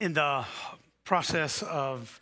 in 0.00 0.12
the 0.12 0.44
process 1.04 1.62
of 1.62 2.20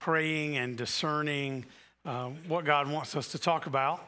praying 0.00 0.56
and 0.56 0.76
discerning 0.76 1.64
uh, 2.04 2.26
what 2.46 2.64
God 2.64 2.90
wants 2.90 3.16
us 3.16 3.28
to 3.28 3.38
talk 3.38 3.66
about, 3.66 4.00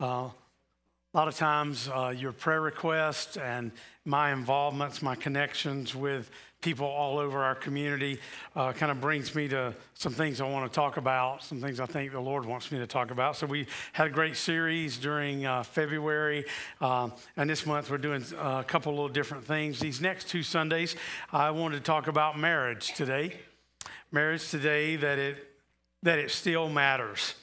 uh, 0.00 0.04
a 0.04 1.16
lot 1.16 1.28
of 1.28 1.36
times 1.36 1.88
uh, 1.88 2.12
your 2.14 2.32
prayer 2.32 2.60
requests 2.60 3.36
and 3.36 3.70
my 4.04 4.32
involvements, 4.32 5.00
my 5.00 5.14
connections 5.14 5.94
with 5.94 6.30
people 6.66 6.88
all 6.88 7.20
over 7.20 7.44
our 7.44 7.54
community 7.54 8.18
uh, 8.56 8.72
kind 8.72 8.90
of 8.90 9.00
brings 9.00 9.32
me 9.36 9.46
to 9.46 9.72
some 9.94 10.12
things 10.12 10.40
I 10.40 10.48
want 10.48 10.68
to 10.68 10.74
talk 10.74 10.96
about, 10.96 11.44
some 11.44 11.60
things 11.60 11.78
I 11.78 11.86
think 11.86 12.10
the 12.10 12.18
Lord 12.18 12.44
wants 12.44 12.72
me 12.72 12.78
to 12.78 12.88
talk 12.88 13.12
about. 13.12 13.36
So 13.36 13.46
we 13.46 13.68
had 13.92 14.08
a 14.08 14.10
great 14.10 14.36
series 14.36 14.96
during 14.96 15.46
uh, 15.46 15.62
February, 15.62 16.44
um, 16.80 17.12
and 17.36 17.48
this 17.48 17.66
month 17.66 17.88
we're 17.88 17.98
doing 17.98 18.24
uh, 18.34 18.62
a 18.62 18.64
couple 18.64 18.92
little 18.92 19.08
different 19.08 19.44
things. 19.44 19.78
These 19.78 20.00
next 20.00 20.26
two 20.26 20.42
Sundays, 20.42 20.96
I 21.32 21.52
wanted 21.52 21.76
to 21.76 21.82
talk 21.84 22.08
about 22.08 22.36
marriage 22.36 22.94
today. 22.94 23.36
Marriage 24.10 24.50
today, 24.50 24.96
that 24.96 25.20
it 25.20 25.36
that 26.02 26.18
it 26.18 26.32
still 26.32 26.68
matters. 26.68 27.34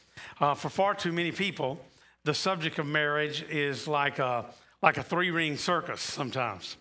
Uh, 0.42 0.54
for 0.54 0.68
far 0.68 0.96
too 0.96 1.14
many 1.14 1.32
people, 1.32 1.80
the 2.26 2.34
subject 2.34 2.78
of 2.78 2.88
marriage 2.88 3.42
is 3.44 3.88
like 3.88 4.20
a 4.20 4.48
like 4.82 4.98
a 4.98 5.04
three 5.04 5.32
ring 5.32 5.56
circus 5.56 6.02
sometimes. 6.02 6.76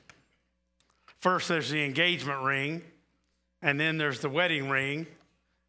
First, 1.22 1.48
there's 1.48 1.70
the 1.70 1.84
engagement 1.84 2.42
ring, 2.42 2.82
and 3.62 3.78
then 3.78 3.96
there's 3.96 4.18
the 4.18 4.28
wedding 4.28 4.68
ring, 4.68 5.06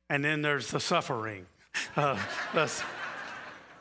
and 0.09 0.25
then 0.25 0.41
there's 0.41 0.71
the 0.71 0.80
suffer 0.80 1.17
ring. 1.17 1.45
Uh, 1.95 2.20
that's, 2.53 2.84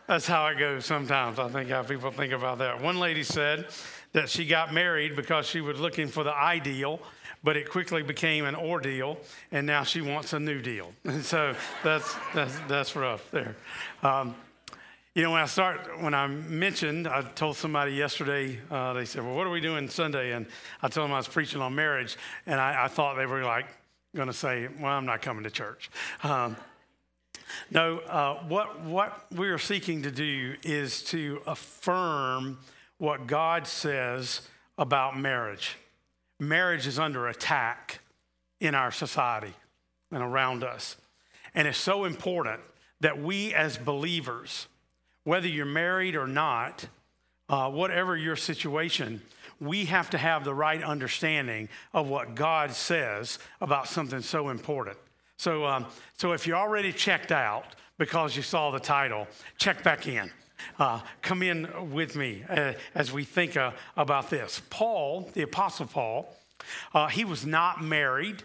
that's 0.07 0.27
how 0.27 0.47
it 0.47 0.59
goes 0.59 0.85
sometimes. 0.87 1.39
I 1.39 1.49
think 1.49 1.69
how 1.69 1.83
people 1.83 2.11
think 2.11 2.33
about 2.33 2.59
that. 2.59 2.81
One 2.81 2.99
lady 2.99 3.23
said 3.23 3.67
that 4.13 4.31
she 4.31 4.47
got 4.47 4.73
married 4.73 5.15
because 5.15 5.47
she 5.47 5.61
was 5.61 5.79
looking 5.79 6.09
for 6.09 6.25
the 6.25 6.35
ideal, 6.35 7.01
but 7.43 7.57
it 7.57 7.71
quickly 7.71 8.03
became 8.03 8.45
an 8.47 8.55
ordeal, 8.55 9.19
and 9.51 9.67
now 9.67 9.83
she 9.83 10.01
wants 10.01 10.33
a 10.33 10.41
new 10.41 10.61
deal. 10.61 10.93
And 11.05 11.25
so 11.35 11.55
that's, 11.83 12.15
that's, 12.35 12.59
that's 12.69 12.97
rough 12.97 13.31
there. 13.31 13.57
Um, 14.03 14.35
you 15.15 15.23
know, 15.23 15.33
when 15.33 15.43
I 15.43 15.47
start, 15.47 16.01
when 16.01 16.15
I 16.15 16.27
mentioned, 16.27 17.07
I 17.07 17.21
told 17.21 17.57
somebody 17.57 17.93
yesterday, 17.93 18.59
uh, 18.71 18.95
they 18.95 19.05
said, 19.05 19.23
Well, 19.25 19.35
what 19.35 19.47
are 19.47 19.51
we 19.51 19.61
doing 19.61 19.89
Sunday? 19.89 20.33
And 20.33 20.47
I 20.81 20.89
told 20.89 21.05
them 21.05 21.13
I 21.13 21.19
was 21.19 21.29
preaching 21.29 21.61
on 21.61 21.75
marriage, 21.75 22.17
and 22.47 22.59
I, 22.59 22.85
I 22.85 22.89
thought 22.89 23.17
they 23.17 23.27
were 23.27 23.45
like 23.45 23.67
going 24.17 24.29
to 24.29 24.35
say, 24.35 24.69
Well, 24.81 24.91
I'm 24.91 25.05
not 25.05 25.21
coming 25.21 25.45
to 25.45 25.51
church. 25.51 25.91
Um, 26.23 26.57
no, 27.71 27.99
uh, 27.99 28.43
what, 28.45 28.81
what 28.81 29.27
we 29.31 29.49
are 29.49 29.59
seeking 29.59 30.03
to 30.03 30.11
do 30.11 30.55
is 30.63 31.03
to 31.05 31.43
affirm 31.47 32.59
what 32.97 33.27
God 33.27 33.67
says 33.67 34.49
about 34.79 35.19
marriage. 35.19 35.77
Marriage 36.41 36.87
is 36.87 36.99
under 36.99 37.29
attack 37.29 38.01
in 38.61 38.75
our 38.75 38.91
society 38.91 39.53
and 40.11 40.23
around 40.23 40.65
us. 40.65 40.97
And 41.55 41.69
it's 41.69 41.77
so 41.77 42.05
important 42.05 42.61
that 43.01 43.21
we 43.21 43.53
as 43.53 43.77
believers, 43.77 44.69
whether 45.25 45.49
you're 45.49 45.67
married 45.67 46.17
or 46.17 46.27
not, 46.27 46.87
uh, 47.49 47.71
whatever 47.71 48.17
your 48.17 48.37
situation, 48.37 49.21
we 49.61 49.85
have 49.85 50.11
to 50.11 50.19
have 50.19 50.45
the 50.45 50.55
right 50.55 50.83
understanding 50.83 51.69
of 51.93 52.09
what 52.09 52.35
God 52.35 52.73
says 52.73 53.39
about 53.61 53.89
something 53.89 54.21
so 54.21 54.49
important. 54.49 54.97
So, 55.37 55.65
um, 55.67 55.87
so 56.17 56.33
if 56.33 56.47
you're 56.47 56.57
already 56.57 56.93
checked 56.93 57.33
out 57.33 57.65
because 57.99 58.37
you 58.37 58.43
saw 58.43 58.71
the 58.71 58.81
title, 58.81 59.29
check 59.59 59.83
back 59.83 60.07
in. 60.07 60.31
Uh, 60.79 61.01
come 61.23 61.43
in 61.43 61.69
with 61.93 62.17
me 62.17 62.45
uh, 62.49 62.73
as 62.95 63.13
we 63.13 63.25
think 63.25 63.57
uh, 63.57 63.73
about 63.97 64.31
this. 64.31 64.63
Paul, 64.71 65.29
the 65.35 65.43
Apostle 65.43 65.87
Paul, 65.87 66.37
uh, 66.95 67.09
he 67.09 67.25
was 67.25 67.45
not 67.45 67.83
married. 67.83 68.43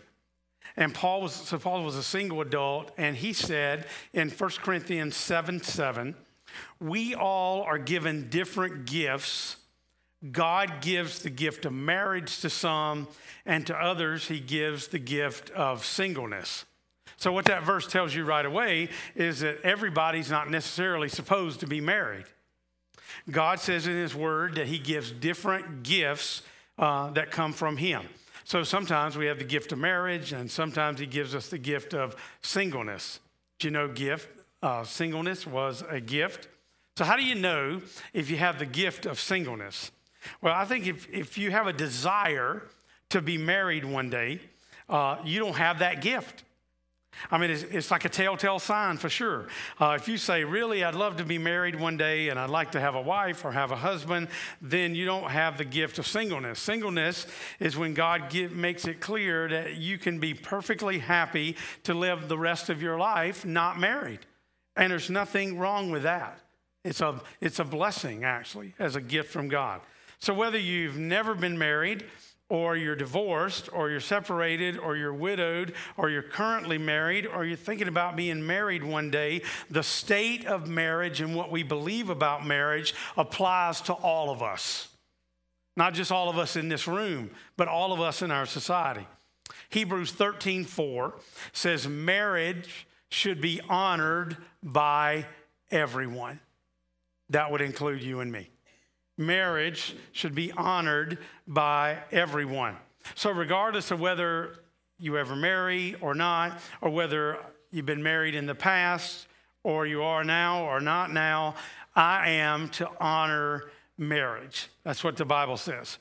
And 0.75 0.94
Paul 0.94 1.22
was, 1.22 1.33
so 1.33 1.58
Paul 1.58 1.83
was 1.83 1.95
a 1.95 2.03
single 2.03 2.42
adult, 2.42 2.92
and 2.98 3.16
he 3.16 3.33
said 3.33 3.88
in 4.14 4.30
1 4.30 4.50
Corinthians 4.61 5.16
7 5.16 5.61
7, 5.64 6.16
we 6.80 7.16
all 7.16 7.63
are 7.63 7.77
given 7.77 8.30
different 8.30 8.86
gifts. 8.86 9.58
God 10.31 10.81
gives 10.81 11.21
the 11.21 11.30
gift 11.30 11.65
of 11.65 11.73
marriage 11.73 12.39
to 12.42 12.49
some, 12.49 13.08
and 13.45 13.65
to 13.67 13.76
others, 13.76 14.27
He 14.27 14.39
gives 14.39 14.87
the 14.87 14.99
gift 14.99 15.49
of 15.52 15.86
singleness. 15.86 16.65
So, 17.17 17.31
what 17.31 17.45
that 17.45 17.64
verse 17.64 17.87
tells 17.87 18.14
you 18.14 18.26
right 18.26 18.45
away 18.45 18.89
is 19.15 19.39
that 19.39 19.61
everybody's 19.61 20.30
not 20.30 20.49
necessarily 20.49 21.09
supposed 21.09 21.59
to 21.61 21.67
be 21.67 21.81
married. 21.81 22.26
God 23.30 23.60
says 23.60 23.87
in 23.87 23.95
His 23.95 24.14
Word 24.14 24.55
that 24.55 24.67
He 24.67 24.77
gives 24.77 25.11
different 25.11 25.83
gifts 25.83 26.43
uh, 26.77 27.10
that 27.11 27.31
come 27.31 27.54
from 27.54 27.77
Him. 27.77 28.04
So, 28.43 28.64
sometimes 28.64 29.17
we 29.17 29.26
have 29.26 29.39
the 29.39 29.45
gift 29.45 29.71
of 29.71 29.80
marriage, 29.80 30.31
and 30.31 30.49
sometimes 30.49 30.99
He 30.99 31.05
gives 31.05 31.33
us 31.33 31.49
the 31.49 31.58
gift 31.58 31.93
of 31.93 32.15
singleness. 32.42 33.20
Do 33.60 33.67
you 33.67 33.71
know 33.71 33.87
gift? 33.87 34.30
Uh, 34.61 34.83
singleness 34.83 35.48
was 35.48 35.83
a 35.89 35.99
gift. 35.99 36.48
So, 36.97 37.05
how 37.05 37.15
do 37.15 37.23
you 37.23 37.35
know 37.35 37.83
if 38.11 38.31
you 38.31 38.37
have 38.37 38.58
the 38.58 38.65
gift 38.65 39.05
of 39.05 39.19
singleness? 39.19 39.91
Well, 40.41 40.55
I 40.55 40.65
think 40.65 40.87
if, 40.87 41.08
if 41.13 41.37
you 41.37 41.52
have 41.52 41.67
a 41.67 41.73
desire 41.73 42.63
to 43.09 43.21
be 43.21 43.37
married 43.37 43.85
one 43.85 44.09
day, 44.09 44.41
uh, 44.89 45.17
you 45.23 45.37
don't 45.37 45.57
have 45.57 45.77
that 45.77 46.02
gift. 46.02 46.43
I 47.30 47.37
mean, 47.37 47.52
it's, 47.52 47.61
it's 47.61 47.91
like 47.91 48.05
a 48.05 48.09
telltale 48.09 48.57
sign 48.57 48.97
for 48.97 49.09
sure. 49.09 49.45
Uh, 49.80 49.95
if 49.95 50.07
you 50.07 50.17
say, 50.17 50.43
Really, 50.43 50.83
I'd 50.83 50.95
love 50.95 51.17
to 51.17 51.23
be 51.23 51.37
married 51.37 51.80
one 51.80 51.97
day 51.97 52.30
and 52.30 52.39
I'd 52.39 52.49
like 52.49 52.71
to 52.71 52.80
have 52.80 52.95
a 52.95 53.02
wife 53.02 53.45
or 53.45 53.52
have 53.52 53.69
a 53.69 53.75
husband, 53.75 54.27
then 54.59 54.95
you 54.95 55.05
don't 55.05 55.30
have 55.30 55.59
the 55.59 55.65
gift 55.65 55.99
of 55.99 56.07
singleness. 56.07 56.57
Singleness 56.59 57.27
is 57.59 57.77
when 57.77 57.93
God 57.93 58.31
give, 58.31 58.53
makes 58.53 58.87
it 58.87 59.02
clear 59.02 59.47
that 59.49 59.75
you 59.75 59.99
can 59.99 60.17
be 60.17 60.33
perfectly 60.33 60.97
happy 60.97 61.57
to 61.83 61.93
live 61.93 62.27
the 62.27 62.39
rest 62.39 62.71
of 62.71 62.81
your 62.81 62.97
life 62.97 63.45
not 63.45 63.80
married. 63.80 64.21
And 64.75 64.91
there's 64.91 65.11
nothing 65.11 65.59
wrong 65.59 65.91
with 65.91 66.02
that. 66.02 66.41
It's 66.87 67.02
a, 67.02 67.21
it's 67.42 67.59
a 67.59 67.65
blessing, 67.65 68.23
actually, 68.23 68.73
as 68.80 68.95
a 68.95 69.02
gift 69.02 69.30
from 69.30 69.49
God. 69.49 69.81
So, 70.20 70.33
whether 70.33 70.58
you've 70.58 70.98
never 70.98 71.36
been 71.36 71.58
married, 71.58 72.05
or 72.49 72.77
you're 72.77 72.95
divorced, 72.95 73.67
or 73.73 73.89
you're 73.89 73.99
separated, 73.99 74.77
or 74.77 74.95
you're 74.95 75.14
widowed, 75.14 75.73
or 75.98 76.09
you're 76.09 76.21
currently 76.23 76.77
married, 76.77 77.27
or 77.27 77.43
you're 77.43 77.58
thinking 77.58 77.89
about 77.89 78.15
being 78.15 78.48
married 78.48 78.86
one 78.86 79.11
day, 79.11 79.42
the 79.70 79.83
state 79.83 80.45
of 80.45 80.70
marriage 80.70 81.20
and 81.20 81.36
what 81.36 81.52
we 81.52 81.61
believe 81.61 82.09
about 82.09 82.48
marriage 82.48 82.95
applies 83.17 83.81
to 83.81 83.93
all 83.93 84.30
of 84.30 84.42
us. 84.42 84.87
Not 85.75 85.93
just 85.93 86.09
all 86.09 86.30
of 86.30 86.37
us 86.37 86.55
in 86.55 86.69
this 86.69 86.87
room, 86.87 87.31
but 87.58 87.67
all 87.67 87.92
of 87.92 87.99
us 87.99 88.21
in 88.21 88.31
our 88.31 88.45
society. 88.45 89.05
Hebrews 89.69 90.14
13 90.14 90.64
4 90.64 91.15
says, 91.52 91.86
Marriage 91.86 92.87
should 93.09 93.42
be 93.42 93.59
honored 93.67 94.37
by 94.64 95.25
everyone. 95.69 96.39
That 97.30 97.52
would 97.52 97.61
include 97.61 98.04
you 98.04 98.20
and 98.20 98.32
me. 98.32 98.49
Marriage 99.17 99.95
should 100.11 100.36
be 100.36 100.52
honored 100.52 101.17
by 101.48 101.98
everyone. 102.11 102.76
So, 103.15 103.32
regardless 103.32 103.92
of 103.92 103.99
whether 103.99 104.60
you 104.99 105.17
ever 105.17 105.36
marry 105.36 105.95
or 106.02 106.14
not, 106.14 106.60
or 106.82 106.89
whether 106.89 107.37
you've 107.71 107.86
been 107.86 108.04
married 108.04 108.36
in 108.36 108.45
the 108.45 108.55
past, 108.55 109.27
or 109.64 109.86
you 109.86 110.04
are 110.04 110.23
now 110.23 110.66
or 110.66 110.80
not 110.80 111.11
now, 111.11 111.55
I 111.95 112.30
am 112.32 112.70
to 112.70 112.89
honor 112.99 113.70
marriage. 113.98 114.70
That's 114.83 115.04
what 115.04 115.17
the 115.17 115.26
Bible 115.26 115.58
says. 115.58 115.98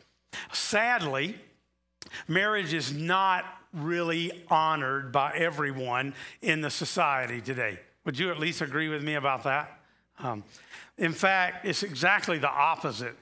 Sadly, 0.52 1.36
marriage 2.28 2.74
is 2.74 2.92
not 2.92 3.44
really 3.72 4.44
honored 4.48 5.10
by 5.12 5.32
everyone 5.32 6.14
in 6.42 6.60
the 6.60 6.70
society 6.70 7.40
today. 7.40 7.78
Would 8.04 8.18
you 8.18 8.30
at 8.30 8.38
least 8.38 8.60
agree 8.60 8.88
with 8.88 9.02
me 9.02 9.14
about 9.14 9.44
that? 9.44 9.75
Um, 10.18 10.44
in 10.98 11.12
fact, 11.12 11.64
it's 11.64 11.82
exactly 11.82 12.38
the 12.38 12.50
opposite. 12.50 13.16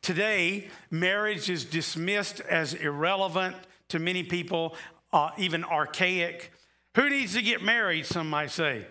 Today, 0.00 0.68
marriage 0.90 1.48
is 1.48 1.64
dismissed 1.64 2.40
as 2.40 2.74
irrelevant 2.74 3.56
to 3.88 3.98
many 3.98 4.22
people, 4.22 4.74
uh, 5.12 5.30
even 5.38 5.64
archaic. 5.64 6.52
Who 6.96 7.08
needs 7.08 7.34
to 7.34 7.42
get 7.42 7.62
married, 7.62 8.06
some 8.06 8.28
might 8.28 8.50
say? 8.50 8.86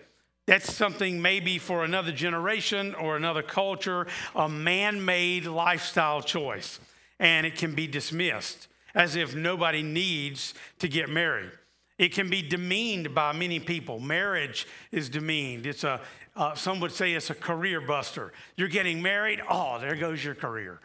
That's 0.46 0.72
something 0.72 1.22
maybe 1.22 1.58
for 1.58 1.84
another 1.84 2.12
generation 2.12 2.94
or 2.94 3.16
another 3.16 3.42
culture, 3.42 4.06
a 4.34 4.48
man 4.48 5.04
made 5.04 5.46
lifestyle 5.46 6.20
choice, 6.20 6.80
and 7.20 7.46
it 7.46 7.56
can 7.56 7.74
be 7.74 7.86
dismissed 7.86 8.68
as 8.94 9.16
if 9.16 9.34
nobody 9.34 9.82
needs 9.82 10.54
to 10.80 10.88
get 10.88 11.08
married. 11.08 11.50
It 11.98 12.12
can 12.12 12.28
be 12.28 12.42
demeaned 12.42 13.14
by 13.14 13.32
many 13.32 13.60
people. 13.60 14.00
Marriage 14.00 14.66
is 14.90 15.08
demeaned. 15.08 15.66
It's 15.66 15.84
a, 15.84 16.00
uh, 16.34 16.54
some 16.54 16.80
would 16.80 16.92
say 16.92 17.12
it's 17.12 17.30
a 17.30 17.34
career 17.34 17.80
buster. 17.80 18.32
You're 18.56 18.68
getting 18.68 19.02
married, 19.02 19.40
oh, 19.48 19.78
there 19.78 19.96
goes 19.96 20.24
your 20.24 20.34
career. 20.34 20.80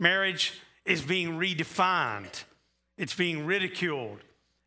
Marriage 0.00 0.60
is 0.84 1.02
being 1.02 1.38
redefined, 1.38 2.44
it's 2.98 3.14
being 3.14 3.46
ridiculed, 3.46 4.20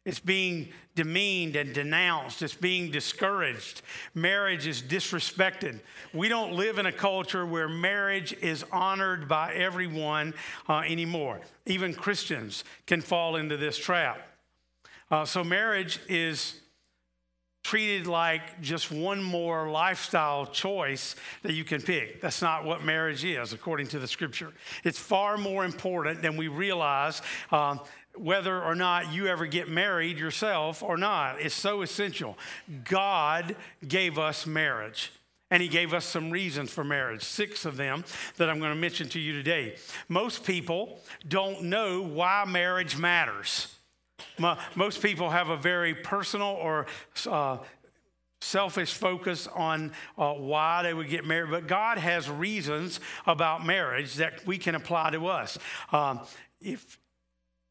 it's 0.05 0.19
being 0.19 0.69
demeaned 0.95 1.55
and 1.55 1.73
denounced, 1.73 2.41
it's 2.41 2.55
being 2.55 2.91
discouraged. 2.91 3.81
Marriage 4.15 4.65
is 4.65 4.81
disrespected. 4.81 5.79
We 6.13 6.29
don't 6.29 6.53
live 6.53 6.77
in 6.77 6.85
a 6.85 6.91
culture 6.91 7.45
where 7.45 7.67
marriage 7.67 8.33
is 8.41 8.63
honored 8.71 9.27
by 9.27 9.53
everyone 9.53 10.33
uh, 10.69 10.79
anymore. 10.87 11.41
Even 11.65 11.93
Christians 11.93 12.63
can 12.85 13.01
fall 13.01 13.35
into 13.35 13.57
this 13.57 13.77
trap. 13.77 14.21
Uh, 15.11 15.25
so 15.25 15.43
marriage 15.43 15.99
is 16.07 16.61
treated 17.67 18.07
like 18.07 18.61
just 18.61 18.89
one 18.93 19.21
more 19.21 19.69
lifestyle 19.69 20.45
choice 20.45 21.17
that 21.43 21.51
you 21.51 21.65
can 21.65 21.81
pick. 21.81 22.21
That's 22.21 22.41
not 22.41 22.63
what 22.63 22.81
marriage 22.81 23.25
is, 23.25 23.51
according 23.51 23.87
to 23.87 23.99
the 23.99 24.07
scripture. 24.07 24.53
It's 24.85 24.97
far 24.97 25.37
more 25.37 25.65
important 25.65 26.21
than 26.21 26.37
we 26.37 26.47
realize. 26.47 27.21
Um, 27.51 27.81
whether 28.15 28.63
or 28.63 28.73
not 28.73 29.11
you 29.11 29.27
ever 29.27 29.45
get 29.45 29.67
married 29.67 30.17
yourself 30.17 30.81
or 30.81 30.95
not, 30.95 31.41
it's 31.41 31.53
so 31.53 31.81
essential. 31.81 32.37
God 32.85 33.57
gave 33.85 34.17
us 34.17 34.47
marriage. 34.47 35.11
And 35.51 35.61
he 35.61 35.67
gave 35.67 35.93
us 35.93 36.05
some 36.05 36.31
reasons 36.31 36.71
for 36.71 36.85
marriage, 36.85 37.23
six 37.23 37.65
of 37.65 37.75
them 37.75 38.05
that 38.37 38.49
I'm 38.49 38.59
going 38.59 38.73
to 38.73 38.79
mention 38.79 39.09
to 39.09 39.19
you 39.19 39.33
today. 39.33 39.75
Most 40.07 40.45
people 40.45 41.01
don't 41.27 41.63
know 41.63 42.01
why 42.01 42.45
marriage 42.47 42.97
matters. 42.97 43.76
Most 44.75 45.01
people 45.01 45.29
have 45.29 45.49
a 45.49 45.57
very 45.57 45.93
personal 45.93 46.47
or 46.47 46.85
uh, 47.27 47.57
selfish 48.41 48.93
focus 48.93 49.47
on 49.47 49.91
uh, 50.17 50.33
why 50.33 50.83
they 50.83 50.93
would 50.93 51.09
get 51.09 51.25
married, 51.25 51.51
but 51.51 51.67
God 51.67 51.97
has 51.97 52.29
reasons 52.29 52.99
about 53.25 53.65
marriage 53.65 54.15
that 54.15 54.45
we 54.45 54.57
can 54.57 54.75
apply 54.75 55.11
to 55.11 55.27
us. 55.27 55.57
Um, 55.91 56.21
if 56.61 56.99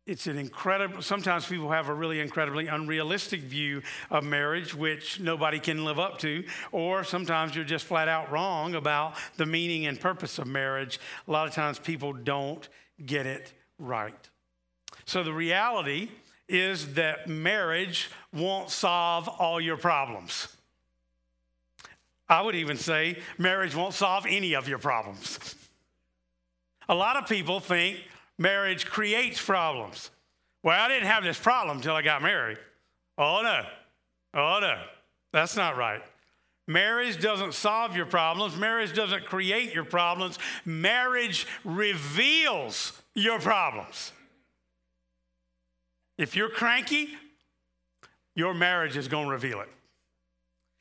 it's 0.07 0.29
an 0.29 0.39
incredible 0.39 1.03
sometimes 1.03 1.47
people 1.47 1.71
have 1.71 1.89
a 1.89 1.95
really 1.95 2.21
incredibly 2.21 2.69
unrealistic 2.69 3.41
view 3.41 3.83
of 4.09 4.23
marriage 4.23 4.73
which 4.73 5.19
nobody 5.19 5.59
can 5.59 5.85
live 5.85 5.99
up 5.99 6.19
to 6.19 6.45
or 6.71 7.03
sometimes 7.03 7.57
you're 7.57 7.65
just 7.65 7.85
flat 7.85 8.07
out 8.07 8.31
wrong 8.31 8.77
about 8.77 9.17
the 9.37 9.45
meaning 9.45 9.87
and 9.87 9.99
purpose 9.99 10.39
of 10.39 10.47
marriage 10.47 11.01
a 11.27 11.31
lot 11.33 11.49
of 11.49 11.53
times 11.53 11.81
people 11.81 12.13
don't 12.13 12.69
get 13.05 13.27
it 13.27 13.53
right 13.81 14.31
so 15.07 15.25
the 15.25 15.33
reality 15.33 16.09
is 16.49 16.95
that 16.95 17.29
marriage 17.29 18.11
won't 18.33 18.71
solve 18.71 19.29
all 19.29 19.61
your 19.61 19.77
problems 19.77 20.49
i 22.29 22.41
would 22.41 22.55
even 22.55 22.77
say 22.77 23.19
marriage 23.39 23.75
won't 23.75 23.95
solve 23.95 24.25
any 24.29 24.55
of 24.55 24.69
your 24.69 24.79
problems 24.79 25.57
a 26.89 26.95
lot 26.95 27.17
of 27.17 27.29
people 27.29 27.61
think 27.61 27.99
marriage 28.39 28.87
creates 28.87 29.41
problems. 29.41 30.11
Well, 30.63 30.81
I 30.81 30.89
didn't 30.89 31.09
have 31.09 31.25
this 31.25 31.39
problem 31.39 31.79
until 31.79 31.95
I 31.95 32.03
got 32.03 32.23
married. 32.23 32.59
Oh, 33.19 33.41
no. 33.43 33.65
Oh, 34.35 34.59
no. 34.61 34.81
That's 35.33 35.57
not 35.57 35.77
right. 35.77 36.03
Marriage 36.69 37.21
doesn't 37.21 37.55
solve 37.55 37.97
your 37.97 38.07
problems. 38.07 38.57
Marriage 38.57 38.95
doesn't 38.95 39.25
create 39.25 39.73
your 39.73 39.85
problems. 39.85 40.39
Marriage 40.65 41.47
reveals 41.65 43.01
your 43.15 43.39
problems. 43.39 44.13
If 46.19 46.35
you're 46.35 46.49
cranky, 46.49 47.11
your 48.35 48.55
marriage 48.55 48.97
is 48.97 49.09
going 49.09 49.27
to 49.27 49.33
reveal 49.33 49.61
it. 49.61 49.69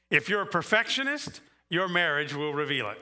If 0.09 0.29
you're 0.29 0.41
a 0.41 0.47
perfectionist, 0.47 1.41
your 1.69 1.87
marriage 1.87 2.33
will 2.33 2.53
reveal 2.53 2.89
it. 2.89 2.97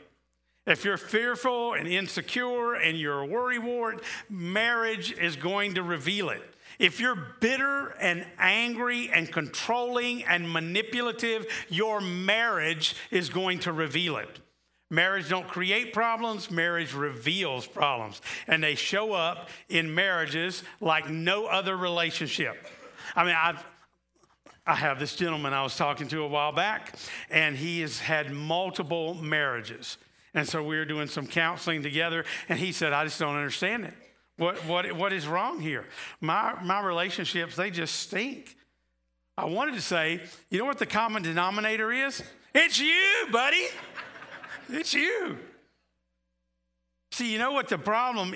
If 0.66 0.86
you're 0.86 0.98
fearful 0.98 1.74
and 1.74 1.88
insecure 1.88 2.76
and 2.76 2.98
you're 2.98 3.24
a 3.24 3.28
worrywart, 3.28 4.02
marriage 4.30 5.12
is 5.12 5.36
going 5.36 5.74
to 5.74 5.84
reveal 5.84 6.30
it. 6.30 6.42
If 6.80 7.00
you're 7.00 7.36
bitter 7.40 7.90
and 8.00 8.26
angry 8.40 9.10
and 9.14 9.32
controlling 9.32 10.24
and 10.24 10.50
manipulative, 10.50 11.46
your 11.70 12.00
marriage 12.02 12.96
is 13.12 13.30
going 13.30 13.60
to 13.60 13.74
reveal 13.74 14.18
it. 14.18 14.40
Marriage 14.94 15.28
don't 15.28 15.48
create 15.48 15.92
problems, 15.92 16.52
marriage 16.52 16.94
reveals 16.94 17.66
problems. 17.66 18.22
And 18.46 18.64
they 18.64 18.76
show 18.76 19.14
up 19.14 19.50
in 19.68 19.96
marriages 19.96 20.62
like 20.80 21.10
no 21.10 21.48
other 21.48 21.76
relationship. 21.76 22.68
I 23.16 23.24
mean, 23.24 23.36
I've 23.36 23.66
I 24.68 24.76
have 24.76 25.00
this 25.00 25.16
gentleman 25.16 25.52
I 25.52 25.64
was 25.64 25.76
talking 25.76 26.08
to 26.10 26.22
a 26.22 26.28
while 26.28 26.52
back, 26.52 26.96
and 27.32 27.58
he 27.58 27.82
has 27.82 28.00
had 28.00 28.32
multiple 28.32 29.16
marriages. 29.16 29.98
And 30.36 30.48
so 30.48 30.64
we 30.64 30.78
were 30.78 30.86
doing 30.86 31.08
some 31.08 31.26
counseling 31.26 31.82
together, 31.82 32.24
and 32.48 32.60
he 32.60 32.72
said, 32.72 32.94
I 32.94 33.04
just 33.04 33.20
don't 33.20 33.36
understand 33.36 33.86
it. 33.86 33.94
What, 34.38 34.64
what, 34.66 34.90
what 34.94 35.12
is 35.12 35.28
wrong 35.28 35.60
here? 35.60 35.86
My, 36.22 36.54
my 36.64 36.82
relationships, 36.82 37.56
they 37.56 37.72
just 37.72 37.96
stink. 37.96 38.56
I 39.40 39.46
wanted 39.46 39.74
to 39.74 39.82
say, 39.82 40.22
you 40.52 40.60
know 40.60 40.66
what 40.66 40.78
the 40.78 40.86
common 40.86 41.24
denominator 41.24 41.92
is? 41.92 42.22
It's 42.56 42.80
you, 42.80 43.28
buddy. 43.32 43.66
It's 44.70 44.94
you. 44.94 45.38
See, 47.12 47.32
you 47.32 47.38
know 47.38 47.52
what 47.52 47.70
the 47.70 47.78
problem 47.78 48.34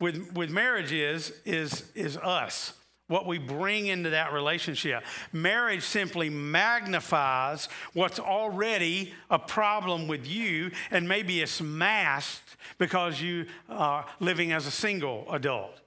with, 0.00 0.32
with 0.32 0.50
marriage 0.50 0.92
is, 0.92 1.32
is, 1.44 1.84
is 1.94 2.16
us 2.16 2.72
what 3.08 3.26
we 3.26 3.38
bring 3.38 3.86
into 3.86 4.10
that 4.10 4.32
relationship. 4.32 5.04
Marriage 5.32 5.84
simply 5.84 6.28
magnifies 6.28 7.68
what's 7.92 8.18
already 8.18 9.14
a 9.30 9.38
problem 9.38 10.08
with 10.08 10.26
you, 10.26 10.70
and 10.90 11.08
maybe 11.08 11.40
it's 11.40 11.60
masked 11.60 12.56
because 12.78 13.20
you 13.20 13.46
are 13.68 14.06
living 14.18 14.52
as 14.52 14.66
a 14.66 14.70
single 14.70 15.24
adult. 15.30 15.80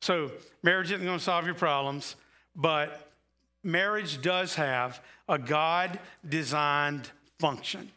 So, 0.00 0.32
marriage 0.62 0.90
isn't 0.90 1.04
going 1.04 1.18
to 1.18 1.24
solve 1.24 1.46
your 1.46 1.54
problems, 1.54 2.16
but 2.56 3.10
marriage 3.62 4.20
does 4.22 4.54
have 4.54 5.02
a 5.28 5.38
God 5.38 5.98
designed 6.26 7.10
function. 7.38 7.90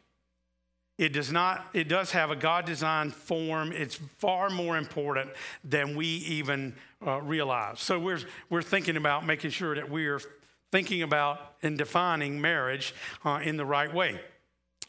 It 0.97 1.13
does 1.13 1.31
not, 1.31 1.67
it 1.73 1.88
does 1.88 2.11
have 2.11 2.31
a 2.31 2.35
God 2.35 2.65
designed 2.65 3.13
form. 3.13 3.71
It's 3.71 3.95
far 3.95 4.49
more 4.49 4.77
important 4.77 5.29
than 5.63 5.95
we 5.95 6.07
even 6.07 6.75
uh, 7.05 7.21
realize. 7.21 7.79
So 7.79 7.99
we're, 7.99 8.19
we're 8.49 8.63
thinking 8.63 8.97
about 8.97 9.25
making 9.25 9.51
sure 9.51 9.75
that 9.75 9.89
we're 9.89 10.21
thinking 10.71 11.03
about 11.03 11.53
and 11.61 11.77
defining 11.77 12.41
marriage 12.41 12.95
uh, 13.23 13.39
in 13.44 13.57
the 13.57 13.65
right 13.65 13.94
way 13.94 14.19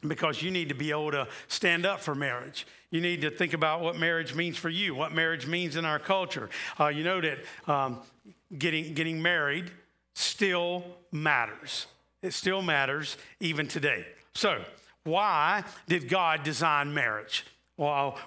because 0.06 0.42
you 0.42 0.50
need 0.50 0.68
to 0.68 0.74
be 0.74 0.90
able 0.90 1.10
to 1.10 1.28
stand 1.48 1.84
up 1.84 2.00
for 2.00 2.14
marriage. 2.14 2.66
You 2.90 3.00
need 3.00 3.20
to 3.22 3.30
think 3.30 3.52
about 3.52 3.80
what 3.80 3.96
marriage 3.96 4.34
means 4.34 4.56
for 4.56 4.70
you, 4.70 4.94
what 4.94 5.12
marriage 5.12 5.46
means 5.46 5.76
in 5.76 5.84
our 5.84 5.98
culture. 5.98 6.48
Uh, 6.78 6.88
you 6.88 7.04
know 7.04 7.20
that 7.20 7.38
um, 7.66 7.98
getting, 8.56 8.94
getting 8.94 9.20
married 9.20 9.70
still 10.14 10.84
matters. 11.12 11.86
It 12.22 12.32
still 12.32 12.62
matters 12.62 13.16
even 13.40 13.68
today. 13.68 14.06
So, 14.34 14.62
why 15.08 15.64
did 15.86 16.08
God 16.08 16.42
design 16.42 16.92
marriage? 16.94 17.44
Well, 17.76 18.18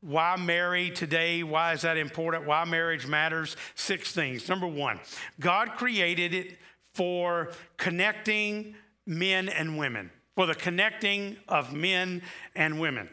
why 0.00 0.36
marry 0.36 0.90
today? 0.90 1.42
Why 1.42 1.72
is 1.72 1.82
that 1.82 1.96
important? 1.96 2.46
Why 2.46 2.64
marriage 2.64 3.06
matters? 3.06 3.56
Six 3.74 4.12
things. 4.12 4.48
Number 4.48 4.66
one, 4.66 5.00
God 5.40 5.72
created 5.72 6.34
it 6.34 6.58
for 6.92 7.50
connecting 7.76 8.74
men 9.06 9.48
and 9.48 9.78
women, 9.78 10.10
for 10.34 10.46
the 10.46 10.54
connecting 10.54 11.36
of 11.48 11.72
men 11.72 12.22
and 12.54 12.78
women. 12.78 13.08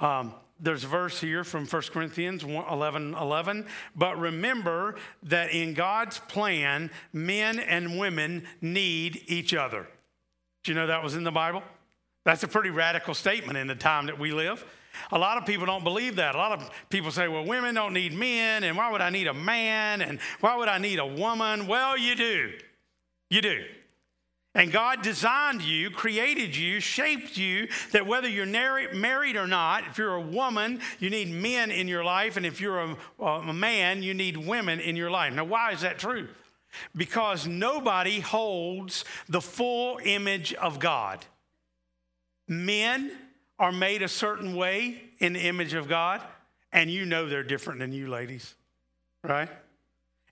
Um, 0.00 0.34
there's 0.60 0.84
a 0.84 0.88
verse 0.88 1.20
here 1.20 1.44
from 1.44 1.66
1 1.66 1.82
Corinthians 1.92 2.44
11 2.44 3.14
11. 3.14 3.66
But 3.96 4.18
remember 4.18 4.96
that 5.24 5.50
in 5.50 5.74
God's 5.74 6.18
plan, 6.18 6.90
men 7.12 7.58
and 7.58 7.98
women 7.98 8.44
need 8.60 9.22
each 9.26 9.54
other. 9.54 9.86
Do 10.62 10.72
you 10.72 10.76
know 10.76 10.86
that 10.86 11.02
was 11.02 11.16
in 11.16 11.24
the 11.24 11.32
Bible? 11.32 11.62
That's 12.24 12.42
a 12.42 12.48
pretty 12.48 12.70
radical 12.70 13.14
statement 13.14 13.58
in 13.58 13.66
the 13.66 13.74
time 13.74 14.06
that 14.06 14.18
we 14.18 14.32
live. 14.32 14.64
A 15.12 15.18
lot 15.18 15.38
of 15.38 15.44
people 15.44 15.66
don't 15.66 15.84
believe 15.84 16.16
that. 16.16 16.34
A 16.34 16.38
lot 16.38 16.52
of 16.52 16.70
people 16.88 17.10
say, 17.10 17.28
well, 17.28 17.44
women 17.44 17.74
don't 17.74 17.92
need 17.92 18.12
men, 18.12 18.64
and 18.64 18.76
why 18.76 18.90
would 18.90 19.00
I 19.00 19.10
need 19.10 19.26
a 19.26 19.34
man, 19.34 20.00
and 20.00 20.18
why 20.40 20.56
would 20.56 20.68
I 20.68 20.78
need 20.78 20.98
a 20.98 21.06
woman? 21.06 21.66
Well, 21.66 21.98
you 21.98 22.14
do. 22.14 22.52
You 23.30 23.42
do. 23.42 23.64
And 24.56 24.70
God 24.70 25.02
designed 25.02 25.62
you, 25.62 25.90
created 25.90 26.56
you, 26.56 26.78
shaped 26.78 27.36
you 27.36 27.66
that 27.90 28.06
whether 28.06 28.28
you're 28.28 28.46
married 28.46 29.34
or 29.34 29.48
not, 29.48 29.88
if 29.88 29.98
you're 29.98 30.14
a 30.14 30.20
woman, 30.20 30.80
you 31.00 31.10
need 31.10 31.28
men 31.28 31.72
in 31.72 31.88
your 31.88 32.04
life, 32.04 32.36
and 32.36 32.46
if 32.46 32.60
you're 32.60 32.78
a, 32.78 32.96
a 33.24 33.52
man, 33.52 34.04
you 34.04 34.14
need 34.14 34.36
women 34.36 34.78
in 34.78 34.94
your 34.94 35.10
life. 35.10 35.34
Now, 35.34 35.44
why 35.44 35.72
is 35.72 35.80
that 35.80 35.98
true? 35.98 36.28
Because 36.94 37.48
nobody 37.48 38.20
holds 38.20 39.04
the 39.28 39.40
full 39.40 39.98
image 40.04 40.54
of 40.54 40.78
God. 40.78 41.26
Men 42.46 43.12
are 43.58 43.72
made 43.72 44.02
a 44.02 44.08
certain 44.08 44.56
way 44.56 45.02
in 45.18 45.32
the 45.32 45.40
image 45.40 45.74
of 45.74 45.88
God, 45.88 46.20
and 46.72 46.90
you 46.90 47.04
know 47.06 47.28
they're 47.28 47.42
different 47.42 47.80
than 47.80 47.92
you, 47.92 48.08
ladies, 48.08 48.54
right? 49.22 49.48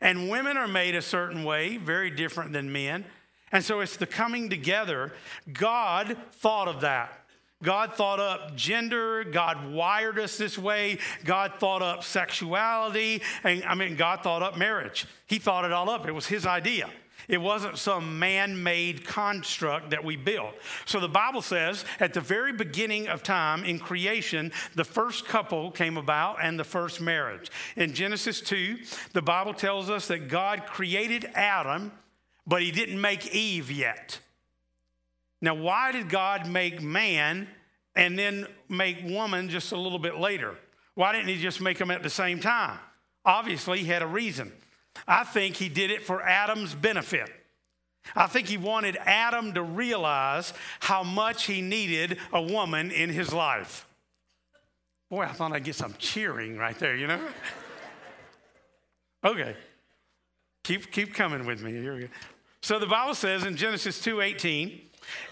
And 0.01 0.29
women 0.29 0.57
are 0.57 0.69
made 0.69 0.95
a 0.95 1.03
certain 1.03 1.45
way, 1.45 1.77
very 1.77 2.11
different 2.11 2.53
than 2.53 2.73
men. 2.73 3.05
And 3.53 3.65
so 3.65 3.81
it's 3.81 3.97
the 3.97 4.07
coming 4.07 4.51
together. 4.51 5.13
God 5.53 6.17
thought 6.33 6.69
of 6.69 6.81
that. 6.81 7.23
God 7.63 7.93
thought 7.93 8.19
up 8.19 8.57
gender. 8.57 9.23
God 9.23 9.71
wired 9.71 10.19
us 10.19 10.37
this 10.37 10.59
way. 10.59 10.99
God 11.25 11.53
thought 11.59 11.83
up 11.83 12.03
sexuality. 12.03 13.23
And 13.45 13.63
I 13.65 13.75
mean, 13.77 13.95
God 13.95 14.23
thought 14.23 14.43
up 14.43 14.59
marriage. 14.59 15.07
He 15.27 15.39
thought 15.39 15.65
it 15.65 15.73
all 15.73 15.89
up. 15.89 16.09
It 16.09 16.13
was 16.13 16.27
His 16.27 16.45
idea. 16.45 16.91
It 17.29 17.39
wasn't 17.39 17.79
some 17.79 18.19
man 18.19 18.63
made 18.63 19.05
construct 19.05 19.91
that 19.91 20.05
we 20.05 20.17
built. 20.17 20.55
So 20.85 21.01
the 21.01 21.09
Bible 21.09 21.43
says 21.43 21.85
at 22.01 22.15
the 22.15 22.21
very 22.21 22.53
beginning 22.53 23.09
of 23.09 23.23
time 23.23 23.65
in 23.65 23.79
creation, 23.79 24.53
the 24.75 24.85
first 24.85 25.27
couple 25.27 25.71
came 25.71 25.97
about 25.97 26.39
and 26.43 26.59
the 26.59 26.65
first 26.65 27.01
marriage. 27.01 27.51
In 27.77 27.95
Genesis 27.95 28.41
2, 28.41 28.79
the 29.13 29.23
Bible 29.23 29.55
tells 29.55 29.91
us 29.91 30.09
that 30.09 30.29
God 30.29 30.67
created 30.67 31.27
Adam, 31.35 31.93
but 32.47 32.63
he 32.63 32.71
didn't 32.71 33.01
make 33.01 33.35
Eve 33.35 33.71
yet. 33.71 34.19
Now, 35.41 35.55
why 35.55 35.93
did 35.93 36.09
God 36.09 36.49
make 36.49 36.81
man 36.81 37.49
and 37.97 38.19
then 38.19 38.47
make 38.69 38.99
woman 39.05 39.49
just 39.49 39.73
a 39.73 39.77
little 39.77 39.99
bit 39.99 40.17
later? 40.17 40.57
Why 40.95 41.13
didn't 41.13 41.29
he 41.29 41.37
just 41.41 41.61
make 41.61 41.79
them 41.79 41.91
at 41.91 42.03
the 42.03 42.11
same 42.11 42.41
time? 42.41 42.79
Obviously, 43.25 43.81
he 43.81 43.87
had 43.87 44.03
a 44.03 44.07
reason. 44.07 44.53
I 45.07 45.25
think 45.25 45.57
he 45.57 45.69
did 45.69 45.91
it 45.91 46.05
for 46.05 46.23
Adam's 46.23 46.75
benefit. 46.75 47.31
I 48.17 48.27
think 48.27 48.49
he 48.49 48.57
wanted 48.57 48.97
Adam 48.97 49.55
to 49.55 49.63
realize 49.63 50.53
how 50.81 51.03
much 51.03 51.45
he 51.45 51.61
needed 51.63 52.19
a 52.33 52.43
woman 52.43 52.91
in 52.91 53.11
his 53.11 53.33
life. 53.33 53.87
Boy, 55.11 55.23
I 55.23 55.33
thought 55.33 55.53
I'd 55.53 55.65
get 55.65 55.77
some 55.77 55.95
cheering 55.99 56.57
right 56.57 56.79
there, 56.79 56.97
you 56.97 57.07
know? 57.07 57.21
okay. 59.25 59.55
Keep, 60.65 60.91
keep 60.91 61.15
coming 61.15 61.47
with 61.47 61.63
me. 61.63 61.73
Here 61.73 61.95
we 61.95 62.01
go. 62.03 62.09
So 62.61 62.79
the 62.79 62.87
Bible 62.87 63.15
says 63.15 63.45
in 63.45 63.57
Genesis 63.57 64.01
2:18, 64.01 64.81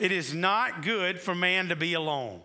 it 0.01 0.11
is 0.11 0.35
not 0.35 0.83
good 0.83 1.21
for 1.21 1.35
man 1.35 1.69
to 1.69 1.77
be 1.77 1.95
alone. 1.95 2.43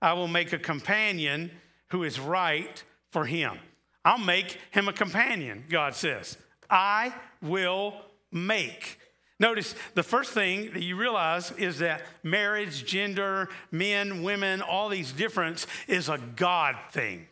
I 0.00 0.14
will 0.14 0.28
make 0.28 0.52
a 0.52 0.58
companion 0.58 1.50
who 1.90 2.02
is 2.02 2.18
right 2.18 2.82
for 3.10 3.26
him. 3.26 3.58
I'll 4.04 4.18
make 4.18 4.58
him 4.70 4.88
a 4.88 4.92
companion, 4.92 5.64
God 5.68 5.94
says. 5.94 6.38
I 6.72 7.14
will 7.42 7.94
make. 8.32 8.98
Notice 9.38 9.74
the 9.94 10.02
first 10.02 10.32
thing 10.32 10.72
that 10.72 10.82
you 10.82 10.96
realize 10.96 11.50
is 11.52 11.78
that 11.80 12.02
marriage, 12.22 12.86
gender, 12.86 13.48
men, 13.70 14.22
women, 14.22 14.62
all 14.62 14.88
these 14.88 15.12
difference 15.12 15.66
is 15.86 16.08
a 16.08 16.18
God 16.36 16.76
thing. 16.90 17.26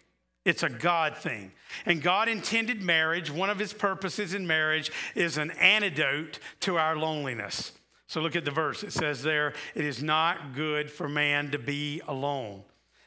It's 0.45 0.63
a 0.63 0.69
God 0.69 1.17
thing. 1.17 1.53
And 1.87 2.03
God 2.03 2.29
intended 2.29 2.83
marriage, 2.83 3.31
one 3.31 3.51
of 3.51 3.59
his 3.59 3.73
purposes 3.73 4.35
in 4.35 4.47
marriage 4.47 4.91
is 5.15 5.39
an 5.39 5.53
antidote 5.53 6.39
to 6.61 6.79
our 6.79 6.97
loneliness. 6.97 7.73
So 8.07 8.21
look 8.21 8.35
at 8.35 8.45
the 8.45 8.51
verse. 8.51 8.83
It 8.83 8.93
says 8.93 9.23
there, 9.23 9.53
it 9.75 9.85
is 9.85 10.03
not 10.03 10.55
good 10.55 10.91
for 10.91 11.09
man 11.09 11.53
to 11.53 11.59
be 11.59 12.03
alone. 12.09 12.65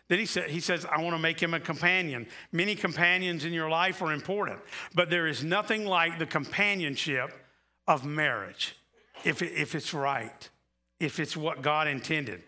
Then 0.09 0.19
he, 0.19 0.25
he 0.49 0.59
says, 0.59 0.85
I 0.85 1.01
want 1.01 1.15
to 1.15 1.21
make 1.21 1.41
him 1.41 1.53
a 1.53 1.59
companion. 1.59 2.27
Many 2.51 2.75
companions 2.75 3.45
in 3.45 3.53
your 3.53 3.69
life 3.69 4.01
are 4.01 4.11
important, 4.11 4.59
but 4.93 5.09
there 5.09 5.27
is 5.27 5.43
nothing 5.43 5.85
like 5.85 6.19
the 6.19 6.25
companionship 6.25 7.31
of 7.87 8.05
marriage 8.05 8.75
if, 9.23 9.41
it, 9.41 9.53
if 9.53 9.75
it's 9.75 9.93
right, 9.93 10.49
if 10.99 11.19
it's 11.19 11.37
what 11.37 11.61
God 11.61 11.87
intended. 11.87 12.43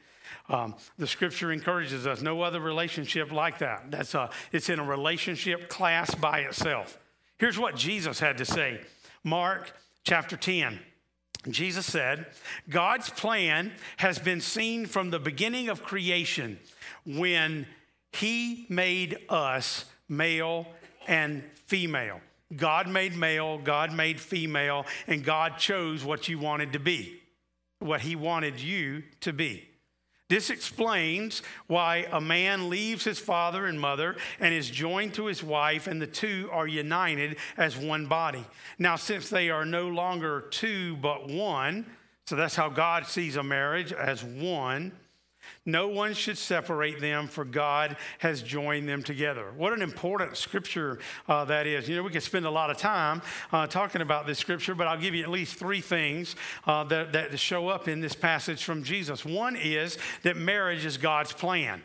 Um, 0.49 0.75
the 0.97 1.07
scripture 1.07 1.51
encourages 1.51 2.05
us 2.05 2.21
no 2.21 2.41
other 2.41 2.59
relationship 2.59 3.31
like 3.31 3.59
that. 3.59 3.89
That's 3.89 4.13
a, 4.13 4.29
it's 4.51 4.69
in 4.69 4.79
a 4.79 4.83
relationship 4.83 5.69
class 5.69 6.13
by 6.13 6.39
itself. 6.41 6.99
Here's 7.37 7.57
what 7.57 7.75
Jesus 7.75 8.19
had 8.19 8.37
to 8.37 8.45
say 8.45 8.81
Mark 9.23 9.71
chapter 10.03 10.37
10. 10.37 10.79
Jesus 11.49 11.85
said, 11.85 12.25
God's 12.69 13.09
plan 13.11 13.71
has 13.97 14.17
been 14.17 14.41
seen 14.41 14.87
from 14.87 15.11
the 15.11 15.19
beginning 15.19 15.69
of 15.69 15.83
creation 15.83 16.59
when 17.05 17.67
He 18.11 18.65
made 18.69 19.17
us 19.29 19.85
male 20.07 20.67
and 21.07 21.43
female. 21.65 22.21
God 22.55 22.87
made 22.87 23.15
male, 23.15 23.57
God 23.57 23.93
made 23.93 24.19
female, 24.19 24.85
and 25.07 25.23
God 25.23 25.57
chose 25.57 26.03
what 26.03 26.27
you 26.27 26.39
wanted 26.39 26.73
to 26.73 26.79
be, 26.79 27.19
what 27.79 28.01
He 28.01 28.15
wanted 28.15 28.59
you 28.59 29.03
to 29.21 29.33
be. 29.33 29.67
This 30.27 30.49
explains 30.49 31.43
why 31.67 32.07
a 32.11 32.19
man 32.19 32.69
leaves 32.69 33.03
his 33.03 33.19
father 33.19 33.67
and 33.67 33.79
mother 33.79 34.15
and 34.39 34.53
is 34.55 34.69
joined 34.69 35.13
to 35.15 35.27
his 35.27 35.43
wife, 35.43 35.85
and 35.85 36.01
the 36.01 36.07
two 36.07 36.49
are 36.51 36.67
united 36.67 37.37
as 37.57 37.77
one 37.77 38.07
body. 38.07 38.43
Now, 38.79 38.95
since 38.95 39.29
they 39.29 39.51
are 39.51 39.65
no 39.65 39.87
longer 39.87 40.45
two 40.49 40.95
but 40.97 41.29
one, 41.29 41.85
so 42.25 42.35
that's 42.35 42.55
how 42.55 42.69
God 42.69 43.05
sees 43.05 43.35
a 43.35 43.43
marriage 43.43 43.93
as 43.93 44.23
one. 44.23 44.93
No 45.65 45.87
one 45.87 46.13
should 46.13 46.37
separate 46.37 46.99
them, 46.99 47.27
for 47.27 47.45
God 47.45 47.97
has 48.19 48.41
joined 48.41 48.87
them 48.87 49.03
together. 49.03 49.51
What 49.57 49.73
an 49.73 49.81
important 49.81 50.37
scripture 50.37 50.99
uh, 51.27 51.45
that 51.45 51.67
is. 51.67 51.89
You 51.89 51.95
know, 51.95 52.03
we 52.03 52.11
could 52.11 52.23
spend 52.23 52.45
a 52.45 52.51
lot 52.51 52.69
of 52.69 52.77
time 52.77 53.21
uh, 53.51 53.67
talking 53.67 54.01
about 54.01 54.27
this 54.27 54.39
scripture, 54.39 54.75
but 54.75 54.87
I'll 54.87 54.99
give 54.99 55.15
you 55.15 55.23
at 55.23 55.29
least 55.29 55.55
three 55.55 55.81
things 55.81 56.35
uh, 56.65 56.83
that, 56.85 57.13
that 57.13 57.39
show 57.39 57.67
up 57.67 57.87
in 57.87 58.01
this 58.01 58.13
passage 58.13 58.63
from 58.63 58.83
Jesus. 58.83 59.25
One 59.25 59.55
is 59.55 59.97
that 60.23 60.37
marriage 60.37 60.85
is 60.85 60.97
God's 60.97 61.33
plan. 61.33 61.81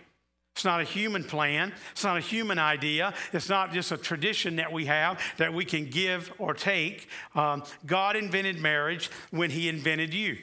It's 0.54 0.64
not 0.64 0.80
a 0.80 0.84
human 0.84 1.24
plan. 1.24 1.72
It's 1.92 2.04
not 2.04 2.18
a 2.18 2.20
human 2.20 2.58
idea. 2.58 3.14
It's 3.32 3.48
not 3.48 3.72
just 3.72 3.92
a 3.92 3.96
tradition 3.96 4.56
that 4.56 4.70
we 4.72 4.86
have 4.86 5.18
that 5.38 5.54
we 5.54 5.64
can 5.64 5.88
give 5.88 6.32
or 6.38 6.52
take. 6.52 7.08
Um, 7.34 7.62
God 7.86 8.16
invented 8.16 8.58
marriage 8.58 9.10
when 9.30 9.50
He 9.50 9.68
invented 9.68 10.12
you, 10.12 10.36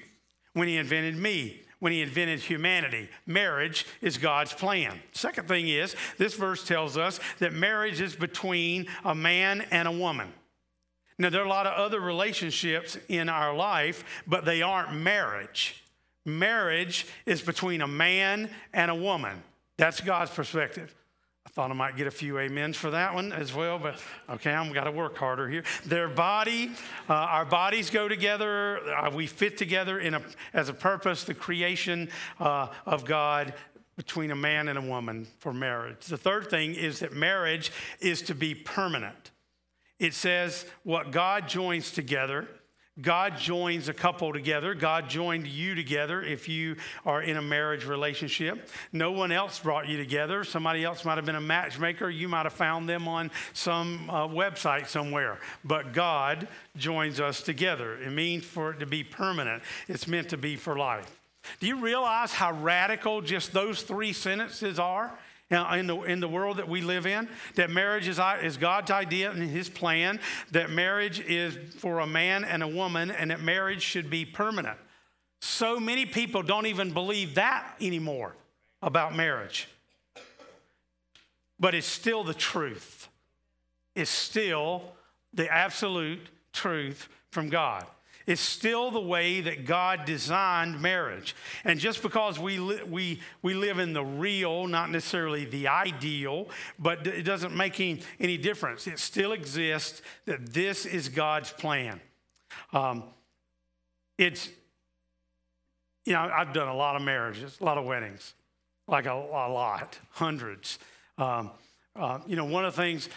when 0.53 0.67
He 0.67 0.77
invented 0.77 1.15
me, 1.15 1.62
when 1.79 1.91
he 1.91 2.01
invented 2.01 2.39
humanity. 2.39 3.10
Marriage 3.25 3.86
is 4.01 4.17
God's 4.17 4.53
plan. 4.53 5.00
Second 5.12 5.48
thing 5.48 5.67
is, 5.67 5.96
this 6.17 6.34
verse 6.34 6.65
tells 6.65 6.98
us 6.98 7.19
that 7.39 7.53
marriage 7.53 8.01
is 8.01 8.15
between 8.15 8.88
a 9.05 9.13
man 9.13 9.62
and 9.72 9.88
a 9.88 9.91
woman. 9.91 10.34
Now, 11.19 11.29
there 11.29 11.41
are 11.41 11.46
a 11.46 11.50
lot 11.50 11.65
of 11.65 11.74
other 11.74 12.00
relationships 12.00 12.98
in 13.07 13.27
our 13.29 13.55
life, 13.55 14.03
but 14.27 14.46
they 14.46 14.62
aren't 14.62 14.93
marriage. 14.93 15.84
Marriage 16.25 17.07
is 17.25 17.41
between 17.41 17.81
a 17.81 17.88
man 17.88 18.50
and 18.74 18.91
a 18.91 18.96
woman. 18.96 19.41
That's 19.77 20.01
God's 20.01 20.31
perspective. 20.31 20.93
Thought 21.57 21.71
I 21.71 21.73
might 21.73 21.95
get 21.95 22.05
a 22.05 22.11
few 22.11 22.37
amens 22.37 22.77
for 22.77 22.91
that 22.91 23.15
one 23.15 23.33
as 23.33 23.51
well, 23.51 23.79
but 23.79 23.99
okay, 24.29 24.53
I'm 24.53 24.71
got 24.73 24.83
to 24.83 24.91
work 24.91 25.17
harder 25.17 25.49
here. 25.49 25.63
Their 25.87 26.07
body, 26.07 26.69
uh, 27.09 27.13
our 27.13 27.45
bodies 27.45 27.89
go 27.89 28.07
together. 28.07 28.77
Uh, 28.87 29.09
we 29.09 29.25
fit 29.25 29.57
together 29.57 29.97
in 29.97 30.13
a, 30.13 30.21
as 30.53 30.69
a 30.69 30.73
purpose, 30.75 31.23
the 31.23 31.33
creation 31.33 32.09
uh, 32.39 32.67
of 32.85 33.05
God 33.05 33.55
between 33.95 34.29
a 34.29 34.35
man 34.35 34.67
and 34.67 34.77
a 34.77 34.81
woman 34.83 35.25
for 35.39 35.51
marriage. 35.51 36.05
The 36.05 36.15
third 36.15 36.51
thing 36.51 36.75
is 36.75 36.99
that 36.99 37.13
marriage 37.13 37.71
is 37.99 38.21
to 38.21 38.35
be 38.35 38.53
permanent. 38.53 39.31
It 39.97 40.13
says 40.13 40.63
what 40.83 41.09
God 41.09 41.47
joins 41.47 41.89
together, 41.89 42.47
God 42.99 43.37
joins 43.37 43.89
a 43.89 43.93
couple 43.93 44.33
together. 44.33 44.73
God 44.73 45.09
joined 45.09 45.45
you 45.45 45.75
together 45.75 46.21
if 46.23 46.49
you 46.49 46.77
are 47.05 47.21
in 47.21 47.37
a 47.37 47.41
marriage 47.41 47.85
relationship. 47.85 48.69
No 48.91 49.11
one 49.11 49.31
else 49.31 49.59
brought 49.59 49.87
you 49.87 49.97
together. 49.97 50.43
Somebody 50.43 50.83
else 50.83 51.05
might 51.05 51.17
have 51.17 51.25
been 51.25 51.35
a 51.35 51.41
matchmaker. 51.41 52.09
You 52.09 52.27
might 52.27 52.43
have 52.43 52.53
found 52.53 52.89
them 52.89 53.07
on 53.07 53.29
some 53.53 54.09
uh, 54.09 54.27
website 54.27 54.87
somewhere. 54.87 55.39
But 55.63 55.93
God 55.93 56.47
joins 56.75 57.19
us 57.19 57.41
together. 57.41 57.95
It 58.01 58.11
means 58.11 58.45
for 58.45 58.71
it 58.71 58.79
to 58.79 58.87
be 58.87 59.03
permanent, 59.03 59.61
it's 59.87 60.07
meant 60.07 60.29
to 60.29 60.37
be 60.37 60.55
for 60.55 60.77
life. 60.77 61.11
Do 61.59 61.67
you 61.67 61.79
realize 61.79 62.33
how 62.33 62.51
radical 62.51 63.21
just 63.21 63.53
those 63.53 63.81
three 63.81 64.11
sentences 64.11 64.79
are? 64.79 65.11
In 65.49 65.87
the, 65.87 66.01
in 66.01 66.19
the 66.19 66.27
world 66.27 66.57
that 66.57 66.67
we 66.67 66.81
live 66.81 67.05
in, 67.05 67.29
that 67.55 67.69
marriage 67.69 68.07
is, 68.07 68.19
is 68.41 68.57
God's 68.57 68.91
idea 68.91 69.31
and 69.31 69.49
His 69.49 69.69
plan, 69.69 70.19
that 70.51 70.69
marriage 70.69 71.19
is 71.21 71.57
for 71.75 71.99
a 71.99 72.07
man 72.07 72.43
and 72.43 72.61
a 72.61 72.67
woman, 72.67 73.11
and 73.11 73.31
that 73.31 73.41
marriage 73.41 73.81
should 73.81 74.09
be 74.09 74.25
permanent. 74.25 74.77
So 75.39 75.79
many 75.79 76.05
people 76.05 76.43
don't 76.43 76.65
even 76.65 76.91
believe 76.91 77.35
that 77.35 77.75
anymore 77.79 78.35
about 78.81 79.15
marriage. 79.15 79.67
But 81.59 81.75
it's 81.75 81.87
still 81.87 82.23
the 82.23 82.33
truth. 82.33 83.07
It's 83.95 84.11
still 84.11 84.83
the 85.33 85.51
absolute 85.51 86.27
truth 86.53 87.09
from 87.31 87.49
God. 87.49 87.85
It's 88.25 88.41
still 88.41 88.91
the 88.91 89.00
way 89.00 89.41
that 89.41 89.65
God 89.65 90.05
designed 90.05 90.81
marriage. 90.81 91.36
And 91.63 91.79
just 91.79 92.01
because 92.01 92.38
we, 92.39 92.57
li- 92.57 92.83
we, 92.83 93.21
we 93.41 93.53
live 93.53 93.79
in 93.79 93.93
the 93.93 94.03
real, 94.03 94.67
not 94.67 94.89
necessarily 94.89 95.45
the 95.45 95.67
ideal, 95.67 96.50
but 96.77 97.07
it 97.07 97.24
doesn't 97.24 97.55
make 97.55 97.79
any, 97.79 98.01
any 98.19 98.38
difference. 98.38 98.88
It 98.88 99.00
still 99.00 99.31
exists 99.31 100.01
that 100.25 100.53
this 100.53 100.86
is 100.86 101.09
God's 101.09 101.51
plan. 101.51 102.01
Um, 102.74 103.03
it's, 104.17 104.50
you 106.05 106.13
know, 106.13 106.21
I've 106.21 106.53
done 106.53 106.67
a 106.67 106.75
lot 106.75 106.95
of 106.95 107.01
marriages, 107.01 107.57
a 107.62 107.63
lot 107.63 107.77
of 107.77 107.86
weddings, 107.86 108.33
like 108.88 109.05
a, 109.05 109.13
a 109.13 109.50
lot, 109.51 109.97
hundreds. 110.12 110.79
Um, 111.17 111.51
uh, 111.95 112.19
you 112.27 112.36
know, 112.36 112.45
one 112.45 112.63
of 112.63 112.75
the 112.75 112.81
things 112.81 113.09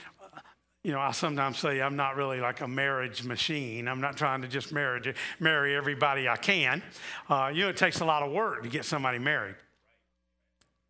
you 0.82 0.92
know, 0.92 1.00
I 1.00 1.12
sometimes 1.12 1.58
say 1.58 1.80
I'm 1.80 1.96
not 1.96 2.16
really 2.16 2.40
like 2.40 2.62
a 2.62 2.68
marriage 2.68 3.22
machine. 3.22 3.86
I'm 3.86 4.00
not 4.00 4.16
trying 4.16 4.42
to 4.42 4.48
just 4.48 4.72
marry, 4.72 5.14
marry 5.38 5.76
everybody 5.76 6.28
I 6.28 6.36
can. 6.36 6.82
Uh, 7.28 7.50
you 7.52 7.64
know, 7.64 7.68
it 7.68 7.76
takes 7.76 8.00
a 8.00 8.04
lot 8.04 8.22
of 8.22 8.32
work 8.32 8.62
to 8.62 8.68
get 8.68 8.84
somebody 8.84 9.18
married. 9.18 9.56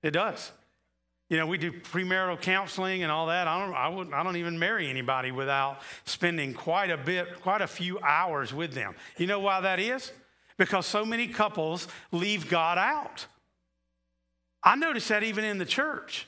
It 0.03 0.13
does. 0.13 0.53
You 1.29 1.37
know, 1.37 1.47
we 1.47 1.59
do 1.59 1.73
premarital 1.73 2.41
counseling 2.41 3.03
and 3.03 3.11
all 3.11 3.27
that. 3.27 3.47
I 3.47 3.65
don't, 3.65 3.75
I, 3.75 3.89
would, 3.89 4.13
I 4.13 4.23
don't 4.23 4.37
even 4.37 4.59
marry 4.59 4.89
anybody 4.89 5.31
without 5.31 5.81
spending 6.05 6.55
quite 6.55 6.91
a 6.91 6.97
bit, 6.97 7.41
quite 7.41 7.61
a 7.61 7.69
few 7.69 8.01
hours 8.01 8.53
with 8.53 8.73
them. 8.73 8.95
You 9.17 9.27
know 9.27 9.41
why 9.41 9.61
that 9.61 9.79
is? 9.79 10.11
Because 10.57 10.87
so 10.87 11.05
many 11.05 11.29
couples 11.29 11.89
leave 12.11 12.49
God 12.49 12.79
out. 12.79 13.27
I 14.63 14.77
notice 14.77 15.09
that 15.09 15.23
even 15.23 15.45
in 15.45 15.59
the 15.59 15.65
church. 15.65 16.27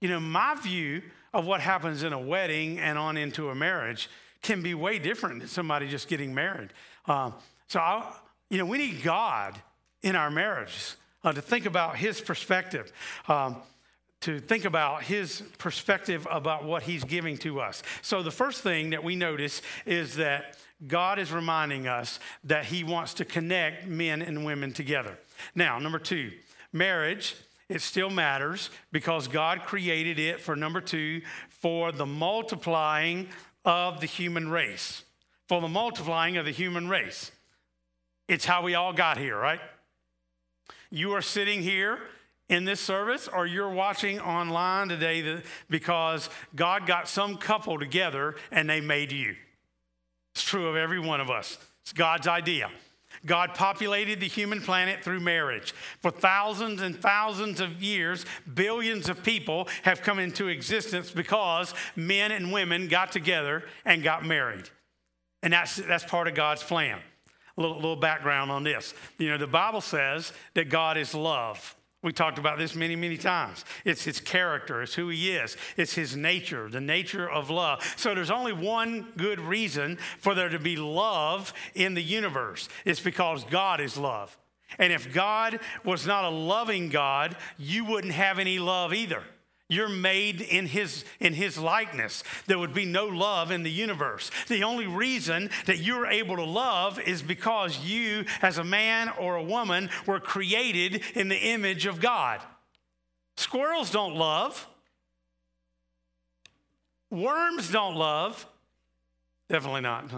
You 0.00 0.08
know, 0.08 0.20
my 0.20 0.54
view 0.54 1.02
of 1.32 1.46
what 1.46 1.60
happens 1.60 2.02
in 2.02 2.12
a 2.12 2.18
wedding 2.18 2.78
and 2.78 2.98
on 2.98 3.16
into 3.16 3.50
a 3.50 3.54
marriage 3.54 4.08
can 4.42 4.62
be 4.62 4.74
way 4.74 4.98
different 4.98 5.40
than 5.40 5.48
somebody 5.48 5.88
just 5.88 6.08
getting 6.08 6.34
married. 6.34 6.70
Um, 7.06 7.34
so, 7.68 7.80
I, 7.80 8.14
you 8.48 8.58
know, 8.58 8.66
we 8.66 8.78
need 8.78 9.02
God 9.02 9.60
in 10.02 10.16
our 10.16 10.30
marriages 10.30 10.96
uh, 11.24 11.32
to 11.32 11.42
think 11.42 11.66
about 11.66 11.96
His 11.96 12.20
perspective, 12.20 12.92
um, 13.26 13.56
to 14.20 14.38
think 14.38 14.64
about 14.64 15.02
His 15.02 15.42
perspective 15.58 16.26
about 16.30 16.64
what 16.64 16.82
He's 16.82 17.04
giving 17.04 17.36
to 17.38 17.60
us. 17.60 17.82
So, 18.02 18.22
the 18.22 18.30
first 18.30 18.62
thing 18.62 18.90
that 18.90 19.02
we 19.02 19.16
notice 19.16 19.60
is 19.84 20.16
that 20.16 20.56
God 20.86 21.18
is 21.18 21.32
reminding 21.32 21.88
us 21.88 22.20
that 22.44 22.64
He 22.66 22.84
wants 22.84 23.14
to 23.14 23.24
connect 23.24 23.86
men 23.86 24.22
and 24.22 24.44
women 24.44 24.72
together. 24.72 25.18
Now, 25.54 25.78
number 25.78 25.98
two, 25.98 26.30
marriage 26.72 27.34
it 27.68 27.82
still 27.82 28.10
matters 28.10 28.70
because 28.92 29.28
God 29.28 29.62
created 29.64 30.18
it 30.18 30.40
for 30.40 30.56
number 30.56 30.80
two, 30.80 31.22
for 31.48 31.92
the 31.92 32.06
multiplying 32.06 33.28
of 33.64 34.00
the 34.00 34.06
human 34.06 34.48
race. 34.50 35.02
For 35.48 35.60
the 35.60 35.68
multiplying 35.68 36.36
of 36.36 36.44
the 36.44 36.50
human 36.50 36.88
race. 36.88 37.30
It's 38.26 38.44
how 38.44 38.62
we 38.62 38.74
all 38.74 38.92
got 38.92 39.18
here, 39.18 39.36
right? 39.36 39.60
You 40.90 41.12
are 41.12 41.22
sitting 41.22 41.62
here 41.62 41.98
in 42.48 42.64
this 42.64 42.80
service 42.80 43.28
or 43.28 43.46
you're 43.46 43.70
watching 43.70 44.20
online 44.20 44.88
today 44.88 45.42
because 45.68 46.30
God 46.54 46.86
got 46.86 47.08
some 47.08 47.36
couple 47.36 47.78
together 47.78 48.36
and 48.50 48.68
they 48.68 48.80
made 48.80 49.12
you. 49.12 49.34
It's 50.34 50.42
true 50.42 50.68
of 50.68 50.76
every 50.76 51.00
one 51.00 51.20
of 51.20 51.30
us. 51.30 51.58
It's 51.82 51.92
God's 51.92 52.26
idea. 52.26 52.70
God 53.26 53.54
populated 53.54 54.20
the 54.20 54.28
human 54.28 54.60
planet 54.60 55.02
through 55.02 55.20
marriage. 55.20 55.72
For 56.00 56.10
thousands 56.10 56.82
and 56.82 57.00
thousands 57.00 57.60
of 57.60 57.82
years, 57.82 58.24
billions 58.54 59.08
of 59.08 59.22
people 59.22 59.68
have 59.82 60.02
come 60.02 60.18
into 60.18 60.48
existence 60.48 61.10
because 61.10 61.74
men 61.96 62.32
and 62.32 62.52
women 62.52 62.88
got 62.88 63.12
together 63.12 63.64
and 63.84 64.02
got 64.02 64.24
married. 64.24 64.68
And 65.42 65.52
that's, 65.52 65.76
that's 65.76 66.04
part 66.04 66.28
of 66.28 66.34
God's 66.34 66.62
plan. 66.62 66.98
A 67.56 67.60
little, 67.60 67.76
little 67.76 67.96
background 67.96 68.50
on 68.50 68.64
this. 68.64 68.94
You 69.18 69.30
know, 69.30 69.38
the 69.38 69.46
Bible 69.46 69.80
says 69.80 70.32
that 70.54 70.68
God 70.68 70.96
is 70.96 71.14
love. 71.14 71.76
We 72.00 72.12
talked 72.12 72.38
about 72.38 72.58
this 72.58 72.76
many, 72.76 72.94
many 72.94 73.16
times. 73.16 73.64
It's 73.84 74.04
his 74.04 74.20
character, 74.20 74.82
it's 74.82 74.94
who 74.94 75.08
he 75.08 75.30
is, 75.30 75.56
it's 75.76 75.94
his 75.94 76.16
nature, 76.16 76.68
the 76.68 76.80
nature 76.80 77.28
of 77.28 77.50
love. 77.50 77.82
So 77.96 78.14
there's 78.14 78.30
only 78.30 78.52
one 78.52 79.08
good 79.16 79.40
reason 79.40 79.98
for 80.18 80.34
there 80.34 80.48
to 80.48 80.60
be 80.60 80.76
love 80.76 81.52
in 81.74 81.94
the 81.94 82.02
universe 82.02 82.68
it's 82.84 83.00
because 83.00 83.44
God 83.44 83.80
is 83.80 83.96
love. 83.96 84.36
And 84.78 84.92
if 84.92 85.12
God 85.12 85.60
was 85.84 86.06
not 86.06 86.24
a 86.24 86.28
loving 86.28 86.88
God, 86.88 87.36
you 87.56 87.84
wouldn't 87.84 88.12
have 88.12 88.38
any 88.38 88.58
love 88.58 88.92
either. 88.94 89.22
You're 89.70 89.90
made 89.90 90.40
in 90.40 90.66
his, 90.66 91.04
in 91.20 91.34
his 91.34 91.58
likeness. 91.58 92.24
There 92.46 92.58
would 92.58 92.72
be 92.72 92.86
no 92.86 93.04
love 93.06 93.50
in 93.50 93.64
the 93.64 93.70
universe. 93.70 94.30
The 94.48 94.64
only 94.64 94.86
reason 94.86 95.50
that 95.66 95.78
you're 95.78 96.06
able 96.06 96.36
to 96.36 96.44
love 96.44 96.98
is 96.98 97.20
because 97.20 97.78
you, 97.84 98.24
as 98.40 98.56
a 98.56 98.64
man 98.64 99.10
or 99.18 99.36
a 99.36 99.42
woman, 99.42 99.90
were 100.06 100.20
created 100.20 101.02
in 101.14 101.28
the 101.28 101.36
image 101.36 101.84
of 101.84 102.00
God. 102.00 102.40
Squirrels 103.36 103.90
don't 103.90 104.14
love. 104.14 104.66
Worms 107.10 107.70
don't 107.70 107.94
love. 107.94 108.46
Definitely 109.50 109.82
not. 109.82 110.10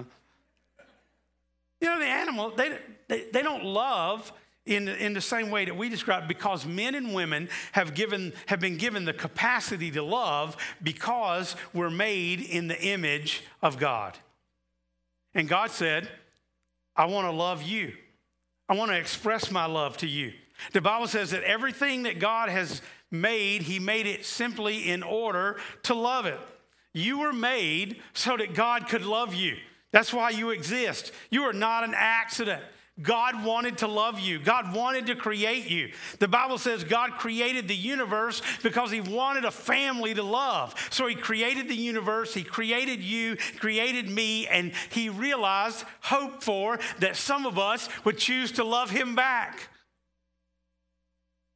You 1.80 1.88
know, 1.88 1.99
the 1.99 2.07
animal, 2.07 2.50
they, 2.50 2.78
they, 3.09 3.25
they 3.33 3.42
don't 3.42 3.64
love 3.64 4.33
in, 4.67 4.88
in 4.88 5.14
the 5.14 5.21
same 5.21 5.50
way 5.50 5.64
that 5.64 5.76
we 5.76 5.88
describe 5.88 6.29
because 6.29 6.67
men 6.67 6.95
and 6.95 7.14
women 7.14 7.49
have 7.73 7.95
given 7.95 8.33
have 8.47 8.61
been 8.61 8.76
given 8.76 9.05
the 9.05 9.12
capacity 9.12 9.90
to 9.93 10.02
love 10.02 10.57
because 10.83 11.57
we're 11.73 11.90
made 11.90 12.40
in 12.40 12.69
the 12.69 12.81
image 12.81 13.43
of 13.62 13.79
God. 13.79 14.19
And 15.35 15.49
God 15.49 15.71
said, 15.71 16.09
I 16.95 17.07
want 17.07 17.26
to 17.26 17.33
love 17.33 17.62
you. 17.62 17.93
I 18.69 18.75
want 18.75 18.90
to 18.90 18.99
express 18.99 19.50
my 19.50 19.67
love 19.67 19.97
to 19.99 20.07
you. 20.07 20.33
The 20.73 20.81
Bible 20.81 21.09
says 21.09 21.31
that 21.31 21.42
everything 21.44 22.03
that 22.03 22.18
God 22.18 22.49
has 22.51 22.83
made, 23.11 23.62
He 23.62 23.79
made 23.79 24.07
it 24.07 24.25
simply 24.25 24.88
in 24.88 25.03
order 25.03 25.59
to 25.85 25.94
love 25.94 26.27
it. 26.27 26.38
You 26.92 27.20
were 27.20 27.33
made 27.33 28.01
so 28.12 28.37
that 28.37 28.55
God 28.55 28.88
could 28.88 29.05
love 29.05 29.35
you. 29.35 29.57
That's 29.92 30.12
why 30.12 30.31
you 30.31 30.51
exist. 30.51 31.12
You 31.31 31.42
are 31.44 31.53
not 31.53 31.85
an 31.85 31.94
accident. 31.96 32.62
God 33.02 33.44
wanted 33.44 33.78
to 33.78 33.86
love 33.86 34.20
you. 34.20 34.38
God 34.38 34.74
wanted 34.74 35.06
to 35.06 35.14
create 35.14 35.70
you. 35.70 35.90
The 36.18 36.28
Bible 36.28 36.58
says 36.58 36.84
God 36.84 37.12
created 37.12 37.68
the 37.68 37.76
universe 37.76 38.42
because 38.62 38.90
He 38.90 39.00
wanted 39.00 39.44
a 39.44 39.50
family 39.50 40.14
to 40.14 40.22
love. 40.22 40.74
So 40.90 41.06
He 41.06 41.14
created 41.14 41.68
the 41.68 41.76
universe, 41.76 42.34
He 42.34 42.42
created 42.42 43.00
you, 43.00 43.36
created 43.58 44.08
me, 44.08 44.46
and 44.46 44.72
He 44.90 45.08
realized, 45.08 45.84
hoped 46.00 46.42
for, 46.42 46.78
that 46.98 47.16
some 47.16 47.46
of 47.46 47.58
us 47.58 47.88
would 48.04 48.18
choose 48.18 48.52
to 48.52 48.64
love 48.64 48.90
Him 48.90 49.14
back. 49.14 49.68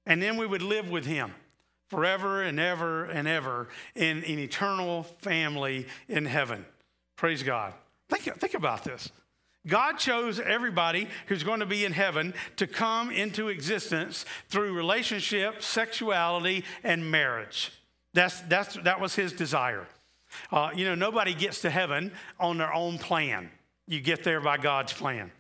And 0.07 0.23
then 0.23 0.37
we 0.37 0.47
would 0.47 0.63
live 0.63 0.91
with 0.91 1.07
Him 1.07 1.33
forever 1.89 2.43
and 2.43 2.59
ever 2.59 3.05
and 3.05 3.29
ever 3.29 3.69
in 3.95 4.19
an 4.25 4.39
eternal 4.39 5.03
family 5.03 5.87
in 6.09 6.27
heaven. 6.27 6.65
Praise 7.17 7.43
God. 7.43 7.73
Think, 8.09 8.23
think 8.41 8.55
about 8.55 8.85
this. 8.85 9.11
God 9.67 9.95
chose 9.99 10.39
everybody 10.39 11.09
who's 11.27 11.43
going 11.43 11.61
to 11.61 11.67
be 11.67 11.85
in 11.85 11.93
heaven 11.93 12.35
to 12.57 12.67
come 12.67 13.11
into 13.11 13.49
existence 13.49 14.27
through 14.49 14.75
relationship, 14.75 15.63
sexuality, 15.63 16.65
and 16.83 17.11
marriage. 17.11 17.73
That's, 18.13 18.41
that's, 18.43 18.75
that 18.83 19.01
was 19.01 19.15
his 19.15 19.33
desire. 19.33 19.87
Uh, 20.53 20.71
you 20.75 20.85
know, 20.85 20.95
nobody 20.95 21.35
gets 21.35 21.63
to 21.63 21.71
heaven 21.71 22.13
on 22.39 22.59
their 22.59 22.73
own 22.73 22.99
plan. 22.99 23.51
You 23.87 24.01
get 24.01 24.23
there 24.25 24.41
by 24.41 24.59
God's 24.59 24.93
plan. 24.93 25.31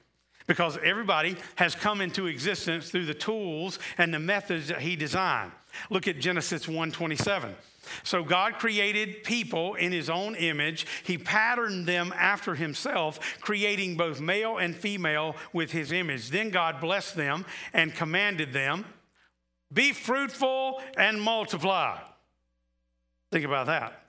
Because 0.46 0.78
everybody 0.84 1.36
has 1.54 1.74
come 1.74 2.00
into 2.00 2.26
existence 2.26 2.90
through 2.90 3.06
the 3.06 3.14
tools 3.14 3.78
and 3.96 4.12
the 4.12 4.18
methods 4.18 4.68
that 4.68 4.80
he 4.80 4.94
designed. 4.94 5.52
Look 5.88 6.06
at 6.06 6.18
Genesis 6.18 6.68
127. 6.68 7.54
So 8.02 8.24
God 8.24 8.54
created 8.54 9.24
people 9.24 9.74
in 9.74 9.92
his 9.92 10.10
own 10.10 10.34
image. 10.34 10.86
He 11.04 11.18
patterned 11.18 11.86
them 11.86 12.12
after 12.16 12.54
himself, 12.54 13.38
creating 13.40 13.96
both 13.96 14.20
male 14.20 14.58
and 14.58 14.74
female 14.74 15.36
with 15.52 15.70
his 15.72 15.92
image. 15.92 16.30
Then 16.30 16.50
God 16.50 16.80
blessed 16.80 17.16
them 17.16 17.44
and 17.72 17.94
commanded 17.94 18.52
them 18.52 18.84
be 19.74 19.92
fruitful 19.92 20.80
and 20.96 21.20
multiply. 21.20 21.98
Think 23.32 23.44
about 23.44 23.66
that. 23.66 24.00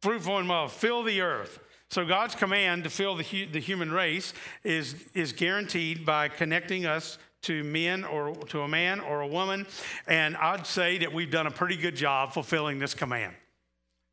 Fruitful 0.00 0.38
and 0.38 0.48
multiply, 0.48 0.80
fill 0.80 1.02
the 1.02 1.20
earth. 1.20 1.60
So 1.90 2.04
God's 2.04 2.34
command 2.34 2.84
to 2.84 2.90
fill 2.90 3.14
the, 3.14 3.44
the 3.46 3.60
human 3.60 3.92
race 3.92 4.32
is, 4.64 4.96
is 5.14 5.32
guaranteed 5.32 6.04
by 6.04 6.28
connecting 6.28 6.86
us 6.86 7.18
to 7.42 7.62
men 7.64 8.04
or 8.04 8.34
to 8.46 8.62
a 8.62 8.68
man 8.68 9.00
or 9.00 9.20
a 9.20 9.26
woman. 9.26 9.66
And 10.06 10.36
I'd 10.36 10.66
say 10.66 10.98
that 10.98 11.12
we've 11.12 11.30
done 11.30 11.46
a 11.46 11.50
pretty 11.50 11.76
good 11.76 11.96
job 11.96 12.32
fulfilling 12.32 12.78
this 12.78 12.94
command. 12.94 13.34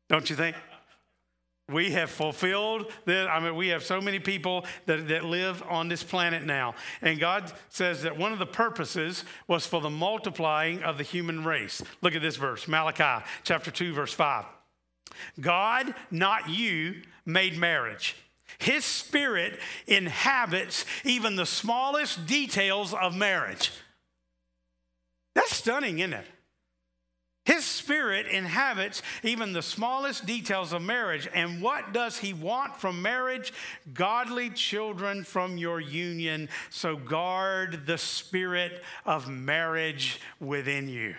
Don't 0.08 0.28
you 0.28 0.36
think? 0.36 0.56
We 1.70 1.92
have 1.92 2.10
fulfilled 2.10 2.92
that. 3.06 3.26
I 3.28 3.40
mean, 3.40 3.56
we 3.56 3.68
have 3.68 3.82
so 3.82 3.98
many 3.98 4.18
people 4.18 4.66
that, 4.84 5.08
that 5.08 5.24
live 5.24 5.62
on 5.68 5.88
this 5.88 6.02
planet 6.02 6.44
now. 6.44 6.74
And 7.00 7.18
God 7.18 7.50
says 7.70 8.02
that 8.02 8.18
one 8.18 8.34
of 8.34 8.38
the 8.38 8.46
purposes 8.46 9.24
was 9.48 9.66
for 9.66 9.80
the 9.80 9.88
multiplying 9.88 10.82
of 10.82 10.98
the 10.98 11.04
human 11.04 11.42
race. 11.42 11.82
Look 12.02 12.14
at 12.14 12.20
this 12.20 12.36
verse, 12.36 12.68
Malachi 12.68 13.24
chapter 13.44 13.70
2, 13.70 13.94
verse 13.94 14.12
5. 14.12 14.44
God, 15.40 15.94
not 16.10 16.50
you, 16.50 17.02
made 17.24 17.56
marriage 17.56 18.14
his 18.58 18.84
spirit 18.84 19.58
inhabits 19.86 20.84
even 21.04 21.36
the 21.36 21.46
smallest 21.46 22.26
details 22.26 22.94
of 22.94 23.14
marriage. 23.14 23.70
That's 25.34 25.56
stunning, 25.56 25.98
isn't 25.98 26.14
it? 26.14 26.26
His 27.44 27.64
spirit 27.64 28.26
inhabits 28.28 29.02
even 29.22 29.52
the 29.52 29.60
smallest 29.60 30.24
details 30.24 30.72
of 30.72 30.80
marriage. 30.80 31.28
And 31.34 31.60
what 31.60 31.92
does 31.92 32.16
he 32.16 32.32
want 32.32 32.76
from 32.76 33.02
marriage? 33.02 33.52
Godly 33.92 34.48
children 34.48 35.24
from 35.24 35.58
your 35.58 35.78
union. 35.78 36.48
So 36.70 36.96
guard 36.96 37.84
the 37.86 37.98
spirit 37.98 38.82
of 39.04 39.28
marriage 39.28 40.20
within 40.40 40.88
you. 40.88 41.16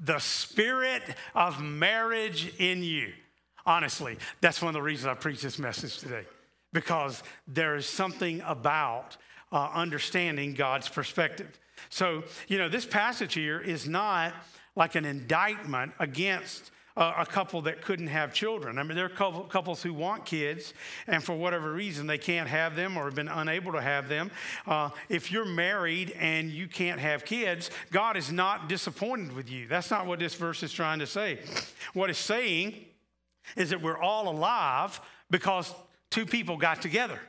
The 0.00 0.18
spirit 0.18 1.02
of 1.34 1.62
marriage 1.62 2.52
in 2.58 2.82
you. 2.82 3.14
Honestly, 3.66 4.18
that's 4.40 4.60
one 4.60 4.68
of 4.68 4.74
the 4.74 4.82
reasons 4.82 5.06
I 5.06 5.14
preach 5.14 5.40
this 5.40 5.58
message 5.58 5.98
today, 5.98 6.24
because 6.72 7.22
there 7.48 7.76
is 7.76 7.86
something 7.86 8.42
about 8.46 9.16
uh, 9.52 9.70
understanding 9.72 10.54
God's 10.54 10.88
perspective. 10.88 11.58
So, 11.88 12.24
you 12.48 12.58
know, 12.58 12.68
this 12.68 12.84
passage 12.84 13.34
here 13.34 13.60
is 13.60 13.88
not 13.88 14.34
like 14.76 14.96
an 14.96 15.04
indictment 15.04 15.92
against 15.98 16.70
uh, 16.96 17.14
a 17.18 17.26
couple 17.26 17.62
that 17.62 17.82
couldn't 17.82 18.06
have 18.06 18.32
children. 18.32 18.78
I 18.78 18.82
mean, 18.82 18.96
there 18.96 19.06
are 19.06 19.08
couple, 19.10 19.42
couples 19.44 19.82
who 19.82 19.92
want 19.92 20.24
kids, 20.26 20.74
and 21.06 21.24
for 21.24 21.34
whatever 21.34 21.72
reason, 21.72 22.06
they 22.06 22.18
can't 22.18 22.48
have 22.48 22.76
them 22.76 22.96
or 22.96 23.06
have 23.06 23.14
been 23.14 23.28
unable 23.28 23.72
to 23.72 23.80
have 23.80 24.08
them. 24.08 24.30
Uh, 24.66 24.90
if 25.08 25.32
you're 25.32 25.44
married 25.44 26.12
and 26.12 26.50
you 26.50 26.68
can't 26.68 27.00
have 27.00 27.24
kids, 27.24 27.70
God 27.90 28.16
is 28.16 28.30
not 28.30 28.68
disappointed 28.68 29.34
with 29.34 29.50
you. 29.50 29.66
That's 29.66 29.90
not 29.90 30.06
what 30.06 30.18
this 30.20 30.34
verse 30.34 30.62
is 30.62 30.72
trying 30.72 31.00
to 31.00 31.06
say. 31.06 31.40
What 31.94 32.10
it's 32.10 32.18
saying 32.18 32.84
is 33.56 33.70
that 33.70 33.82
we're 33.82 33.98
all 33.98 34.28
alive 34.28 35.00
because 35.30 35.72
two 36.10 36.26
people 36.26 36.56
got 36.56 36.82
together. 36.82 37.20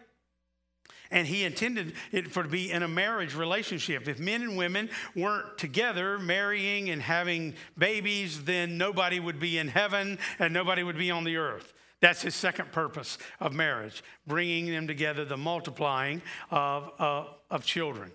And 1.11 1.27
he 1.27 1.43
intended 1.43 1.93
it 2.11 2.31
for 2.31 2.43
to 2.43 2.49
be 2.49 2.71
in 2.71 2.83
a 2.83 2.87
marriage 2.87 3.35
relationship. 3.35 4.07
If 4.07 4.19
men 4.19 4.41
and 4.41 4.57
women 4.57 4.89
weren't 5.15 5.57
together, 5.57 6.17
marrying 6.17 6.89
and 6.89 7.01
having 7.01 7.53
babies, 7.77 8.43
then 8.43 8.77
nobody 8.77 9.19
would 9.19 9.39
be 9.39 9.57
in 9.57 9.67
heaven 9.67 10.17
and 10.39 10.53
nobody 10.53 10.83
would 10.83 10.97
be 10.97 11.11
on 11.11 11.23
the 11.23 11.37
earth. 11.37 11.73
That's 12.01 12.21
his 12.21 12.35
second 12.35 12.71
purpose 12.71 13.17
of 13.39 13.53
marriage, 13.53 14.03
bringing 14.27 14.69
them 14.69 14.87
together, 14.87 15.25
the 15.25 15.37
multiplying 15.37 16.21
of, 16.51 16.91
uh, 16.99 17.25
of 17.49 17.65
children. 17.65 18.11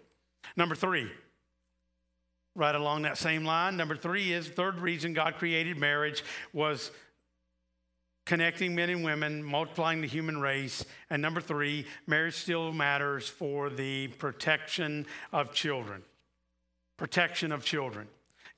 Number 0.56 0.74
three, 0.74 1.10
right 2.54 2.74
along 2.74 3.02
that 3.02 3.18
same 3.18 3.44
line, 3.44 3.76
number 3.76 3.96
three 3.96 4.32
is 4.32 4.48
third 4.48 4.80
reason 4.80 5.12
God 5.12 5.36
created 5.36 5.78
marriage 5.78 6.22
was 6.52 6.90
connecting 8.30 8.76
men 8.76 8.88
and 8.90 9.02
women, 9.02 9.42
multiplying 9.42 10.00
the 10.00 10.06
human 10.06 10.40
race. 10.40 10.84
And 11.10 11.20
number 11.20 11.40
three, 11.40 11.84
marriage 12.06 12.36
still 12.36 12.72
matters 12.72 13.26
for 13.26 13.68
the 13.68 14.06
protection 14.06 15.04
of 15.32 15.52
children. 15.52 16.04
Protection 16.96 17.50
of 17.50 17.64
children. 17.64 18.06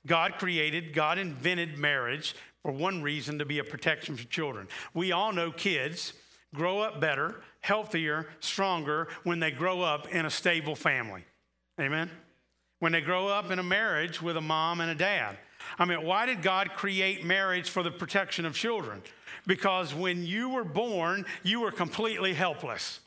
God 0.05 0.35
created, 0.35 0.93
God 0.93 1.17
invented 1.17 1.79
marriage 1.79 2.35
for 2.61 2.71
one 2.71 3.01
reason 3.01 3.39
to 3.39 3.45
be 3.45 3.57
a 3.57 3.63
protection 3.63 4.15
for 4.15 4.25
children. 4.25 4.67
We 4.93 5.11
all 5.11 5.33
know 5.33 5.51
kids 5.51 6.13
grow 6.53 6.81
up 6.81 7.01
better, 7.01 7.41
healthier, 7.61 8.27
stronger 8.41 9.07
when 9.23 9.39
they 9.39 9.49
grow 9.49 9.81
up 9.81 10.07
in 10.09 10.27
a 10.27 10.29
stable 10.29 10.75
family. 10.75 11.25
Amen? 11.79 12.11
When 12.77 12.91
they 12.91 13.01
grow 13.01 13.27
up 13.27 13.49
in 13.49 13.57
a 13.57 13.63
marriage 13.63 14.21
with 14.21 14.37
a 14.37 14.41
mom 14.41 14.81
and 14.81 14.91
a 14.91 14.95
dad. 14.95 15.39
I 15.79 15.85
mean, 15.85 16.05
why 16.05 16.27
did 16.27 16.43
God 16.43 16.73
create 16.73 17.25
marriage 17.25 17.71
for 17.71 17.81
the 17.81 17.89
protection 17.89 18.45
of 18.45 18.53
children? 18.53 19.01
Because 19.45 19.93
when 19.93 20.25
you 20.25 20.49
were 20.49 20.63
born, 20.63 21.25
you 21.43 21.61
were 21.61 21.71
completely 21.71 22.33
helpless. 22.33 22.99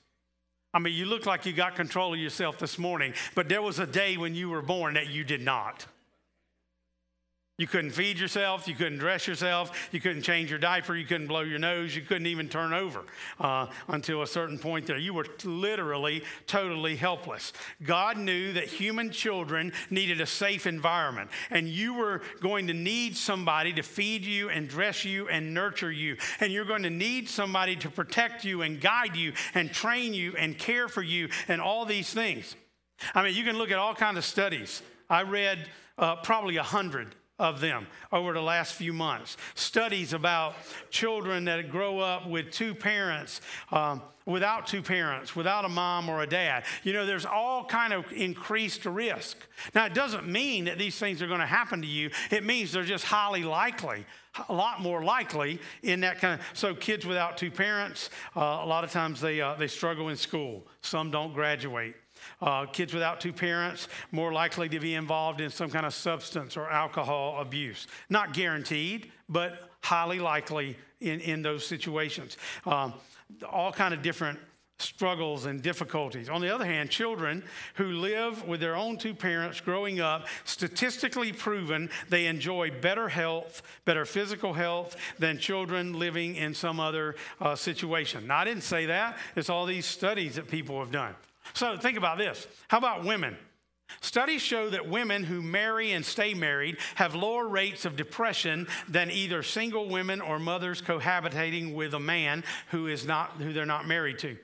I 0.74 0.78
mean, 0.78 0.94
you 0.94 1.06
look 1.06 1.24
like 1.24 1.46
you 1.46 1.52
got 1.52 1.74
control 1.74 2.12
of 2.12 2.18
yourself 2.18 2.58
this 2.58 2.78
morning, 2.78 3.14
but 3.34 3.48
there 3.48 3.62
was 3.62 3.78
a 3.78 3.86
day 3.86 4.16
when 4.16 4.34
you 4.34 4.50
were 4.50 4.62
born 4.62 4.94
that 4.94 5.08
you 5.08 5.24
did 5.24 5.40
not. 5.40 5.86
You 7.58 7.66
couldn't 7.66 7.92
feed 7.92 8.18
yourself. 8.18 8.68
You 8.68 8.74
couldn't 8.74 8.98
dress 8.98 9.26
yourself. 9.26 9.88
You 9.90 9.98
couldn't 9.98 10.22
change 10.22 10.50
your 10.50 10.58
diaper. 10.58 10.94
You 10.94 11.06
couldn't 11.06 11.28
blow 11.28 11.40
your 11.40 11.58
nose. 11.58 11.96
You 11.96 12.02
couldn't 12.02 12.26
even 12.26 12.50
turn 12.50 12.74
over 12.74 13.02
uh, 13.40 13.68
until 13.88 14.20
a 14.20 14.26
certain 14.26 14.58
point 14.58 14.86
there. 14.86 14.98
You 14.98 15.14
were 15.14 15.24
literally, 15.42 16.22
totally 16.46 16.96
helpless. 16.96 17.54
God 17.82 18.18
knew 18.18 18.52
that 18.52 18.64
human 18.64 19.10
children 19.10 19.72
needed 19.88 20.20
a 20.20 20.26
safe 20.26 20.66
environment, 20.66 21.30
and 21.48 21.66
you 21.66 21.94
were 21.94 22.20
going 22.40 22.66
to 22.66 22.74
need 22.74 23.16
somebody 23.16 23.72
to 23.72 23.82
feed 23.82 24.26
you 24.26 24.50
and 24.50 24.68
dress 24.68 25.06
you 25.06 25.26
and 25.28 25.54
nurture 25.54 25.92
you. 25.92 26.18
And 26.40 26.52
you're 26.52 26.66
going 26.66 26.82
to 26.82 26.90
need 26.90 27.26
somebody 27.26 27.74
to 27.76 27.88
protect 27.88 28.44
you 28.44 28.60
and 28.60 28.82
guide 28.82 29.16
you 29.16 29.32
and 29.54 29.72
train 29.72 30.12
you 30.12 30.34
and 30.36 30.58
care 30.58 30.88
for 30.88 31.02
you 31.02 31.30
and 31.48 31.62
all 31.62 31.86
these 31.86 32.12
things. 32.12 32.54
I 33.14 33.22
mean, 33.22 33.34
you 33.34 33.44
can 33.44 33.56
look 33.56 33.70
at 33.70 33.78
all 33.78 33.94
kinds 33.94 34.18
of 34.18 34.26
studies. 34.26 34.82
I 35.08 35.22
read 35.22 35.70
uh, 35.96 36.16
probably 36.16 36.58
a 36.58 36.62
hundred 36.62 37.14
of 37.38 37.60
them 37.60 37.86
over 38.12 38.32
the 38.32 38.40
last 38.40 38.74
few 38.74 38.92
months. 38.92 39.36
Studies 39.54 40.12
about 40.12 40.54
children 40.90 41.44
that 41.44 41.70
grow 41.70 41.98
up 41.98 42.26
with 42.26 42.50
two 42.50 42.74
parents, 42.74 43.40
um, 43.70 44.00
without 44.24 44.66
two 44.66 44.82
parents, 44.82 45.36
without 45.36 45.64
a 45.64 45.68
mom 45.68 46.08
or 46.08 46.22
a 46.22 46.26
dad. 46.26 46.64
You 46.82 46.92
know, 46.92 47.06
there's 47.06 47.26
all 47.26 47.64
kind 47.64 47.92
of 47.92 48.10
increased 48.12 48.84
risk. 48.86 49.36
Now, 49.74 49.86
it 49.86 49.94
doesn't 49.94 50.26
mean 50.26 50.64
that 50.64 50.78
these 50.78 50.98
things 50.98 51.20
are 51.22 51.26
going 51.26 51.40
to 51.40 51.46
happen 51.46 51.82
to 51.82 51.86
you. 51.86 52.10
It 52.30 52.44
means 52.44 52.72
they're 52.72 52.82
just 52.82 53.04
highly 53.04 53.44
likely, 53.44 54.06
a 54.48 54.54
lot 54.54 54.80
more 54.80 55.04
likely 55.04 55.60
in 55.82 56.00
that 56.00 56.20
kind 56.20 56.40
of. 56.40 56.46
So, 56.54 56.74
kids 56.74 57.04
without 57.04 57.36
two 57.36 57.50
parents, 57.50 58.10
uh, 58.34 58.40
a 58.40 58.66
lot 58.66 58.82
of 58.82 58.90
times 58.90 59.20
they 59.20 59.40
uh, 59.40 59.54
they 59.54 59.68
struggle 59.68 60.08
in 60.08 60.16
school. 60.16 60.66
Some 60.80 61.10
don't 61.10 61.32
graduate. 61.34 61.94
Uh, 62.40 62.66
kids 62.66 62.92
without 62.92 63.20
two 63.20 63.32
parents 63.32 63.88
more 64.12 64.32
likely 64.32 64.68
to 64.68 64.80
be 64.80 64.94
involved 64.94 65.40
in 65.40 65.50
some 65.50 65.70
kind 65.70 65.86
of 65.86 65.94
substance 65.94 66.56
or 66.56 66.70
alcohol 66.70 67.40
abuse. 67.40 67.86
Not 68.08 68.32
guaranteed, 68.32 69.12
but 69.28 69.70
highly 69.82 70.18
likely 70.18 70.76
in, 71.00 71.20
in 71.20 71.42
those 71.42 71.66
situations. 71.66 72.36
Um, 72.64 72.94
all 73.50 73.72
kind 73.72 73.92
of 73.92 74.02
different 74.02 74.38
struggles 74.78 75.46
and 75.46 75.62
difficulties. 75.62 76.28
On 76.28 76.40
the 76.40 76.54
other 76.54 76.64
hand, 76.64 76.90
children 76.90 77.42
who 77.74 77.92
live 77.92 78.46
with 78.46 78.60
their 78.60 78.76
own 78.76 78.98
two 78.98 79.14
parents 79.14 79.60
growing 79.60 80.00
up, 80.00 80.26
statistically 80.44 81.32
proven 81.32 81.88
they 82.08 82.26
enjoy 82.26 82.70
better 82.70 83.08
health, 83.08 83.62
better 83.84 84.04
physical 84.04 84.52
health 84.52 84.96
than 85.18 85.38
children 85.38 85.98
living 85.98 86.36
in 86.36 86.52
some 86.54 86.78
other 86.78 87.16
uh, 87.40 87.56
situation. 87.56 88.26
Now, 88.26 88.38
I 88.38 88.44
didn't 88.44 88.64
say 88.64 88.86
that. 88.86 89.16
It's 89.34 89.48
all 89.48 89.66
these 89.66 89.86
studies 89.86 90.36
that 90.36 90.48
people 90.48 90.78
have 90.80 90.90
done. 90.90 91.14
So 91.54 91.76
think 91.76 91.98
about 91.98 92.18
this. 92.18 92.46
How 92.68 92.78
about 92.78 93.04
women? 93.04 93.36
Studies 94.00 94.42
show 94.42 94.68
that 94.70 94.88
women 94.88 95.24
who 95.24 95.40
marry 95.40 95.92
and 95.92 96.04
stay 96.04 96.34
married 96.34 96.78
have 96.96 97.14
lower 97.14 97.46
rates 97.46 97.84
of 97.84 97.96
depression 97.96 98.66
than 98.88 99.10
either 99.10 99.42
single 99.42 99.88
women 99.88 100.20
or 100.20 100.38
mothers 100.38 100.82
cohabitating 100.82 101.74
with 101.74 101.94
a 101.94 102.00
man 102.00 102.42
who 102.70 102.88
is 102.88 103.06
not 103.06 103.32
who 103.32 103.52
they're 103.52 103.64
not 103.64 103.86
married 103.86 104.18
to. 104.20 104.36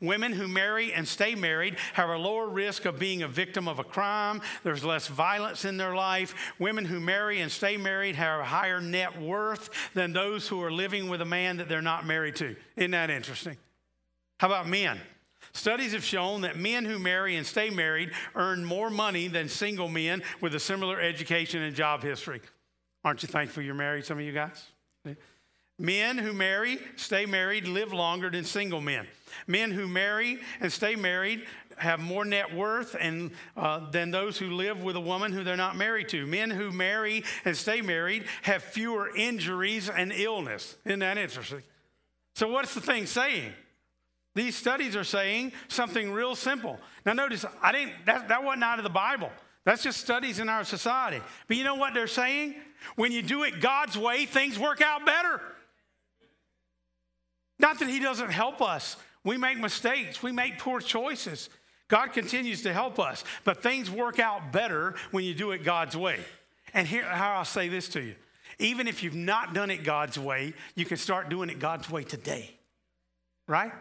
Women 0.00 0.32
who 0.32 0.48
marry 0.48 0.92
and 0.92 1.06
stay 1.06 1.36
married 1.36 1.76
have 1.92 2.08
a 2.08 2.16
lower 2.16 2.48
risk 2.48 2.86
of 2.86 2.98
being 2.98 3.22
a 3.22 3.28
victim 3.28 3.68
of 3.68 3.78
a 3.78 3.84
crime. 3.84 4.42
There's 4.64 4.84
less 4.84 5.06
violence 5.06 5.64
in 5.64 5.76
their 5.76 5.94
life. 5.94 6.34
Women 6.58 6.84
who 6.84 6.98
marry 6.98 7.40
and 7.40 7.52
stay 7.52 7.76
married 7.76 8.16
have 8.16 8.40
a 8.40 8.44
higher 8.44 8.80
net 8.80 9.20
worth 9.20 9.70
than 9.94 10.12
those 10.12 10.48
who 10.48 10.60
are 10.62 10.72
living 10.72 11.08
with 11.08 11.20
a 11.20 11.26
man 11.26 11.58
that 11.58 11.68
they're 11.68 11.82
not 11.82 12.04
married 12.04 12.36
to. 12.36 12.56
Isn't 12.74 12.90
that 12.92 13.10
interesting? 13.10 13.58
How 14.38 14.48
about 14.48 14.68
men? 14.68 15.00
Studies 15.56 15.92
have 15.92 16.04
shown 16.04 16.42
that 16.42 16.58
men 16.58 16.84
who 16.84 16.98
marry 16.98 17.34
and 17.36 17.46
stay 17.46 17.70
married 17.70 18.10
earn 18.34 18.62
more 18.62 18.90
money 18.90 19.26
than 19.26 19.48
single 19.48 19.88
men 19.88 20.22
with 20.42 20.54
a 20.54 20.60
similar 20.60 21.00
education 21.00 21.62
and 21.62 21.74
job 21.74 22.02
history. 22.02 22.42
Aren't 23.02 23.22
you 23.22 23.28
thankful 23.28 23.62
you're 23.62 23.74
married, 23.74 24.04
some 24.04 24.18
of 24.18 24.24
you 24.24 24.32
guys? 24.32 24.66
Men 25.78 26.18
who 26.18 26.34
marry, 26.34 26.78
stay 26.96 27.24
married, 27.24 27.66
live 27.68 27.94
longer 27.94 28.28
than 28.28 28.44
single 28.44 28.82
men. 28.82 29.06
Men 29.46 29.70
who 29.70 29.88
marry 29.88 30.40
and 30.60 30.70
stay 30.70 30.94
married 30.94 31.46
have 31.78 32.00
more 32.00 32.26
net 32.26 32.54
worth 32.54 32.94
and, 32.98 33.30
uh, 33.56 33.90
than 33.90 34.10
those 34.10 34.36
who 34.36 34.50
live 34.50 34.82
with 34.82 34.94
a 34.94 35.00
woman 35.00 35.32
who 35.32 35.42
they're 35.42 35.56
not 35.56 35.74
married 35.74 36.10
to. 36.10 36.26
Men 36.26 36.50
who 36.50 36.70
marry 36.70 37.24
and 37.46 37.56
stay 37.56 37.80
married 37.80 38.26
have 38.42 38.62
fewer 38.62 39.10
injuries 39.16 39.88
and 39.88 40.12
illness. 40.12 40.76
Isn't 40.84 40.98
that 40.98 41.16
interesting? 41.16 41.62
So, 42.34 42.46
what's 42.48 42.74
the 42.74 42.82
thing 42.82 43.06
saying? 43.06 43.54
These 44.36 44.54
studies 44.54 44.94
are 44.94 45.02
saying 45.02 45.52
something 45.66 46.12
real 46.12 46.36
simple. 46.36 46.78
Now, 47.06 47.14
notice, 47.14 47.46
I 47.62 47.72
didn't, 47.72 47.94
that, 48.04 48.28
that 48.28 48.44
wasn't 48.44 48.64
out 48.64 48.78
of 48.78 48.82
the 48.84 48.90
Bible. 48.90 49.30
That's 49.64 49.82
just 49.82 49.98
studies 49.98 50.40
in 50.40 50.50
our 50.50 50.62
society. 50.62 51.22
But 51.48 51.56
you 51.56 51.64
know 51.64 51.76
what 51.76 51.94
they're 51.94 52.06
saying? 52.06 52.54
When 52.96 53.12
you 53.12 53.22
do 53.22 53.44
it 53.44 53.62
God's 53.62 53.96
way, 53.96 54.26
things 54.26 54.58
work 54.58 54.82
out 54.82 55.06
better. 55.06 55.40
Not 57.58 57.78
that 57.78 57.88
He 57.88 57.98
doesn't 57.98 58.28
help 58.28 58.60
us. 58.60 58.98
We 59.24 59.38
make 59.38 59.58
mistakes, 59.58 60.22
we 60.22 60.32
make 60.32 60.58
poor 60.58 60.80
choices. 60.80 61.48
God 61.88 62.12
continues 62.12 62.62
to 62.64 62.74
help 62.74 63.00
us, 63.00 63.24
but 63.44 63.62
things 63.62 63.90
work 63.90 64.20
out 64.20 64.52
better 64.52 64.96
when 65.12 65.24
you 65.24 65.32
do 65.32 65.52
it 65.52 65.64
God's 65.64 65.96
way. 65.96 66.18
And 66.74 66.86
here, 66.86 67.04
how 67.04 67.36
I'll 67.36 67.46
say 67.46 67.68
this 67.68 67.88
to 67.90 68.02
you 68.02 68.16
even 68.58 68.86
if 68.86 69.02
you've 69.02 69.14
not 69.14 69.54
done 69.54 69.70
it 69.70 69.82
God's 69.82 70.18
way, 70.18 70.54
you 70.74 70.84
can 70.84 70.96
start 70.98 71.28
doing 71.28 71.50
it 71.50 71.58
God's 71.58 71.90
way 71.90 72.04
today, 72.04 72.50
right? 73.46 73.72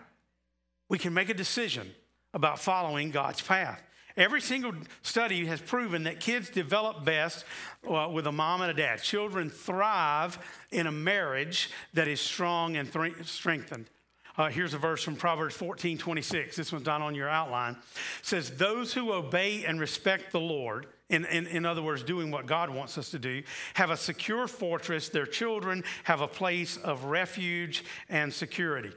We 0.90 0.98
can 0.98 1.14
make 1.14 1.30
a 1.30 1.34
decision 1.34 1.94
about 2.34 2.60
following 2.60 3.12
God's 3.12 3.42
path. 3.42 3.82
Every 4.18 4.40
single 4.40 4.74
study 5.02 5.46
has 5.46 5.60
proven 5.60 6.04
that 6.04 6.22
kids 6.22 6.50
develop 6.50 7.04
best 7.04 7.44
uh, 7.90 8.10
with 8.12 8.28
a 8.28 8.32
mom 8.32 8.62
and 8.62 8.72
a 8.72 8.74
dad. 8.74 9.02
Children 9.02 9.50
thrive 9.50 10.40
in 10.72 10.88
a 10.88 10.92
marriage 10.92 11.70
that 11.94 12.08
is 12.08 12.22
strong 12.22 12.78
and 12.78 12.92
th- 12.92 13.26
strengthened. 13.26 13.90
Uh, 14.38 14.50
here's 14.50 14.74
a 14.74 14.78
verse 14.78 15.02
from 15.02 15.16
Proverbs 15.16 15.56
14 15.56 15.98
26. 15.98 16.56
This 16.56 16.72
one's 16.72 16.86
not 16.86 17.02
on 17.02 17.16
your 17.16 17.30
outline. 17.30 17.74
It 17.74 18.26
says, 18.26 18.52
Those 18.52 18.94
who 18.94 19.12
obey 19.12 19.66
and 19.66 19.80
respect 19.80 20.32
the 20.32 20.42
Lord, 20.42 20.88
in, 21.10 21.26
in, 21.26 21.48
in 21.48 21.66
other 21.66 21.82
words, 21.82 22.04
doing 22.04 22.32
what 22.32 22.46
God 22.46 22.70
wants 22.70 22.98
us 22.98 23.12
to 23.12 23.20
do, 23.20 23.44
have 23.74 23.92
a 23.92 23.98
secure 23.98 24.48
fortress. 24.48 25.10
Their 25.10 25.26
children 25.26 25.84
have 26.06 26.22
a 26.22 26.28
place 26.28 26.78
of 26.78 27.06
refuge 27.06 27.84
and 28.10 28.34
security. 28.34 28.92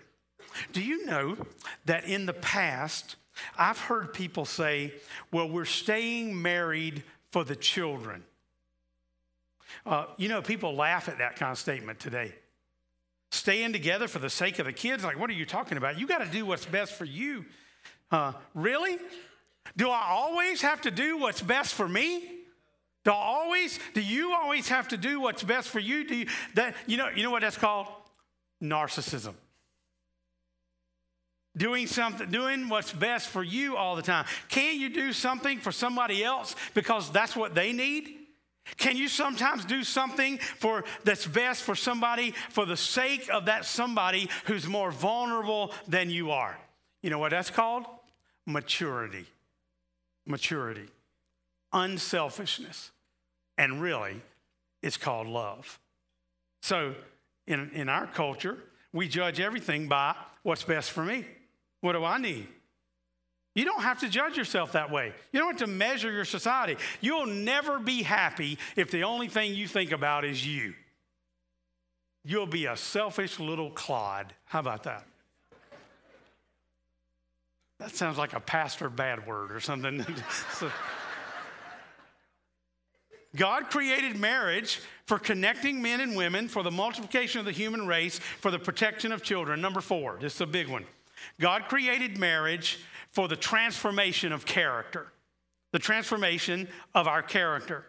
Do 0.73 0.83
you 0.83 1.07
know 1.07 1.37
that 1.87 2.05
in 2.05 2.27
the 2.27 2.33
past, 2.33 3.16
I've 3.57 3.79
heard 3.79 4.12
people 4.12 4.44
say, 4.44 4.94
well, 5.33 5.49
we're 5.49 5.64
staying 5.64 6.40
married 6.40 7.03
for 7.31 7.44
the 7.44 7.57
children. 7.57 8.25
Uh, 9.85 10.07
you 10.16 10.29
know, 10.29 10.42
people 10.42 10.75
laugh 10.75 11.09
at 11.09 11.18
that 11.18 11.37
kind 11.37 11.53
of 11.53 11.59
statement 11.59 12.01
today. 12.01 12.35
Staying 13.31 13.73
together 13.73 14.09
for 14.09 14.18
the 14.18 14.31
sake 14.31 14.59
of 14.59 14.66
the 14.66 14.73
kids? 14.73 15.05
Like, 15.05 15.18
what 15.18 15.29
are 15.29 15.35
you 15.35 15.44
talking 15.44 15.77
about? 15.77 15.99
You 15.99 16.07
got 16.07 16.18
to 16.18 16.31
do 16.31 16.47
what's 16.47 16.64
best 16.64 16.94
for 16.94 17.05
you. 17.05 17.44
Uh, 18.11 18.33
really? 18.55 18.99
Do 19.77 19.90
I 19.90 20.07
always 20.09 20.62
have 20.62 20.81
to 20.83 20.90
do 20.90 21.18
what's 21.18 21.42
best 21.42 21.75
for 21.75 21.87
me? 21.87 22.23
Do 23.05 23.11
I 23.11 23.14
always? 23.14 23.79
Do 23.94 24.01
you 24.01 24.33
always 24.35 24.68
have 24.68 24.88
to 24.88 24.97
do 24.97 25.21
what's 25.21 25.42
best 25.42 25.68
for 25.68 25.79
you? 25.79 26.05
Do 26.05 26.16
you 26.16 26.27
that? 26.55 26.75
You 26.87 26.97
know? 26.97 27.09
You 27.14 27.23
know 27.23 27.31
what 27.31 27.42
that's 27.42 27.59
called? 27.59 27.87
Narcissism. 28.62 29.35
Doing 31.59 31.87
something, 31.87 32.31
doing 32.31 32.68
what's 32.68 32.92
best 32.92 33.29
for 33.29 33.42
you 33.42 33.77
all 33.77 33.97
the 33.97 34.03
time. 34.03 34.25
Can't 34.49 34.79
you 34.79 34.88
do 34.88 35.12
something 35.12 35.59
for 35.59 35.73
somebody 35.73 36.25
else 36.25 36.57
because 36.73 37.11
that's 37.11 37.37
what 37.37 37.55
they 37.55 37.73
need? 37.73 38.14
Can 38.77 38.97
you 38.97 39.09
sometimes 39.09 39.64
do 39.64 39.83
something 39.83 40.38
for 40.38 40.85
that's 41.05 41.27
best 41.27 41.62
for 41.62 41.75
somebody 41.75 42.33
for 42.51 42.64
the 42.64 42.77
sake 42.77 43.29
of 43.33 43.47
that 43.47 43.64
somebody 43.64 44.29
who's 44.44 44.66
more 44.66 44.90
vulnerable 44.90 45.73
than 45.87 46.11
you 46.11 46.31
are? 46.31 46.57
You 47.03 47.11
know 47.11 47.18
what 47.18 47.31
that's 47.31 47.51
called? 47.51 47.85
Maturity. 48.47 49.27
Maturity. 50.27 50.88
Unselfishness. 51.73 52.90
And 53.57 53.83
really, 53.83 54.21
it's 54.83 54.97
called 54.97 55.27
love. 55.27 55.81
So, 56.62 56.94
in, 57.47 57.71
in 57.73 57.88
our 57.88 58.07
culture, 58.07 58.59
we 58.92 59.09
judge 59.09 59.40
everything 59.40 59.88
by 59.88 60.14
what's 60.42 60.64
best 60.64 60.90
for 60.92 61.05
me. 61.05 61.25
What 61.81 61.93
do 61.93 62.05
I 62.05 62.19
need? 62.19 62.49
You 63.55 63.64
don't 63.64 63.83
have 63.83 64.01
to 64.01 64.09
judge 64.09 64.37
yourself 64.37 64.73
that 64.73 64.91
way. 64.91 65.12
You 65.33 65.41
don't 65.41 65.49
have 65.51 65.67
to 65.67 65.67
measure 65.67 66.12
your 66.12 66.25
society. 66.25 66.77
You'll 67.01 67.27
never 67.27 67.79
be 67.79 68.03
happy 68.03 68.59
if 68.77 68.91
the 68.91 69.03
only 69.03 69.29
thing 69.29 69.55
you 69.55 69.67
think 69.67 69.91
about 69.91 70.25
is 70.25 70.47
you. 70.47 70.75
You'll 72.25 72.47
be 72.47 72.67
a 72.67 72.77
selfish 72.77 73.41
little 73.41 73.71
clod. 73.71 74.33
How 74.45 74.61
about 74.61 74.85
that? 74.85 75.07
That 77.81 77.95
sounds 77.95 78.19
like 78.19 78.33
a 78.33 78.41
pastor 78.41 78.88
bad 78.88 79.27
word 79.27 79.53
or 79.53 79.61
something. 79.61 80.05
God 83.37 83.71
created 83.71 84.17
marriage 84.17 84.81
for 85.07 85.19
connecting 85.19 85.81
men 85.81 86.01
and 86.01 86.17
women, 86.17 86.49
for 86.49 86.62
the 86.62 86.71
multiplication 86.71 87.38
of 87.41 87.45
the 87.45 87.53
human 87.53 87.87
race, 87.87 88.19
for 88.19 88.51
the 88.51 88.59
protection 88.59 89.12
of 89.12 89.23
children. 89.23 89.61
Number 89.61 89.81
four, 89.81 90.19
this 90.21 90.35
is 90.37 90.41
a 90.41 90.47
big 90.47 90.69
one. 90.69 90.85
God 91.40 91.64
created 91.64 92.18
marriage 92.18 92.78
for 93.12 93.28
the 93.28 93.37
transformation 93.37 94.33
of 94.33 94.46
character, 94.46 95.12
the 95.72 95.78
transformation 95.78 96.68
of 96.94 97.07
our 97.07 97.22
character. 97.22 97.85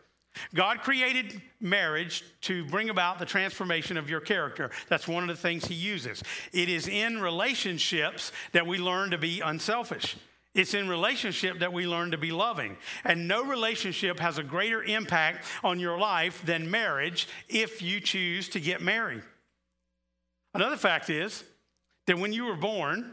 God 0.54 0.82
created 0.82 1.42
marriage 1.60 2.24
to 2.42 2.66
bring 2.66 2.90
about 2.90 3.20
the 3.20 3.26
transformation 3.26 3.98
of 3.98 4.10
your 4.10 4.22
character. 4.22 4.70
That's 4.88 5.08
one 5.08 5.24
of 5.24 5.30
the 5.30 5.42
things 5.42 5.66
He 5.66 5.76
uses. 5.76 6.24
It 6.54 6.70
is 6.70 6.88
in 6.88 7.20
relationships 7.20 8.32
that 8.54 8.68
we 8.68 8.78
learn 8.78 9.12
to 9.12 9.18
be 9.18 9.42
unselfish. 9.42 10.16
It's 10.56 10.74
in 10.74 10.90
relationship 10.90 11.60
that 11.60 11.74
we 11.74 11.86
learn 11.86 12.12
to 12.12 12.18
be 12.18 12.32
loving. 12.32 12.78
And 13.04 13.28
no 13.28 13.44
relationship 13.44 14.20
has 14.20 14.38
a 14.38 14.44
greater 14.44 14.84
impact 14.84 15.46
on 15.64 15.80
your 15.80 15.98
life 15.98 16.44
than 16.46 16.72
marriage 16.72 17.28
if 17.48 17.82
you 17.82 18.00
choose 18.00 18.50
to 18.50 18.60
get 18.60 18.82
married. 18.82 19.22
Another 20.54 20.78
fact 20.78 21.10
is 21.10 21.44
that 22.10 22.18
when 22.18 22.34
you 22.34 22.46
were 22.46 22.56
born, 22.56 23.12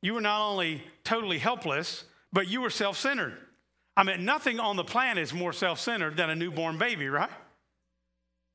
you 0.00 0.14
were 0.14 0.22
not 0.22 0.40
only 0.40 0.82
totally 1.04 1.36
helpless, 1.36 2.04
but 2.32 2.48
you 2.48 2.62
were 2.62 2.70
self 2.70 2.96
centered. 2.96 3.36
I 3.94 4.04
mean, 4.04 4.24
nothing 4.24 4.58
on 4.58 4.76
the 4.76 4.84
planet 4.84 5.22
is 5.22 5.34
more 5.34 5.52
self 5.52 5.78
centered 5.78 6.16
than 6.16 6.30
a 6.30 6.34
newborn 6.34 6.78
baby, 6.78 7.10
right? 7.10 7.28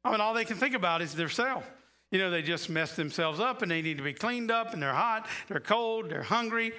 I 0.03 0.09
mean, 0.09 0.19
all 0.19 0.33
they 0.33 0.45
can 0.45 0.57
think 0.57 0.73
about 0.73 1.03
is 1.03 1.13
their 1.13 1.29
self. 1.29 1.69
You 2.09 2.17
know, 2.17 2.31
they 2.31 2.41
just 2.41 2.71
mess 2.71 2.95
themselves 2.95 3.39
up 3.39 3.61
and 3.61 3.69
they 3.69 3.83
need 3.83 3.97
to 3.97 4.03
be 4.03 4.13
cleaned 4.13 4.49
up 4.49 4.73
and 4.73 4.81
they're 4.81 4.93
hot, 4.93 5.27
they're 5.47 5.59
cold, 5.59 6.09
they're 6.09 6.23
hungry. 6.23 6.73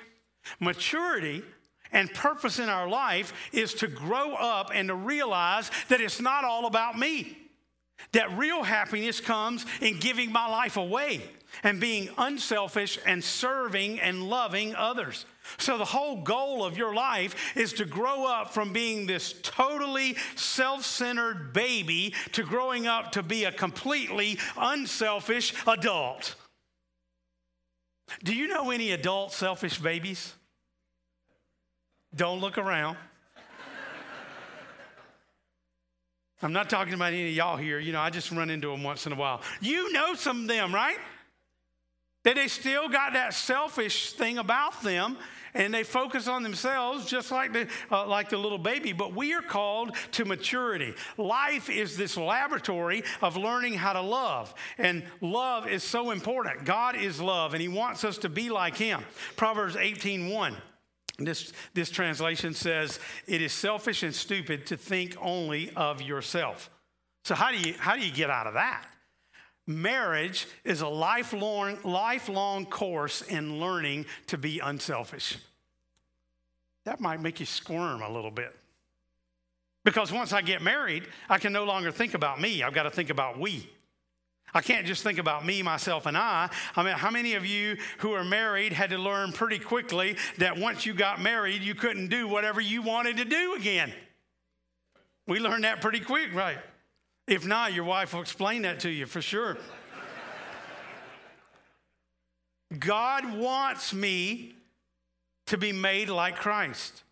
Maturity 0.58 1.44
and 1.92 2.12
purpose 2.14 2.58
in 2.58 2.68
our 2.68 2.88
life 2.88 3.32
is 3.52 3.74
to 3.74 3.86
grow 3.86 4.34
up 4.34 4.72
and 4.74 4.88
to 4.88 4.96
realize 4.96 5.70
that 5.88 6.00
it's 6.00 6.20
not 6.20 6.42
all 6.42 6.66
about 6.66 6.98
me. 6.98 7.43
That 8.12 8.36
real 8.36 8.62
happiness 8.62 9.20
comes 9.20 9.66
in 9.80 9.98
giving 9.98 10.30
my 10.30 10.46
life 10.48 10.76
away 10.76 11.22
and 11.62 11.80
being 11.80 12.08
unselfish 12.18 12.98
and 13.06 13.22
serving 13.22 14.00
and 14.00 14.28
loving 14.28 14.74
others. 14.74 15.26
So, 15.58 15.78
the 15.78 15.84
whole 15.84 16.22
goal 16.22 16.64
of 16.64 16.76
your 16.76 16.94
life 16.94 17.56
is 17.56 17.72
to 17.74 17.84
grow 17.84 18.24
up 18.24 18.54
from 18.54 18.72
being 18.72 19.06
this 19.06 19.34
totally 19.42 20.16
self 20.36 20.84
centered 20.84 21.52
baby 21.52 22.14
to 22.32 22.42
growing 22.42 22.86
up 22.86 23.12
to 23.12 23.22
be 23.22 23.44
a 23.44 23.52
completely 23.52 24.38
unselfish 24.56 25.52
adult. 25.66 26.34
Do 28.22 28.34
you 28.34 28.48
know 28.48 28.70
any 28.70 28.92
adult 28.92 29.32
selfish 29.32 29.78
babies? 29.78 30.34
Don't 32.14 32.40
look 32.40 32.58
around. 32.58 32.96
I'm 36.44 36.52
not 36.52 36.68
talking 36.68 36.92
about 36.92 37.14
any 37.14 37.28
of 37.28 37.34
y'all 37.34 37.56
here. 37.56 37.78
You 37.78 37.92
know, 37.92 38.00
I 38.00 38.10
just 38.10 38.30
run 38.30 38.50
into 38.50 38.70
them 38.70 38.82
once 38.82 39.06
in 39.06 39.12
a 39.12 39.16
while. 39.16 39.40
You 39.62 39.90
know 39.92 40.14
some 40.14 40.42
of 40.42 40.48
them, 40.48 40.74
right? 40.74 40.98
That 42.24 42.36
they 42.36 42.48
still 42.48 42.90
got 42.90 43.14
that 43.14 43.32
selfish 43.32 44.12
thing 44.12 44.36
about 44.36 44.82
them 44.82 45.16
and 45.54 45.72
they 45.72 45.84
focus 45.84 46.28
on 46.28 46.42
themselves 46.42 47.06
just 47.06 47.30
like 47.30 47.54
the, 47.54 47.68
uh, 47.90 48.06
like 48.06 48.28
the 48.28 48.36
little 48.36 48.58
baby. 48.58 48.92
But 48.92 49.14
we 49.14 49.32
are 49.32 49.40
called 49.40 49.96
to 50.12 50.26
maturity. 50.26 50.92
Life 51.16 51.70
is 51.70 51.96
this 51.96 52.16
laboratory 52.16 53.04
of 53.22 53.38
learning 53.38 53.74
how 53.74 53.94
to 53.94 54.02
love. 54.02 54.52
And 54.76 55.02
love 55.22 55.66
is 55.66 55.82
so 55.82 56.10
important. 56.10 56.66
God 56.66 56.94
is 56.94 57.22
love 57.22 57.54
and 57.54 57.62
He 57.62 57.68
wants 57.68 58.04
us 58.04 58.18
to 58.18 58.28
be 58.28 58.50
like 58.50 58.76
Him. 58.76 59.02
Proverbs 59.36 59.76
18 59.76 60.28
1. 60.28 60.56
This, 61.18 61.52
this 61.74 61.90
translation 61.90 62.54
says, 62.54 62.98
It 63.26 63.40
is 63.40 63.52
selfish 63.52 64.02
and 64.02 64.14
stupid 64.14 64.66
to 64.66 64.76
think 64.76 65.16
only 65.20 65.70
of 65.76 66.02
yourself. 66.02 66.70
So, 67.24 67.34
how 67.34 67.52
do 67.52 67.58
you, 67.58 67.74
how 67.78 67.96
do 67.96 68.04
you 68.04 68.12
get 68.12 68.30
out 68.30 68.46
of 68.46 68.54
that? 68.54 68.84
Marriage 69.66 70.46
is 70.64 70.82
a 70.82 70.88
lifelong, 70.88 71.78
lifelong 71.84 72.66
course 72.66 73.22
in 73.22 73.60
learning 73.60 74.06
to 74.26 74.36
be 74.36 74.58
unselfish. 74.58 75.38
That 76.84 77.00
might 77.00 77.20
make 77.20 77.40
you 77.40 77.46
squirm 77.46 78.02
a 78.02 78.10
little 78.10 78.30
bit. 78.30 78.54
Because 79.84 80.12
once 80.12 80.32
I 80.32 80.42
get 80.42 80.62
married, 80.62 81.04
I 81.28 81.38
can 81.38 81.52
no 81.52 81.64
longer 81.64 81.90
think 81.90 82.14
about 82.14 82.40
me. 82.40 82.62
I've 82.62 82.74
got 82.74 82.84
to 82.84 82.90
think 82.90 83.10
about 83.10 83.38
we. 83.38 83.68
I 84.52 84.60
can't 84.60 84.86
just 84.86 85.02
think 85.02 85.18
about 85.18 85.44
me, 85.44 85.62
myself, 85.62 86.06
and 86.06 86.16
I. 86.16 86.48
I 86.76 86.82
mean, 86.82 86.94
how 86.94 87.10
many 87.10 87.34
of 87.34 87.46
you 87.46 87.76
who 87.98 88.12
are 88.12 88.24
married 88.24 88.72
had 88.72 88.90
to 88.90 88.98
learn 88.98 89.32
pretty 89.32 89.58
quickly 89.58 90.16
that 90.38 90.56
once 90.56 90.86
you 90.86 90.94
got 90.94 91.20
married, 91.20 91.62
you 91.62 91.74
couldn't 91.74 92.08
do 92.08 92.28
whatever 92.28 92.60
you 92.60 92.82
wanted 92.82 93.16
to 93.16 93.24
do 93.24 93.54
again? 93.54 93.92
We 95.26 95.40
learned 95.40 95.64
that 95.64 95.80
pretty 95.80 96.00
quick, 96.00 96.34
right? 96.34 96.58
If 97.26 97.46
not, 97.46 97.72
your 97.72 97.84
wife 97.84 98.12
will 98.12 98.20
explain 98.20 98.62
that 98.62 98.80
to 98.80 98.90
you 98.90 99.06
for 99.06 99.22
sure. 99.22 99.56
God 102.78 103.36
wants 103.36 103.94
me 103.94 104.54
to 105.46 105.56
be 105.56 105.72
made 105.72 106.08
like 106.08 106.36
Christ. 106.36 107.03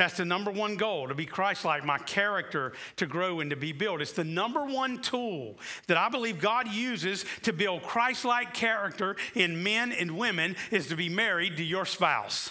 That's 0.00 0.16
the 0.16 0.24
number 0.24 0.50
one 0.50 0.76
goal 0.76 1.08
to 1.08 1.14
be 1.14 1.26
Christ 1.26 1.62
like, 1.62 1.84
my 1.84 1.98
character 1.98 2.72
to 2.96 3.04
grow 3.04 3.40
and 3.40 3.50
to 3.50 3.56
be 3.56 3.72
built. 3.72 4.00
It's 4.00 4.12
the 4.12 4.24
number 4.24 4.64
one 4.64 5.02
tool 5.02 5.58
that 5.88 5.98
I 5.98 6.08
believe 6.08 6.40
God 6.40 6.68
uses 6.68 7.26
to 7.42 7.52
build 7.52 7.82
Christ 7.82 8.24
like 8.24 8.54
character 8.54 9.16
in 9.34 9.62
men 9.62 9.92
and 9.92 10.16
women 10.16 10.56
is 10.70 10.86
to 10.86 10.96
be 10.96 11.10
married 11.10 11.58
to 11.58 11.62
your 11.62 11.84
spouse. 11.84 12.50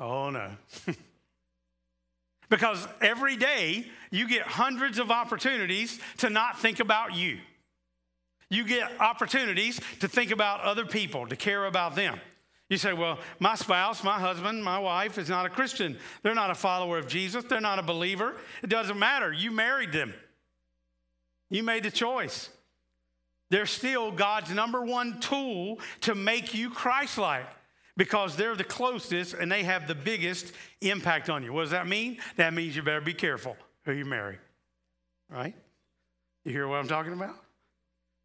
Oh, 0.00 0.30
no. 0.30 0.52
because 2.48 2.88
every 3.02 3.36
day 3.36 3.84
you 4.10 4.26
get 4.26 4.46
hundreds 4.46 4.98
of 4.98 5.10
opportunities 5.10 6.00
to 6.20 6.30
not 6.30 6.58
think 6.58 6.80
about 6.80 7.14
you. 7.14 7.36
You 8.48 8.64
get 8.64 8.98
opportunities 8.98 9.78
to 10.00 10.08
think 10.08 10.30
about 10.30 10.62
other 10.62 10.86
people, 10.86 11.26
to 11.26 11.36
care 11.36 11.66
about 11.66 11.96
them. 11.96 12.18
You 12.70 12.78
say, 12.78 12.92
well, 12.92 13.18
my 13.38 13.54
spouse, 13.54 14.02
my 14.02 14.18
husband, 14.18 14.64
my 14.64 14.78
wife 14.78 15.18
is 15.18 15.28
not 15.28 15.44
a 15.44 15.50
Christian. 15.50 15.98
They're 16.22 16.34
not 16.34 16.50
a 16.50 16.54
follower 16.54 16.98
of 16.98 17.06
Jesus. 17.06 17.44
They're 17.44 17.60
not 17.60 17.78
a 17.78 17.82
believer. 17.82 18.34
It 18.62 18.70
doesn't 18.70 18.98
matter. 18.98 19.32
You 19.32 19.50
married 19.50 19.92
them, 19.92 20.14
you 21.50 21.62
made 21.62 21.82
the 21.82 21.90
choice. 21.90 22.48
They're 23.50 23.66
still 23.66 24.10
God's 24.10 24.50
number 24.50 24.82
one 24.82 25.20
tool 25.20 25.78
to 26.00 26.14
make 26.14 26.54
you 26.54 26.70
Christ 26.70 27.18
like 27.18 27.46
because 27.96 28.36
they're 28.36 28.56
the 28.56 28.64
closest 28.64 29.34
and 29.34 29.52
they 29.52 29.62
have 29.62 29.86
the 29.86 29.94
biggest 29.94 30.52
impact 30.80 31.30
on 31.30 31.42
you. 31.44 31.52
What 31.52 31.62
does 31.62 31.70
that 31.70 31.86
mean? 31.86 32.18
That 32.36 32.52
means 32.54 32.74
you 32.74 32.82
better 32.82 33.00
be 33.00 33.14
careful 33.14 33.56
who 33.84 33.92
you 33.92 34.04
marry, 34.04 34.38
right? 35.28 35.54
You 36.44 36.52
hear 36.52 36.66
what 36.66 36.76
I'm 36.76 36.88
talking 36.88 37.12
about? 37.12 37.36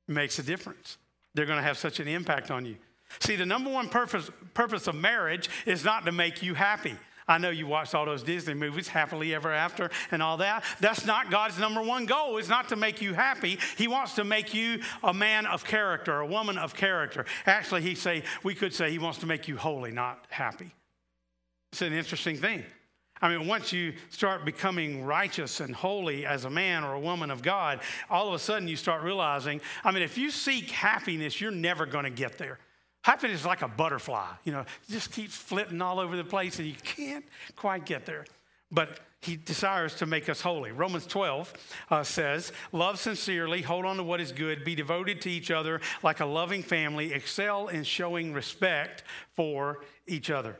It 0.08 0.14
makes 0.14 0.40
a 0.40 0.44
difference. 0.44 0.98
They're 1.36 1.46
going 1.46 1.60
to 1.60 1.64
have 1.64 1.78
such 1.78 2.00
an 2.00 2.08
impact 2.08 2.50
on 2.50 2.66
you. 2.66 2.78
See, 3.20 3.36
the 3.36 3.46
number 3.46 3.70
one 3.70 3.90
purpose, 3.90 4.30
purpose 4.54 4.88
of 4.88 4.96
marriage 4.96 5.50
is 5.66 5.84
not 5.84 6.06
to 6.06 6.12
make 6.12 6.44
you 6.44 6.54
happy. 6.54 6.96
I 7.28 7.38
know 7.38 7.52
you 7.52 7.68
watched 7.68 7.94
all 7.94 8.06
those 8.06 8.24
Disney 8.24 8.56
movies, 8.56 8.88
Happily 8.88 9.36
Ever 9.36 9.54
After, 9.54 9.92
and 10.10 10.22
all 10.22 10.38
that. 10.38 10.64
That's 10.80 11.06
not 11.06 11.30
God's 11.30 11.60
number 11.60 11.82
one 11.82 12.08
goal, 12.08 12.38
is 12.38 12.50
not 12.50 12.70
to 12.70 12.76
make 12.76 13.04
you 13.04 13.14
happy. 13.14 13.60
He 13.78 13.88
wants 13.88 14.16
to 14.16 14.24
make 14.24 14.56
you 14.56 14.82
a 15.04 15.14
man 15.14 15.46
of 15.46 15.64
character, 15.64 16.20
a 16.20 16.26
woman 16.26 16.58
of 16.58 16.76
character. 16.76 17.26
Actually, 17.46 17.84
he 17.84 17.94
say, 17.94 18.24
we 18.44 18.56
could 18.56 18.74
say 18.74 18.90
he 18.90 18.98
wants 18.98 19.20
to 19.20 19.28
make 19.28 19.48
you 19.48 19.58
holy, 19.58 19.92
not 19.92 20.26
happy. 20.30 20.74
It's 21.72 21.84
an 21.84 21.94
interesting 21.94 22.38
thing. 22.38 22.64
I 23.22 23.30
mean, 23.30 23.48
once 23.48 23.72
you 23.72 23.94
start 24.10 24.44
becoming 24.44 25.04
righteous 25.04 25.60
and 25.60 25.76
holy 25.76 26.26
as 26.26 26.46
a 26.46 26.50
man 26.50 26.84
or 26.84 26.94
a 26.94 27.00
woman 27.00 27.30
of 27.30 27.44
God, 27.44 27.82
all 28.10 28.30
of 28.30 28.34
a 28.34 28.40
sudden 28.40 28.68
you 28.68 28.76
start 28.76 29.04
realizing, 29.04 29.62
I 29.84 29.92
mean, 29.92 30.02
if 30.02 30.18
you 30.18 30.32
seek 30.32 30.72
happiness, 30.72 31.40
you're 31.40 31.52
never 31.52 31.86
going 31.86 32.06
to 32.06 32.10
get 32.10 32.40
there. 32.40 32.58
Happiness 33.02 33.42
is 33.42 33.46
like 33.46 33.62
a 33.62 33.68
butterfly, 33.68 34.28
you 34.44 34.52
know, 34.52 34.66
just 34.90 35.12
keeps 35.12 35.36
flitting 35.36 35.82
all 35.82 36.00
over 36.00 36.18
the 36.18 36.24
place 36.24 36.60
and 36.60 36.68
you 36.68 36.76
can't 36.84 37.26
quite 37.56 37.86
get 37.86 38.06
there. 38.06 38.26
But 38.72 39.00
he 39.22 39.36
desires 39.36 39.96
to 39.96 40.06
make 40.06 40.30
us 40.30 40.42
holy. 40.42 40.72
Romans 40.72 41.06
12 41.06 41.54
uh, 41.90 42.04
says, 42.04 42.54
Love 42.72 43.00
sincerely, 43.00 43.62
hold 43.62 43.86
on 43.86 43.98
to 43.98 44.04
what 44.04 44.22
is 44.22 44.32
good, 44.32 44.64
be 44.64 44.76
devoted 44.76 45.22
to 45.22 45.30
each 45.30 45.52
other 45.52 45.82
like 46.04 46.20
a 46.20 46.26
loving 46.26 46.64
family, 46.64 47.14
excel 47.14 47.68
in 47.68 47.84
showing 47.84 48.34
respect 48.34 49.04
for 49.34 49.80
each 50.08 50.30
other. 50.30 50.56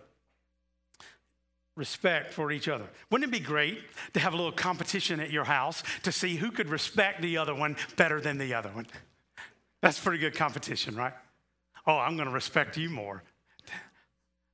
Respect 1.76 2.34
for 2.34 2.52
each 2.52 2.68
other. 2.68 2.86
Wouldn't 3.10 3.30
it 3.30 3.38
be 3.38 3.46
great 3.46 3.80
to 4.14 4.20
have 4.20 4.34
a 4.34 4.36
little 4.36 4.52
competition 4.52 5.22
at 5.22 5.32
your 5.32 5.46
house 5.46 5.82
to 6.04 6.12
see 6.12 6.36
who 6.36 6.52
could 6.52 6.68
respect 6.68 7.22
the 7.22 7.38
other 7.38 7.56
one 7.56 7.78
better 7.96 8.20
than 8.20 8.38
the 8.38 8.54
other 8.54 8.70
one? 8.70 8.88
That's 9.82 10.00
pretty 10.00 10.20
good 10.20 10.36
competition, 10.36 10.96
right? 10.96 11.14
Oh, 11.86 11.98
I'm 11.98 12.16
going 12.16 12.28
to 12.28 12.34
respect 12.34 12.78
you 12.78 12.90
more. 12.90 13.24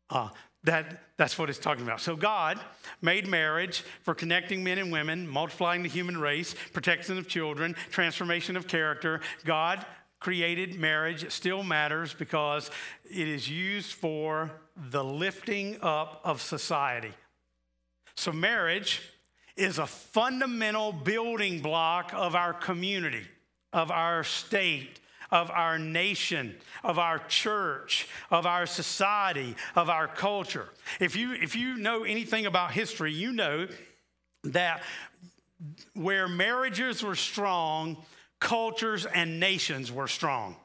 Uh, 0.10 0.30
that, 0.66 1.02
that's 1.18 1.38
what 1.38 1.50
it's 1.50 1.60
talking 1.60 1.84
about. 1.84 2.02
So, 2.02 2.16
God 2.16 2.60
made 3.02 3.28
marriage 3.28 3.84
for 4.02 4.16
connecting 4.16 4.64
men 4.64 4.78
and 4.78 4.92
women, 4.92 5.28
multiplying 5.28 5.84
the 5.84 5.90
human 5.90 6.18
race, 6.18 6.56
protection 6.74 7.18
of 7.18 7.28
children, 7.28 7.76
transformation 7.92 8.58
of 8.58 8.68
character. 8.68 9.22
God 9.44 9.86
created 10.20 10.80
marriage. 10.80 11.24
It 11.24 11.32
still 11.32 11.64
matters 11.64 12.14
because 12.14 12.72
it 13.10 13.28
is 13.28 13.50
used 13.50 13.94
for 13.94 14.52
the 14.76 15.04
lifting 15.04 15.78
up 15.82 16.22
of 16.24 16.42
society. 16.42 17.14
So, 18.16 18.32
marriage 18.32 19.02
is 19.56 19.78
a 19.78 19.88
fundamental 19.88 20.92
building 20.92 21.62
block 21.62 22.12
of 22.14 22.36
our 22.36 22.54
community, 22.54 23.26
of 23.72 23.92
our 23.92 24.24
state, 24.24 25.00
of 25.32 25.50
our 25.52 25.78
nation, 25.78 26.56
of 26.84 27.00
our 27.00 27.20
church, 27.28 28.08
of 28.32 28.46
our 28.46 28.66
society, 28.66 29.56
of 29.76 29.90
our 29.90 30.08
culture. 30.08 30.70
If 31.00 31.16
you, 31.16 31.34
if 31.34 31.56
you 31.56 31.78
know 31.78 32.04
anything 32.04 32.46
about 32.46 32.72
history, 32.72 33.14
you 33.14 33.32
know 33.32 33.68
that 34.44 34.84
where 35.94 36.28
marriages 36.28 37.04
were 37.04 37.16
strong, 37.16 37.98
cultures 38.40 39.06
and 39.06 39.40
nations 39.40 39.92
were 39.92 40.08
strong. 40.08 40.56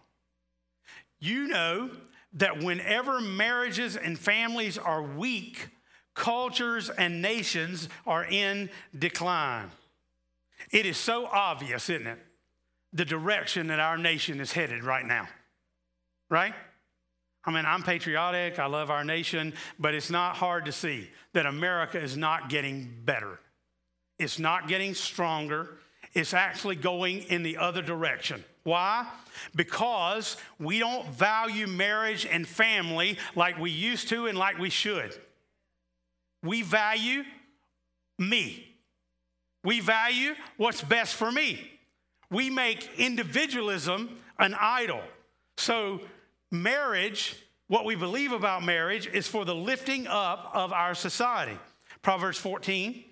You 1.18 1.48
know 1.48 1.90
that 2.34 2.62
whenever 2.62 3.20
marriages 3.20 3.96
and 3.96 4.18
families 4.18 4.78
are 4.78 5.02
weak, 5.02 5.68
cultures 6.14 6.90
and 6.90 7.22
nations 7.22 7.88
are 8.06 8.24
in 8.24 8.70
decline. 8.96 9.70
It 10.70 10.86
is 10.86 10.96
so 10.96 11.26
obvious, 11.26 11.88
isn't 11.90 12.06
it? 12.06 12.18
The 12.92 13.04
direction 13.04 13.68
that 13.68 13.80
our 13.80 13.96
nation 13.96 14.40
is 14.40 14.52
headed 14.52 14.84
right 14.84 15.04
now, 15.04 15.28
right? 16.28 16.54
I 17.44 17.50
mean, 17.50 17.64
I'm 17.64 17.82
patriotic, 17.82 18.58
I 18.58 18.66
love 18.66 18.90
our 18.90 19.04
nation, 19.04 19.54
but 19.78 19.94
it's 19.94 20.10
not 20.10 20.36
hard 20.36 20.66
to 20.66 20.72
see 20.72 21.08
that 21.32 21.46
America 21.46 21.98
is 21.98 22.16
not 22.16 22.48
getting 22.50 22.92
better. 23.04 23.38
It's 24.18 24.38
not 24.38 24.68
getting 24.68 24.92
stronger. 24.94 25.78
It's 26.12 26.34
actually 26.34 26.76
going 26.76 27.22
in 27.22 27.42
the 27.42 27.56
other 27.56 27.80
direction. 27.80 28.44
Why? 28.64 29.06
Because 29.56 30.36
we 30.58 30.78
don't 30.78 31.06
value 31.08 31.66
marriage 31.66 32.26
and 32.26 32.46
family 32.46 33.16
like 33.34 33.58
we 33.58 33.70
used 33.70 34.08
to 34.08 34.26
and 34.26 34.36
like 34.36 34.58
we 34.58 34.68
should. 34.68 35.18
We 36.42 36.60
value 36.60 37.22
me. 38.18 38.66
We 39.64 39.80
value 39.80 40.34
what's 40.58 40.82
best 40.82 41.14
for 41.14 41.32
me 41.32 41.79
we 42.30 42.50
make 42.50 42.88
individualism 42.98 44.18
an 44.38 44.54
idol. 44.58 45.02
So, 45.56 46.00
marriage, 46.50 47.36
what 47.68 47.84
we 47.84 47.94
believe 47.94 48.32
about 48.32 48.64
marriage, 48.64 49.06
is 49.06 49.28
for 49.28 49.44
the 49.44 49.54
lifting 49.54 50.06
up 50.06 50.50
of 50.54 50.72
our 50.72 50.94
society. 50.94 51.58
Proverbs 52.02 52.38
14, 52.38 53.04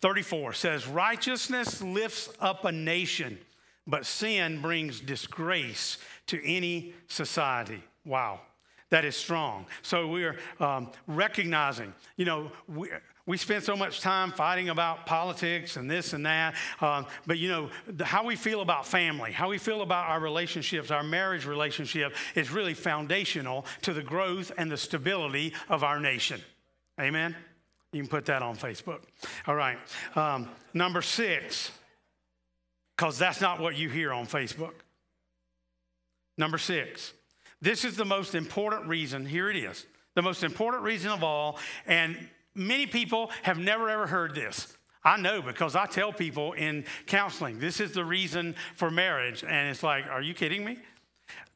34 0.00 0.52
says, 0.52 0.86
Righteousness 0.86 1.82
lifts 1.82 2.30
up 2.40 2.64
a 2.64 2.72
nation, 2.72 3.38
but 3.86 4.06
sin 4.06 4.62
brings 4.62 5.00
disgrace 5.00 5.98
to 6.28 6.44
any 6.44 6.94
society. 7.08 7.82
Wow, 8.04 8.40
that 8.90 9.04
is 9.04 9.16
strong. 9.16 9.66
So 9.82 10.08
we're 10.08 10.38
um, 10.60 10.90
recognizing, 11.06 11.92
you 12.16 12.24
know, 12.24 12.50
we, 12.68 12.88
we 13.26 13.36
spend 13.36 13.64
so 13.64 13.76
much 13.76 14.00
time 14.00 14.30
fighting 14.30 14.68
about 14.68 15.04
politics 15.04 15.76
and 15.76 15.90
this 15.90 16.12
and 16.12 16.24
that. 16.26 16.54
Uh, 16.80 17.02
but 17.26 17.38
you 17.38 17.48
know, 17.48 17.70
the, 17.88 18.04
how 18.04 18.24
we 18.24 18.36
feel 18.36 18.60
about 18.60 18.86
family, 18.86 19.32
how 19.32 19.48
we 19.48 19.58
feel 19.58 19.82
about 19.82 20.08
our 20.08 20.20
relationships, 20.20 20.92
our 20.92 21.02
marriage 21.02 21.44
relationship 21.44 22.14
is 22.36 22.52
really 22.52 22.74
foundational 22.74 23.66
to 23.82 23.92
the 23.92 24.02
growth 24.02 24.52
and 24.56 24.70
the 24.70 24.76
stability 24.76 25.52
of 25.68 25.82
our 25.82 25.98
nation. 25.98 26.40
Amen? 27.00 27.34
You 27.92 28.02
can 28.02 28.08
put 28.08 28.26
that 28.26 28.42
on 28.42 28.56
Facebook. 28.56 29.00
All 29.46 29.56
right. 29.56 29.78
Um, 30.14 30.48
number 30.72 31.02
six, 31.02 31.72
because 32.96 33.18
that's 33.18 33.40
not 33.40 33.60
what 33.60 33.76
you 33.76 33.88
hear 33.88 34.12
on 34.12 34.26
Facebook. 34.26 34.74
Number 36.38 36.58
six, 36.58 37.12
this 37.60 37.84
is 37.84 37.96
the 37.96 38.04
most 38.04 38.34
important 38.34 38.86
reason. 38.86 39.26
Here 39.26 39.50
it 39.50 39.56
is. 39.56 39.84
The 40.14 40.22
most 40.22 40.44
important 40.44 40.82
reason 40.82 41.10
of 41.10 41.22
all, 41.22 41.58
and 41.86 42.16
Many 42.56 42.86
people 42.86 43.30
have 43.42 43.58
never 43.58 43.88
ever 43.88 44.06
heard 44.06 44.34
this. 44.34 44.76
I 45.04 45.16
know 45.16 45.40
because 45.40 45.76
I 45.76 45.86
tell 45.86 46.12
people 46.12 46.54
in 46.54 46.84
counseling, 47.06 47.60
this 47.60 47.78
is 47.78 47.92
the 47.92 48.04
reason 48.04 48.56
for 48.74 48.90
marriage. 48.90 49.44
And 49.44 49.68
it's 49.68 49.84
like, 49.84 50.06
are 50.08 50.20
you 50.20 50.34
kidding 50.34 50.64
me? 50.64 50.78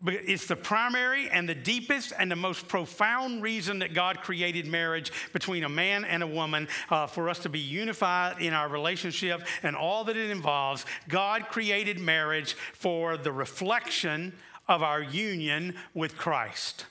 But 0.02 0.14
it's 0.14 0.46
the 0.46 0.56
primary 0.56 1.28
and 1.28 1.48
the 1.48 1.54
deepest 1.54 2.12
and 2.18 2.30
the 2.30 2.36
most 2.36 2.68
profound 2.68 3.42
reason 3.42 3.80
that 3.80 3.92
God 3.92 4.20
created 4.20 4.66
marriage 4.66 5.12
between 5.32 5.64
a 5.64 5.68
man 5.68 6.04
and 6.04 6.22
a 6.22 6.26
woman 6.26 6.68
uh, 6.90 7.06
for 7.06 7.28
us 7.28 7.40
to 7.40 7.48
be 7.48 7.58
unified 7.58 8.40
in 8.40 8.52
our 8.52 8.68
relationship 8.68 9.42
and 9.62 9.76
all 9.76 10.04
that 10.04 10.16
it 10.16 10.30
involves. 10.30 10.86
God 11.08 11.48
created 11.48 11.98
marriage 11.98 12.54
for 12.54 13.16
the 13.16 13.32
reflection 13.32 14.32
of 14.68 14.82
our 14.82 15.02
union 15.02 15.74
with 15.92 16.16
Christ 16.16 16.86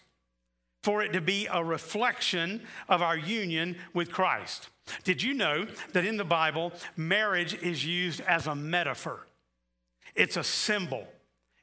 for 0.81 1.01
it 1.01 1.13
to 1.13 1.21
be 1.21 1.47
a 1.51 1.63
reflection 1.63 2.61
of 2.87 3.01
our 3.01 3.17
union 3.17 3.77
with 3.93 4.11
Christ. 4.11 4.69
Did 5.03 5.21
you 5.21 5.33
know 5.33 5.67
that 5.93 6.05
in 6.05 6.17
the 6.17 6.23
Bible, 6.23 6.71
marriage 6.95 7.53
is 7.53 7.85
used 7.85 8.21
as 8.21 8.47
a 8.47 8.55
metaphor? 8.55 9.27
It's 10.15 10.37
a 10.37 10.43
symbol. 10.43 11.07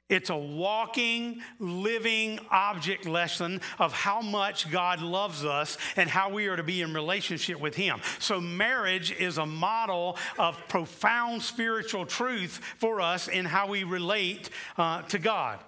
It's 0.08 0.30
a 0.30 0.36
walking, 0.36 1.40
living 1.58 2.38
object 2.50 3.06
lesson 3.06 3.60
of 3.80 3.92
how 3.92 4.20
much 4.20 4.70
God 4.70 5.02
loves 5.02 5.44
us 5.44 5.78
and 5.96 6.08
how 6.08 6.30
we 6.30 6.46
are 6.46 6.54
to 6.54 6.62
be 6.62 6.80
in 6.80 6.94
relationship 6.94 7.58
with 7.58 7.74
Him. 7.74 8.00
So, 8.20 8.40
marriage 8.40 9.10
is 9.10 9.38
a 9.38 9.46
model 9.46 10.16
of 10.38 10.56
profound 10.68 11.42
spiritual 11.42 12.06
truth 12.06 12.60
for 12.78 13.00
us 13.00 13.26
in 13.26 13.46
how 13.46 13.66
we 13.66 13.82
relate 13.82 14.50
uh, 14.78 15.02
to 15.02 15.18
God. 15.18 15.58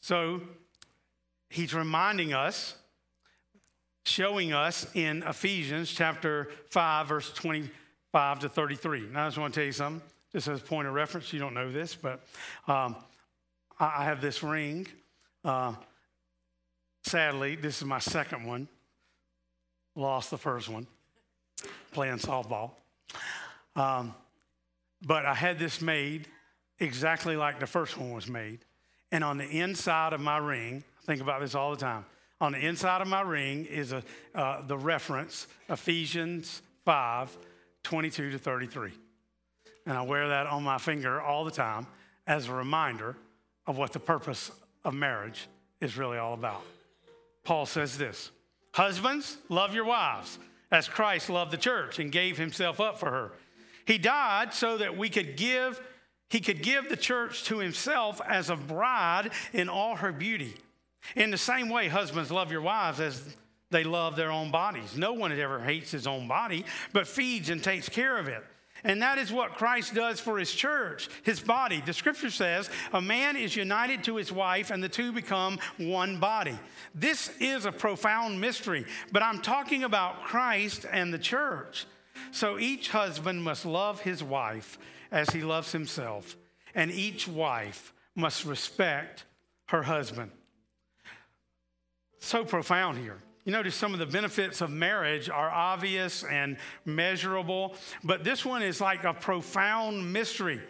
So, 0.00 0.42
he's 1.48 1.74
reminding 1.74 2.32
us, 2.32 2.74
showing 4.04 4.52
us 4.52 4.86
in 4.94 5.22
Ephesians 5.22 5.90
chapter 5.90 6.50
5, 6.70 7.08
verse 7.08 7.32
25 7.32 8.40
to 8.40 8.48
33. 8.48 9.08
Now, 9.12 9.24
I 9.24 9.28
just 9.28 9.38
want 9.38 9.54
to 9.54 9.60
tell 9.60 9.66
you 9.66 9.72
something, 9.72 10.02
just 10.32 10.48
as 10.48 10.60
a 10.60 10.64
point 10.64 10.88
of 10.88 10.94
reference. 10.94 11.32
You 11.32 11.38
don't 11.38 11.54
know 11.54 11.70
this, 11.70 11.94
but 11.94 12.24
um, 12.68 12.96
I 13.78 14.04
have 14.04 14.20
this 14.20 14.42
ring. 14.42 14.86
Uh, 15.44 15.74
sadly, 17.04 17.56
this 17.56 17.78
is 17.78 17.84
my 17.84 17.98
second 17.98 18.44
one. 18.44 18.68
Lost 19.96 20.30
the 20.30 20.38
first 20.38 20.68
one 20.68 20.86
playing 21.92 22.18
softball. 22.18 22.72
Um, 23.76 24.14
but 25.06 25.24
I 25.24 25.34
had 25.34 25.58
this 25.58 25.80
made 25.80 26.26
exactly 26.78 27.36
like 27.36 27.60
the 27.60 27.66
first 27.66 27.96
one 27.96 28.10
was 28.10 28.28
made. 28.28 28.60
And 29.12 29.22
on 29.22 29.38
the 29.38 29.46
inside 29.46 30.12
of 30.12 30.20
my 30.20 30.38
ring, 30.38 30.82
think 31.04 31.20
about 31.20 31.40
this 31.40 31.54
all 31.54 31.70
the 31.70 31.76
time. 31.76 32.04
On 32.40 32.52
the 32.52 32.58
inside 32.58 33.00
of 33.00 33.08
my 33.08 33.22
ring 33.22 33.64
is 33.64 33.92
a, 33.92 34.02
uh, 34.34 34.62
the 34.66 34.76
reference, 34.76 35.46
Ephesians 35.68 36.62
5 36.84 37.36
22 37.84 38.30
to 38.30 38.38
33. 38.38 38.92
And 39.86 39.96
I 39.98 40.02
wear 40.02 40.28
that 40.28 40.46
on 40.46 40.62
my 40.62 40.78
finger 40.78 41.20
all 41.20 41.44
the 41.44 41.50
time 41.50 41.86
as 42.26 42.48
a 42.48 42.54
reminder 42.54 43.16
of 43.66 43.76
what 43.76 43.92
the 43.92 44.00
purpose 44.00 44.50
of 44.84 44.94
marriage 44.94 45.46
is 45.80 45.96
really 45.98 46.16
all 46.16 46.32
about. 46.32 46.62
Paul 47.44 47.66
says 47.66 47.98
this 47.98 48.30
Husbands, 48.72 49.36
love 49.48 49.74
your 49.74 49.84
wives 49.84 50.38
as 50.72 50.88
Christ 50.88 51.30
loved 51.30 51.50
the 51.52 51.58
church 51.58 51.98
and 51.98 52.10
gave 52.10 52.36
himself 52.36 52.80
up 52.80 52.98
for 52.98 53.10
her. 53.10 53.32
He 53.86 53.98
died 53.98 54.54
so 54.54 54.78
that 54.78 54.96
we 54.96 55.08
could 55.08 55.36
give 55.36 55.80
he 56.30 56.40
could 56.40 56.62
give 56.62 56.88
the 56.88 56.96
church 56.96 57.44
to 57.44 57.58
himself 57.58 58.20
as 58.26 58.50
a 58.50 58.56
bride 58.56 59.30
in 59.52 59.68
all 59.68 59.96
her 59.96 60.10
beauty. 60.10 60.54
In 61.16 61.30
the 61.30 61.38
same 61.38 61.68
way, 61.68 61.88
husbands 61.88 62.30
love 62.30 62.50
your 62.50 62.62
wives 62.62 63.00
as 63.00 63.36
they 63.70 63.84
love 63.84 64.16
their 64.16 64.30
own 64.30 64.50
bodies. 64.50 64.96
No 64.96 65.12
one 65.12 65.32
ever 65.32 65.60
hates 65.60 65.90
his 65.90 66.06
own 66.06 66.28
body, 66.28 66.64
but 66.92 67.06
feeds 67.06 67.50
and 67.50 67.62
takes 67.62 67.88
care 67.88 68.18
of 68.18 68.28
it. 68.28 68.44
And 68.84 69.00
that 69.00 69.16
is 69.16 69.32
what 69.32 69.54
Christ 69.54 69.94
does 69.94 70.20
for 70.20 70.38
his 70.38 70.52
church, 70.52 71.08
his 71.22 71.40
body. 71.40 71.82
The 71.84 71.94
scripture 71.94 72.30
says 72.30 72.68
a 72.92 73.00
man 73.00 73.36
is 73.36 73.56
united 73.56 74.04
to 74.04 74.16
his 74.16 74.30
wife 74.30 74.70
and 74.70 74.82
the 74.82 74.90
two 74.90 75.10
become 75.10 75.58
one 75.78 76.20
body. 76.20 76.58
This 76.94 77.30
is 77.40 77.64
a 77.64 77.72
profound 77.72 78.40
mystery, 78.40 78.84
but 79.10 79.22
I'm 79.22 79.40
talking 79.40 79.84
about 79.84 80.24
Christ 80.24 80.84
and 80.90 81.14
the 81.14 81.18
church. 81.18 81.86
So 82.30 82.58
each 82.58 82.90
husband 82.90 83.42
must 83.42 83.64
love 83.64 84.00
his 84.00 84.22
wife 84.22 84.78
as 85.10 85.30
he 85.30 85.42
loves 85.42 85.72
himself, 85.72 86.36
and 86.74 86.90
each 86.90 87.26
wife 87.26 87.92
must 88.14 88.44
respect 88.44 89.24
her 89.66 89.82
husband. 89.82 90.30
So 92.24 92.42
profound 92.42 92.96
here. 92.96 93.18
You 93.44 93.52
notice 93.52 93.74
some 93.74 93.92
of 93.92 93.98
the 93.98 94.06
benefits 94.06 94.62
of 94.62 94.70
marriage 94.70 95.28
are 95.28 95.50
obvious 95.50 96.24
and 96.24 96.56
measurable, 96.86 97.76
but 98.02 98.24
this 98.24 98.46
one 98.46 98.62
is 98.62 98.80
like 98.80 99.04
a 99.04 99.12
profound 99.12 100.10
mystery. 100.10 100.62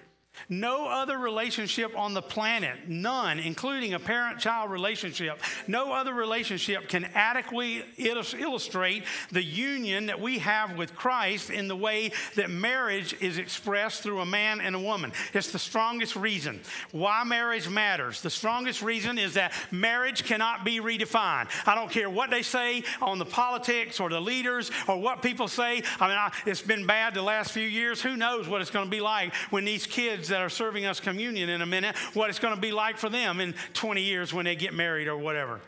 No 0.48 0.86
other 0.86 1.16
relationship 1.16 1.96
on 1.96 2.12
the 2.12 2.22
planet, 2.22 2.88
none, 2.88 3.38
including 3.38 3.94
a 3.94 3.98
parent 3.98 4.40
child 4.40 4.70
relationship, 4.70 5.40
no 5.66 5.92
other 5.92 6.12
relationship 6.12 6.88
can 6.88 7.04
adequately 7.14 7.84
illustrate 7.96 9.04
the 9.30 9.42
union 9.42 10.06
that 10.06 10.20
we 10.20 10.38
have 10.38 10.76
with 10.76 10.94
Christ 10.94 11.50
in 11.50 11.68
the 11.68 11.76
way 11.76 12.12
that 12.34 12.50
marriage 12.50 13.14
is 13.20 13.38
expressed 13.38 14.02
through 14.02 14.20
a 14.20 14.26
man 14.26 14.60
and 14.60 14.76
a 14.76 14.78
woman. 14.78 15.12
It's 15.32 15.52
the 15.52 15.58
strongest 15.58 16.16
reason 16.16 16.60
why 16.92 17.24
marriage 17.24 17.68
matters. 17.68 18.20
The 18.20 18.30
strongest 18.30 18.82
reason 18.82 19.18
is 19.18 19.34
that 19.34 19.52
marriage 19.70 20.24
cannot 20.24 20.64
be 20.64 20.80
redefined. 20.80 21.48
I 21.66 21.74
don't 21.74 21.90
care 21.90 22.10
what 22.10 22.30
they 22.30 22.42
say 22.42 22.84
on 23.00 23.18
the 23.18 23.24
politics 23.24 24.00
or 24.00 24.10
the 24.10 24.20
leaders 24.20 24.70
or 24.88 25.00
what 25.00 25.22
people 25.22 25.48
say. 25.48 25.82
I 26.00 26.08
mean, 26.08 26.16
I, 26.16 26.32
it's 26.44 26.62
been 26.62 26.86
bad 26.86 27.14
the 27.14 27.22
last 27.22 27.52
few 27.52 27.66
years. 27.66 28.02
Who 28.02 28.16
knows 28.16 28.48
what 28.48 28.60
it's 28.60 28.70
going 28.70 28.86
to 28.86 28.90
be 28.90 29.00
like 29.00 29.34
when 29.50 29.64
these 29.64 29.86
kids 29.86 30.23
kids 30.24 30.30
that 30.30 30.40
are 30.40 30.48
serving 30.48 30.86
us 30.86 31.00
communion 31.00 31.50
in 31.50 31.60
a 31.60 31.66
minute 31.66 31.94
what 32.14 32.30
it's 32.30 32.38
going 32.38 32.54
to 32.54 32.60
be 32.60 32.72
like 32.72 32.96
for 32.96 33.10
them 33.10 33.40
in 33.40 33.54
20 33.74 34.02
years 34.02 34.32
when 34.32 34.46
they 34.46 34.56
get 34.56 34.72
married 34.72 35.06
or 35.06 35.18
whatever. 35.18 35.60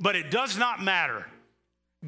But 0.00 0.16
it 0.16 0.30
does 0.30 0.56
not 0.56 0.82
matter. 0.82 1.26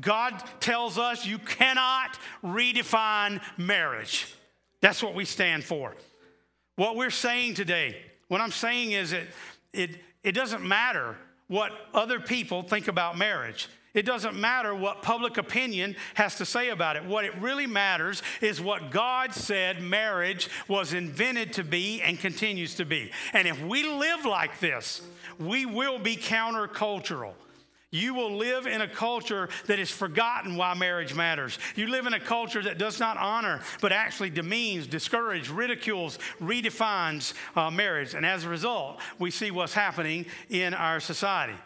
God 0.00 0.42
tells 0.60 0.96
us 0.96 1.26
you 1.26 1.38
cannot 1.38 2.18
redefine 2.42 3.42
marriage. 3.58 4.34
That's 4.80 5.02
what 5.02 5.14
we 5.14 5.24
stand 5.26 5.64
for. 5.64 5.94
What 6.76 6.96
we're 6.96 7.10
saying 7.10 7.54
today, 7.54 7.96
what 8.28 8.40
I'm 8.40 8.52
saying 8.52 8.92
is 8.92 9.10
that 9.10 9.24
it, 9.72 9.98
it 10.22 10.32
doesn't 10.32 10.66
matter 10.66 11.16
what 11.48 11.72
other 11.92 12.20
people 12.20 12.62
think 12.62 12.88
about 12.88 13.18
marriage. 13.18 13.68
It 13.98 14.06
doesn't 14.06 14.36
matter 14.36 14.76
what 14.76 15.02
public 15.02 15.38
opinion 15.38 15.96
has 16.14 16.36
to 16.36 16.46
say 16.46 16.68
about 16.68 16.94
it. 16.94 17.04
What 17.04 17.24
it 17.24 17.34
really 17.40 17.66
matters 17.66 18.22
is 18.40 18.60
what 18.60 18.92
God 18.92 19.34
said 19.34 19.82
marriage 19.82 20.48
was 20.68 20.92
invented 20.92 21.54
to 21.54 21.64
be 21.64 22.00
and 22.00 22.16
continues 22.16 22.76
to 22.76 22.84
be. 22.84 23.10
And 23.32 23.48
if 23.48 23.60
we 23.60 23.82
live 23.82 24.24
like 24.24 24.60
this, 24.60 25.02
we 25.40 25.66
will 25.66 25.98
be 25.98 26.16
countercultural. 26.16 27.32
You 27.90 28.14
will 28.14 28.36
live 28.36 28.68
in 28.68 28.82
a 28.82 28.86
culture 28.86 29.48
that 29.66 29.80
has 29.80 29.90
forgotten 29.90 30.54
why 30.54 30.74
marriage 30.74 31.12
matters. 31.12 31.58
You 31.74 31.88
live 31.88 32.06
in 32.06 32.14
a 32.14 32.20
culture 32.20 32.62
that 32.62 32.78
does 32.78 33.00
not 33.00 33.16
honor, 33.16 33.62
but 33.80 33.90
actually 33.90 34.30
demeans, 34.30 34.86
discourages, 34.86 35.50
ridicules, 35.50 36.20
redefines 36.40 37.34
uh, 37.56 37.68
marriage. 37.72 38.14
And 38.14 38.24
as 38.24 38.44
a 38.44 38.48
result, 38.48 39.00
we 39.18 39.32
see 39.32 39.50
what's 39.50 39.74
happening 39.74 40.26
in 40.50 40.72
our 40.72 41.00
society. 41.00 41.56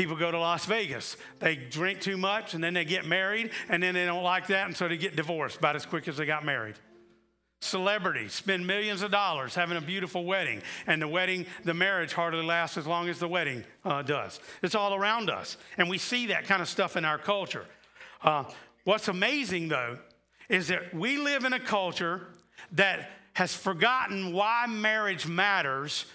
People 0.00 0.16
go 0.16 0.30
to 0.30 0.38
Las 0.38 0.64
Vegas. 0.64 1.18
They 1.40 1.56
drink 1.56 2.00
too 2.00 2.16
much 2.16 2.54
and 2.54 2.64
then 2.64 2.72
they 2.72 2.86
get 2.86 3.04
married 3.04 3.50
and 3.68 3.82
then 3.82 3.92
they 3.92 4.06
don't 4.06 4.22
like 4.22 4.46
that 4.46 4.66
and 4.66 4.74
so 4.74 4.88
they 4.88 4.96
get 4.96 5.14
divorced 5.14 5.58
about 5.58 5.76
as 5.76 5.84
quick 5.84 6.08
as 6.08 6.16
they 6.16 6.24
got 6.24 6.42
married. 6.42 6.76
Celebrities 7.60 8.32
spend 8.32 8.66
millions 8.66 9.02
of 9.02 9.10
dollars 9.10 9.54
having 9.54 9.76
a 9.76 9.80
beautiful 9.82 10.24
wedding 10.24 10.62
and 10.86 11.02
the 11.02 11.06
wedding, 11.06 11.44
the 11.64 11.74
marriage 11.74 12.14
hardly 12.14 12.42
lasts 12.42 12.78
as 12.78 12.86
long 12.86 13.10
as 13.10 13.18
the 13.18 13.28
wedding 13.28 13.62
uh, 13.84 14.00
does. 14.00 14.40
It's 14.62 14.74
all 14.74 14.94
around 14.94 15.28
us 15.28 15.58
and 15.76 15.90
we 15.90 15.98
see 15.98 16.28
that 16.28 16.44
kind 16.44 16.62
of 16.62 16.68
stuff 16.70 16.96
in 16.96 17.04
our 17.04 17.18
culture. 17.18 17.66
Uh, 18.22 18.44
what's 18.84 19.08
amazing 19.08 19.68
though 19.68 19.98
is 20.48 20.68
that 20.68 20.94
we 20.94 21.18
live 21.18 21.44
in 21.44 21.52
a 21.52 21.60
culture 21.60 22.28
that 22.72 23.10
has 23.34 23.54
forgotten 23.54 24.32
why 24.32 24.64
marriage 24.66 25.26
matters, 25.26 26.06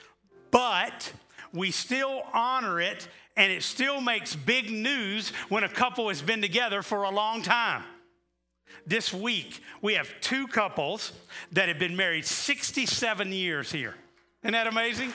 but 0.49 1.13
we 1.53 1.69
still 1.69 2.23
honor 2.33 2.81
it 2.81 3.07
and 3.37 3.51
it 3.51 3.63
still 3.63 4.01
makes 4.01 4.35
big 4.35 4.71
news 4.71 5.29
when 5.49 5.63
a 5.63 5.69
couple 5.69 6.07
has 6.09 6.21
been 6.21 6.41
together 6.41 6.81
for 6.81 7.03
a 7.03 7.09
long 7.09 7.41
time. 7.41 7.83
This 8.87 9.13
week, 9.13 9.61
we 9.81 9.95
have 9.95 10.09
two 10.21 10.47
couples 10.47 11.11
that 11.51 11.67
have 11.67 11.79
been 11.79 11.95
married 11.95 12.25
67 12.25 13.31
years 13.31 13.71
here. 13.71 13.95
Isn't 14.43 14.53
that 14.53 14.67
amazing? 14.67 15.11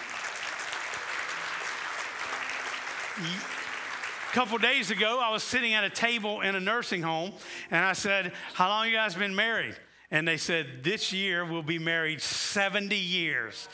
A 4.31 4.33
couple 4.33 4.59
days 4.59 4.91
ago, 4.91 5.21
I 5.23 5.31
was 5.31 5.43
sitting 5.43 5.75
at 5.75 5.85
a 5.85 5.91
table 5.91 6.41
in 6.41 6.55
a 6.55 6.61
nursing 6.61 7.03
home, 7.03 7.33
and 7.71 7.85
I 7.85 7.93
said, 7.93 8.33
How 8.55 8.69
long 8.69 8.89
you 8.89 8.95
guys 8.95 9.15
been 9.15 9.35
married? 9.35 9.77
And 10.11 10.27
they 10.27 10.37
said, 10.37 10.83
This 10.83 11.13
year 11.13 11.45
we'll 11.45 11.63
be 11.63 11.79
married 11.79 12.21
70 12.21 12.97
years. 12.97 13.69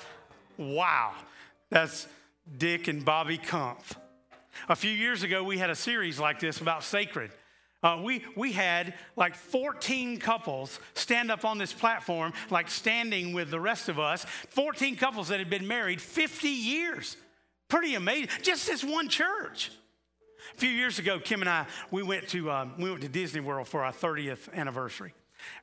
Wow. 0.58 1.12
That's 1.70 2.06
Dick 2.58 2.88
and 2.88 3.04
Bobby 3.04 3.38
Kumpf. 3.38 3.96
A 4.68 4.76
few 4.76 4.90
years 4.90 5.22
ago, 5.22 5.42
we 5.44 5.58
had 5.58 5.70
a 5.70 5.74
series 5.74 6.18
like 6.18 6.40
this 6.40 6.60
about 6.60 6.82
sacred. 6.82 7.30
Uh, 7.82 8.00
we, 8.02 8.24
we 8.34 8.52
had 8.52 8.94
like 9.16 9.34
14 9.34 10.18
couples 10.18 10.80
stand 10.94 11.30
up 11.30 11.44
on 11.44 11.58
this 11.58 11.72
platform, 11.72 12.32
like 12.50 12.70
standing 12.70 13.32
with 13.32 13.50
the 13.50 13.60
rest 13.60 13.88
of 13.88 13.98
us. 13.98 14.24
14 14.48 14.96
couples 14.96 15.28
that 15.28 15.38
had 15.38 15.50
been 15.50 15.66
married 15.66 16.00
50 16.00 16.48
years. 16.48 17.16
Pretty 17.68 17.94
amazing. 17.94 18.28
Just 18.42 18.66
this 18.66 18.82
one 18.82 19.08
church. 19.08 19.70
A 20.54 20.58
few 20.58 20.70
years 20.70 20.98
ago, 20.98 21.18
Kim 21.18 21.42
and 21.42 21.50
I, 21.50 21.66
we 21.90 22.02
went 22.02 22.28
to, 22.28 22.50
um, 22.50 22.72
we 22.78 22.88
went 22.88 23.02
to 23.02 23.08
Disney 23.08 23.40
World 23.40 23.68
for 23.68 23.84
our 23.84 23.92
30th 23.92 24.52
anniversary. 24.54 25.12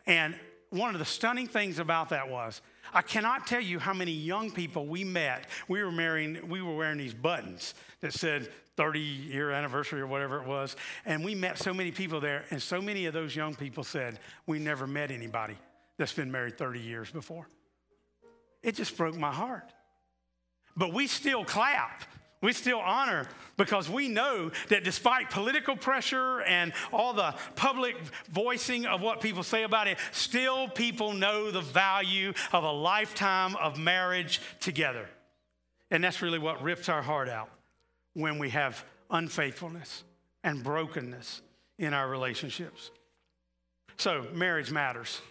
And 0.05 0.35
one 0.69 0.93
of 0.93 0.99
the 0.99 1.05
stunning 1.05 1.47
things 1.47 1.79
about 1.79 2.09
that 2.09 2.29
was, 2.29 2.61
I 2.93 3.01
cannot 3.01 3.47
tell 3.47 3.61
you 3.61 3.79
how 3.79 3.93
many 3.93 4.11
young 4.11 4.51
people 4.51 4.85
we 4.85 5.03
met. 5.03 5.47
We 5.67 5.83
were, 5.83 5.91
marrying, 5.91 6.47
we 6.49 6.61
were 6.61 6.75
wearing 6.75 6.97
these 6.97 7.13
buttons 7.13 7.73
that 8.01 8.13
said 8.13 8.49
30 8.75 8.99
year 8.99 9.51
anniversary 9.51 10.01
or 10.01 10.07
whatever 10.07 10.41
it 10.41 10.47
was. 10.47 10.75
And 11.05 11.23
we 11.23 11.35
met 11.35 11.57
so 11.57 11.73
many 11.73 11.91
people 11.91 12.19
there, 12.19 12.45
and 12.49 12.61
so 12.61 12.81
many 12.81 13.05
of 13.05 13.13
those 13.13 13.35
young 13.35 13.55
people 13.55 13.83
said, 13.83 14.19
We 14.47 14.59
never 14.59 14.87
met 14.87 15.11
anybody 15.11 15.57
that's 15.97 16.13
been 16.13 16.31
married 16.31 16.57
30 16.57 16.79
years 16.79 17.11
before. 17.11 17.47
It 18.61 18.75
just 18.75 18.95
broke 18.97 19.15
my 19.15 19.31
heart. 19.31 19.71
But 20.75 20.93
we 20.93 21.07
still 21.07 21.45
clap. 21.45 22.03
We 22.41 22.51
still 22.51 22.79
honor 22.79 23.25
because 23.55 23.89
we 23.89 24.09
know 24.09 24.51
that 24.67 24.83
despite 24.83 25.29
political 25.29 25.77
pressure 25.77 26.41
and 26.41 26.73
all 26.91 27.13
the 27.13 27.35
public 27.55 27.95
voicing 28.31 28.85
of 28.85 29.01
what 29.01 29.21
people 29.21 29.43
say 29.43 29.63
about 29.63 29.87
it, 29.87 29.97
still 30.11 30.67
people 30.67 31.13
know 31.13 31.51
the 31.51 31.61
value 31.61 32.33
of 32.51 32.65
a 32.65 32.71
lifetime 32.71 33.55
of 33.55 33.79
marriage 33.79 34.41
together. 34.59 35.07
And 35.89 36.03
that's 36.03 36.21
really 36.21 36.39
what 36.39 36.61
rips 36.61 36.89
our 36.89 37.01
heart 37.01 37.29
out 37.29 37.49
when 38.13 38.39
we 38.39 38.49
have 38.49 38.83
unfaithfulness 39.09 40.03
and 40.43 40.63
brokenness 40.63 41.41
in 41.79 41.93
our 41.93 42.07
relationships. 42.07 42.91
So, 43.97 44.25
marriage 44.33 44.71
matters. 44.71 45.21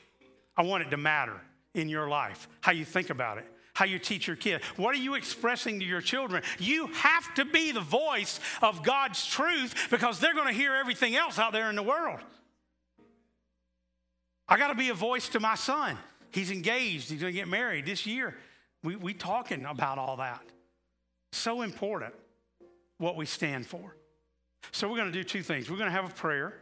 I 0.57 0.63
want 0.63 0.85
it 0.85 0.91
to 0.91 0.97
matter 0.97 1.41
in 1.75 1.89
your 1.89 2.09
life, 2.09 2.49
how 2.61 2.73
you 2.73 2.85
think 2.85 3.11
about 3.11 3.39
it, 3.39 3.47
how 3.75 3.85
you 3.85 3.99
teach 3.99 4.27
your 4.27 4.37
kid. 4.37 4.63
What 4.77 4.95
are 4.95 4.99
you 4.99 5.15
expressing 5.15 5.81
to 5.81 5.87
your 5.87 6.01
children? 6.01 6.43
You 6.59 6.89
have 6.89 7.35
to 7.35 7.45
be 7.45 7.73
the 7.73 7.81
voice 7.81 8.39
of 8.61 8.83
God's 8.83 9.25
truth 9.27 9.89
because 9.91 10.21
they're 10.21 10.35
going 10.35 10.49
to 10.49 10.53
hear 10.53 10.75
everything 10.75 11.17
else 11.17 11.39
out 11.39 11.53
there 11.53 11.71
in 11.71 11.77
the 11.77 11.83
world. 11.83 12.21
I 14.49 14.59
got 14.59 14.69
to 14.69 14.75
be 14.75 14.91
a 14.91 14.95
voice 14.95 15.29
to 15.31 15.41
my 15.41 15.55
son. 15.55 15.97
He's 16.31 16.51
engaged, 16.51 17.11
he's 17.11 17.21
going 17.21 17.33
to 17.33 17.39
get 17.39 17.49
married 17.49 17.87
this 17.87 18.07
year. 18.07 18.37
We, 18.83 18.97
we 18.97 19.15
talking 19.15 19.65
about 19.65 19.99
all 19.99 20.17
that. 20.17 20.43
So 21.33 21.63
important 21.63 22.15
what 22.99 23.17
we 23.17 23.27
stand 23.27 23.67
for. 23.67 23.97
So 24.71 24.89
we're 24.89 24.97
going 24.97 25.13
to 25.13 25.19
do 25.19 25.25
two 25.25 25.43
things. 25.43 25.71
We're 25.71 25.77
going 25.77 25.91
to 25.91 25.97
have 25.97 26.09
a 26.09 26.15
prayer 26.15 26.55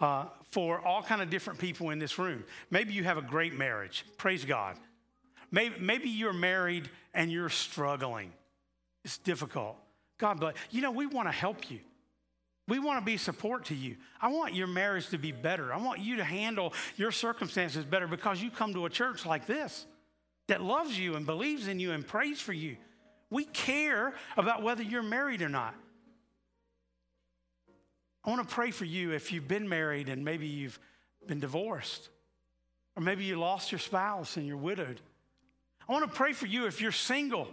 uh, 0.00 0.26
for 0.50 0.80
all 0.80 1.02
kind 1.02 1.22
of 1.22 1.30
different 1.30 1.58
people 1.58 1.90
in 1.90 1.98
this 1.98 2.18
room. 2.18 2.44
Maybe 2.70 2.92
you 2.92 3.04
have 3.04 3.18
a 3.18 3.22
great 3.22 3.54
marriage. 3.54 4.04
Praise 4.18 4.44
God. 4.44 4.76
Maybe, 5.50 5.74
maybe 5.80 6.08
you're 6.08 6.32
married 6.32 6.88
and 7.14 7.30
you're 7.30 7.48
struggling. 7.48 8.32
It's 9.04 9.18
difficult. 9.18 9.76
God 10.18 10.38
bless. 10.38 10.54
You 10.70 10.82
know, 10.82 10.90
we 10.90 11.06
want 11.06 11.28
to 11.28 11.32
help 11.32 11.70
you. 11.70 11.80
We 12.68 12.78
want 12.78 13.00
to 13.00 13.04
be 13.04 13.16
support 13.16 13.64
to 13.66 13.74
you. 13.74 13.96
I 14.20 14.28
want 14.28 14.54
your 14.54 14.68
marriage 14.68 15.08
to 15.08 15.18
be 15.18 15.32
better. 15.32 15.72
I 15.72 15.78
want 15.78 16.00
you 16.00 16.16
to 16.16 16.24
handle 16.24 16.72
your 16.96 17.10
circumstances 17.10 17.84
better 17.84 18.06
because 18.06 18.40
you 18.40 18.50
come 18.50 18.74
to 18.74 18.86
a 18.86 18.90
church 18.90 19.26
like 19.26 19.46
this 19.46 19.86
that 20.46 20.62
loves 20.62 20.96
you 20.96 21.16
and 21.16 21.26
believes 21.26 21.66
in 21.66 21.80
you 21.80 21.92
and 21.92 22.06
prays 22.06 22.40
for 22.40 22.52
you. 22.52 22.76
We 23.30 23.44
care 23.44 24.12
about 24.36 24.62
whether 24.62 24.82
you're 24.82 25.02
married 25.02 25.40
or 25.40 25.48
not. 25.48 25.74
I 28.24 28.30
want 28.30 28.46
to 28.46 28.54
pray 28.54 28.70
for 28.70 28.84
you 28.84 29.12
if 29.12 29.32
you've 29.32 29.48
been 29.48 29.68
married 29.68 30.08
and 30.08 30.24
maybe 30.24 30.46
you've 30.46 30.78
been 31.26 31.40
divorced, 31.40 32.08
or 32.96 33.02
maybe 33.02 33.24
you 33.24 33.38
lost 33.38 33.72
your 33.72 33.78
spouse 33.78 34.36
and 34.36 34.46
you're 34.46 34.56
widowed. 34.56 35.00
I 35.88 35.92
want 35.92 36.10
to 36.10 36.14
pray 36.14 36.32
for 36.32 36.46
you 36.46 36.66
if 36.66 36.80
you're 36.80 36.92
single 36.92 37.48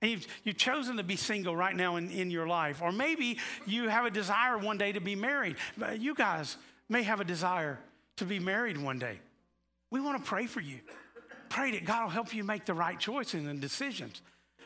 and 0.00 0.10
you've, 0.10 0.26
you've 0.44 0.56
chosen 0.56 0.96
to 0.96 1.04
be 1.04 1.16
single 1.16 1.54
right 1.54 1.76
now 1.76 1.96
in, 1.96 2.10
in 2.10 2.30
your 2.30 2.46
life, 2.46 2.82
or 2.82 2.90
maybe 2.90 3.38
you 3.66 3.88
have 3.88 4.04
a 4.04 4.10
desire 4.10 4.58
one 4.58 4.76
day 4.78 4.92
to 4.92 5.00
be 5.00 5.14
married. 5.14 5.56
You 5.98 6.14
guys 6.14 6.56
may 6.88 7.02
have 7.02 7.20
a 7.20 7.24
desire 7.24 7.78
to 8.16 8.24
be 8.24 8.40
married 8.40 8.76
one 8.76 8.98
day. 8.98 9.20
We 9.90 10.00
want 10.00 10.22
to 10.22 10.28
pray 10.28 10.46
for 10.46 10.60
you. 10.60 10.80
Pray 11.48 11.70
that 11.72 11.84
God 11.84 12.04
will 12.04 12.10
help 12.10 12.34
you 12.34 12.42
make 12.44 12.64
the 12.64 12.74
right 12.74 12.98
choices 12.98 13.46
and 13.46 13.60
decisions. 13.60 14.22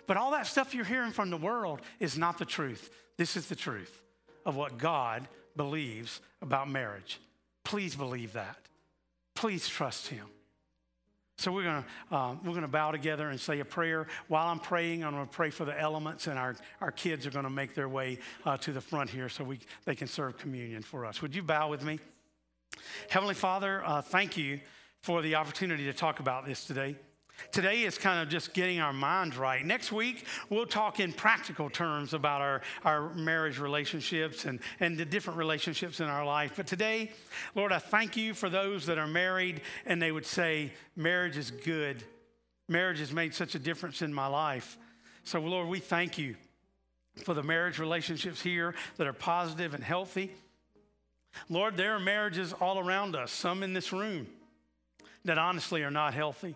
But 0.07 0.17
all 0.17 0.31
that 0.33 0.47
stuff 0.47 0.75
you're 0.75 0.85
hearing 0.85 1.13
from 1.13 1.31
the 1.31 1.37
world 1.37 1.81
is 2.01 2.17
not 2.17 2.39
the 2.39 2.45
truth. 2.45 2.91
This 3.17 3.37
is 3.37 3.49
the 3.49 3.57
truth 3.57 4.03
of 4.45 4.57
what 4.57 4.79
God 4.79 5.27
believes 5.57 6.21
about 6.43 6.71
marriage. 6.71 7.21
Please 7.65 7.97
believe 7.97 8.35
that. 8.35 8.57
Please 9.35 9.69
trust 9.69 10.09
Him. 10.09 10.27
So 11.39 11.53
we're 11.53 11.65
to 11.65 11.85
uh, 12.11 12.35
we're 12.45 12.61
to 12.61 12.69
bow 12.69 12.93
together 12.93 13.29
and 13.29 13.39
say 13.39 13.61
a 13.61 13.65
prayer. 13.65 14.07
While 14.29 14.47
I'm 14.47 14.59
praying, 14.59 15.05
I'm 15.05 15.13
to 15.15 15.27
pray 15.27 15.51
for 15.51 15.67
the 15.67 15.79
elements, 15.79 16.29
and 16.29 16.39
our, 16.39 16.57
our 16.81 16.91
kids 16.91 17.27
are 17.27 17.31
to 17.31 17.51
make 17.51 17.75
their 17.75 17.89
way 17.89 18.19
uh, 18.47 18.57
to 18.59 18.73
the 18.73 18.81
front 18.81 19.11
here 19.11 19.29
so 19.29 19.45
we 19.45 19.59
they 19.85 19.95
can 19.95 20.09
serve 20.09 20.39
communion 20.39 20.83
for 20.83 21.05
us. 21.05 21.21
Would 21.21 21.35
you 21.35 21.43
bow 21.43 21.69
with 21.69 21.83
me? 21.83 21.99
Heavenly 23.11 23.35
Father, 23.35 23.83
uh, 23.85 24.01
thank 24.01 24.37
you 24.37 24.61
for 25.01 25.21
the 25.21 25.35
opportunity 25.35 25.85
to 25.85 25.93
talk 25.93 26.21
about 26.21 26.47
this 26.47 26.65
today. 26.65 26.97
Today 27.53 27.83
is 27.83 27.99
kind 27.99 28.21
of 28.21 28.29
just 28.29 28.55
getting 28.55 28.81
our 28.81 28.93
minds 28.93 29.37
right. 29.37 29.65
Next 29.65 29.93
week, 29.93 30.25
we'll 30.49 30.67
talk 30.67 31.01
in 31.01 31.13
practical 31.13 31.69
terms 31.71 32.15
about 32.15 32.41
our, 32.41 32.63
our 32.85 33.15
marriage 33.15 33.59
relationships 33.59 34.45
and, 34.45 34.61
and 34.81 34.97
the 34.97 35.05
different 35.05 35.39
relationships 35.39 36.01
in 36.01 36.07
our 36.07 36.25
life. 36.25 36.55
But 36.57 36.67
today, 36.67 37.13
Lord, 37.55 37.73
I 37.73 37.79
thank 37.79 38.17
you 38.17 38.35
for 38.35 38.49
those 38.49 38.87
that 38.87 38.99
are 38.99 39.07
married 39.07 39.61
and 39.85 40.01
they 40.01 40.13
would 40.13 40.27
say, 40.27 40.73
marriage 40.97 41.37
is 41.37 41.51
good. 41.51 42.03
Marriage 42.69 42.99
has 42.99 43.13
made 43.13 43.35
such 43.35 43.55
a 43.55 43.59
difference 43.59 44.03
in 44.03 44.13
my 44.13 44.27
life. 44.27 44.79
So, 45.25 45.41
Lord, 45.41 45.69
we 45.69 45.79
thank 45.79 46.19
you 46.19 46.37
for 47.23 47.35
the 47.35 47.43
marriage 47.43 47.79
relationships 47.79 48.41
here 48.41 48.75
that 48.97 49.07
are 49.07 49.13
positive 49.13 49.75
and 49.75 49.83
healthy. 49.83 50.31
Lord, 51.49 51.77
there 51.77 51.95
are 51.95 52.01
marriages 52.01 52.53
all 52.55 52.79
around 52.79 53.15
us, 53.15 53.31
some 53.31 53.63
in 53.63 53.73
this 53.73 53.93
room 53.93 54.27
that 55.25 55.39
honestly 55.39 55.83
are 55.83 55.91
not 55.91 56.15
healthy. 56.15 56.55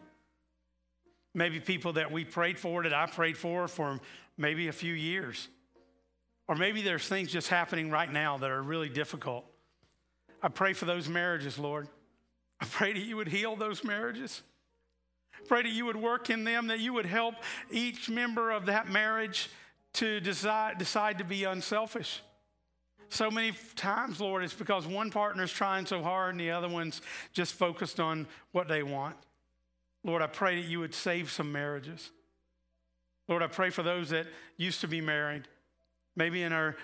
Maybe 1.35 1.61
people 1.61 1.93
that 1.95 2.11
we 2.11 2.24
prayed 2.24 2.59
for, 2.59 2.83
that 2.83 2.93
I 2.93 3.07
prayed 3.07 3.37
for 3.37 3.68
for 3.68 4.01
maybe 4.37 4.68
a 4.68 4.72
few 4.72 4.95
years. 4.95 5.49
Or 6.49 6.57
maybe 6.57 6.83
there's 6.83 7.07
things 7.07 7.31
just 7.31 7.49
happening 7.49 7.91
right 7.91 8.12
now 8.12 8.39
that 8.39 8.51
are 8.51 8.62
really 8.62 8.89
difficult. 8.89 9.45
I 10.43 10.49
pray 10.49 10.72
for 10.72 10.87
those 10.87 11.09
marriages, 11.09 11.59
Lord. 11.59 11.89
I 12.61 12.66
pray 12.66 12.93
that 12.93 13.01
you 13.01 13.16
would 13.16 13.28
heal 13.28 13.55
those 13.55 13.85
marriages. 13.85 14.43
Pray 15.47 15.62
that 15.62 15.70
you 15.70 15.87
would 15.87 15.97
work 15.97 16.31
in 16.31 16.45
them, 16.45 16.66
that 16.66 16.81
you 16.81 16.93
would 16.93 17.07
help 17.07 17.35
each 17.70 18.11
member 18.11 18.51
of 18.51 18.66
that 18.66 18.89
marriage 18.89 19.49
to 19.95 20.20
decide, 20.20 20.78
decide 20.78 21.18
to 21.18 21.24
be 21.24 21.45
unselfish. 21.45 22.22
So 23.09 23.31
many 23.31 23.53
times, 23.74 24.20
Lord, 24.20 24.45
it's 24.45 24.55
because 24.55 24.87
one 24.87 25.11
partner's 25.11 25.53
trying 25.53 25.87
so 25.87 26.03
hard 26.03 26.33
and 26.33 26.41
the 26.41 26.53
other 26.53 26.68
one's 26.68 27.01
just 27.33 27.55
focused 27.55 27.99
on 27.99 28.26
what 28.53 28.68
they 28.68 28.83
want. 28.83 29.16
Lord, 30.05 30.22
I 30.22 30.26
pray 30.26 30.61
that 30.61 30.68
you 30.68 30.80
would 30.80 30.94
save 30.94 31.30
some 31.30 31.53
marriages. 31.53 32.11
Lord, 33.28 33.42
I 33.42 33.46
pray 33.46 33.70
for 33.70 33.82
those 33.82 34.11
that 34.11 34.26
used 34.57 34.80
to 34.80 34.88
be 34.88 35.01
married, 35.01 35.46
maybe 36.16 36.42
and 36.42 36.55
are 36.55 36.76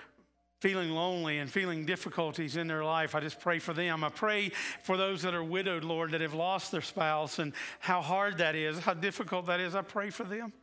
feeling 0.59 0.89
lonely 0.91 1.37
and 1.37 1.51
feeling 1.51 1.85
difficulties 1.85 2.55
in 2.55 2.67
their 2.67 2.83
life. 2.83 3.13
I 3.13 3.19
just 3.19 3.39
pray 3.39 3.59
for 3.59 3.73
them. 3.73 4.03
I 4.03 4.09
pray 4.09 4.51
for 4.83 4.97
those 4.97 5.21
that 5.21 5.35
are 5.35 5.43
widowed, 5.43 5.83
Lord, 5.83 6.11
that 6.11 6.21
have 6.21 6.33
lost 6.33 6.71
their 6.71 6.81
spouse 6.81 7.37
and 7.37 7.53
how 7.79 8.01
hard 8.01 8.39
that 8.39 8.55
is, 8.55 8.79
how 8.79 8.93
difficult 8.93 9.47
that 9.47 9.59
is. 9.59 9.75
I 9.75 9.81
pray 9.81 10.09
for 10.09 10.23
them. 10.23 10.53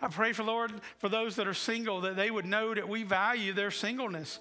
I 0.00 0.08
pray 0.08 0.32
for, 0.32 0.42
Lord, 0.42 0.72
for 0.98 1.08
those 1.08 1.36
that 1.36 1.46
are 1.46 1.54
single, 1.54 2.00
that 2.02 2.16
they 2.16 2.30
would 2.30 2.46
know 2.46 2.74
that 2.74 2.88
we 2.88 3.02
value 3.02 3.52
their 3.52 3.70
singleness, 3.70 4.38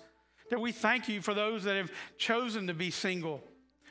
that 0.50 0.62
we 0.62 0.72
thank 0.72 1.10
you 1.10 1.22
for 1.22 1.34
those 1.34 1.64
that 1.64 1.76
have 1.76 1.92
chosen 2.18 2.68
to 2.68 2.74
be 2.74 2.92
single. 2.92 3.44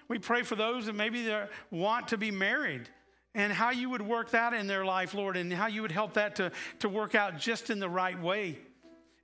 We 0.08 0.18
pray 0.18 0.42
for 0.42 0.54
those 0.54 0.86
that 0.86 0.94
maybe 0.94 1.28
want 1.70 2.08
to 2.08 2.18
be 2.18 2.30
married 2.30 2.88
and 3.34 3.52
how 3.52 3.70
you 3.70 3.90
would 3.90 4.02
work 4.02 4.30
that 4.30 4.52
in 4.52 4.66
their 4.66 4.84
life, 4.84 5.14
Lord, 5.14 5.36
and 5.36 5.52
how 5.52 5.66
you 5.66 5.82
would 5.82 5.92
help 5.92 6.14
that 6.14 6.36
to, 6.36 6.52
to 6.80 6.88
work 6.88 7.14
out 7.14 7.38
just 7.38 7.70
in 7.70 7.80
the 7.80 7.88
right 7.88 8.20
way. 8.20 8.58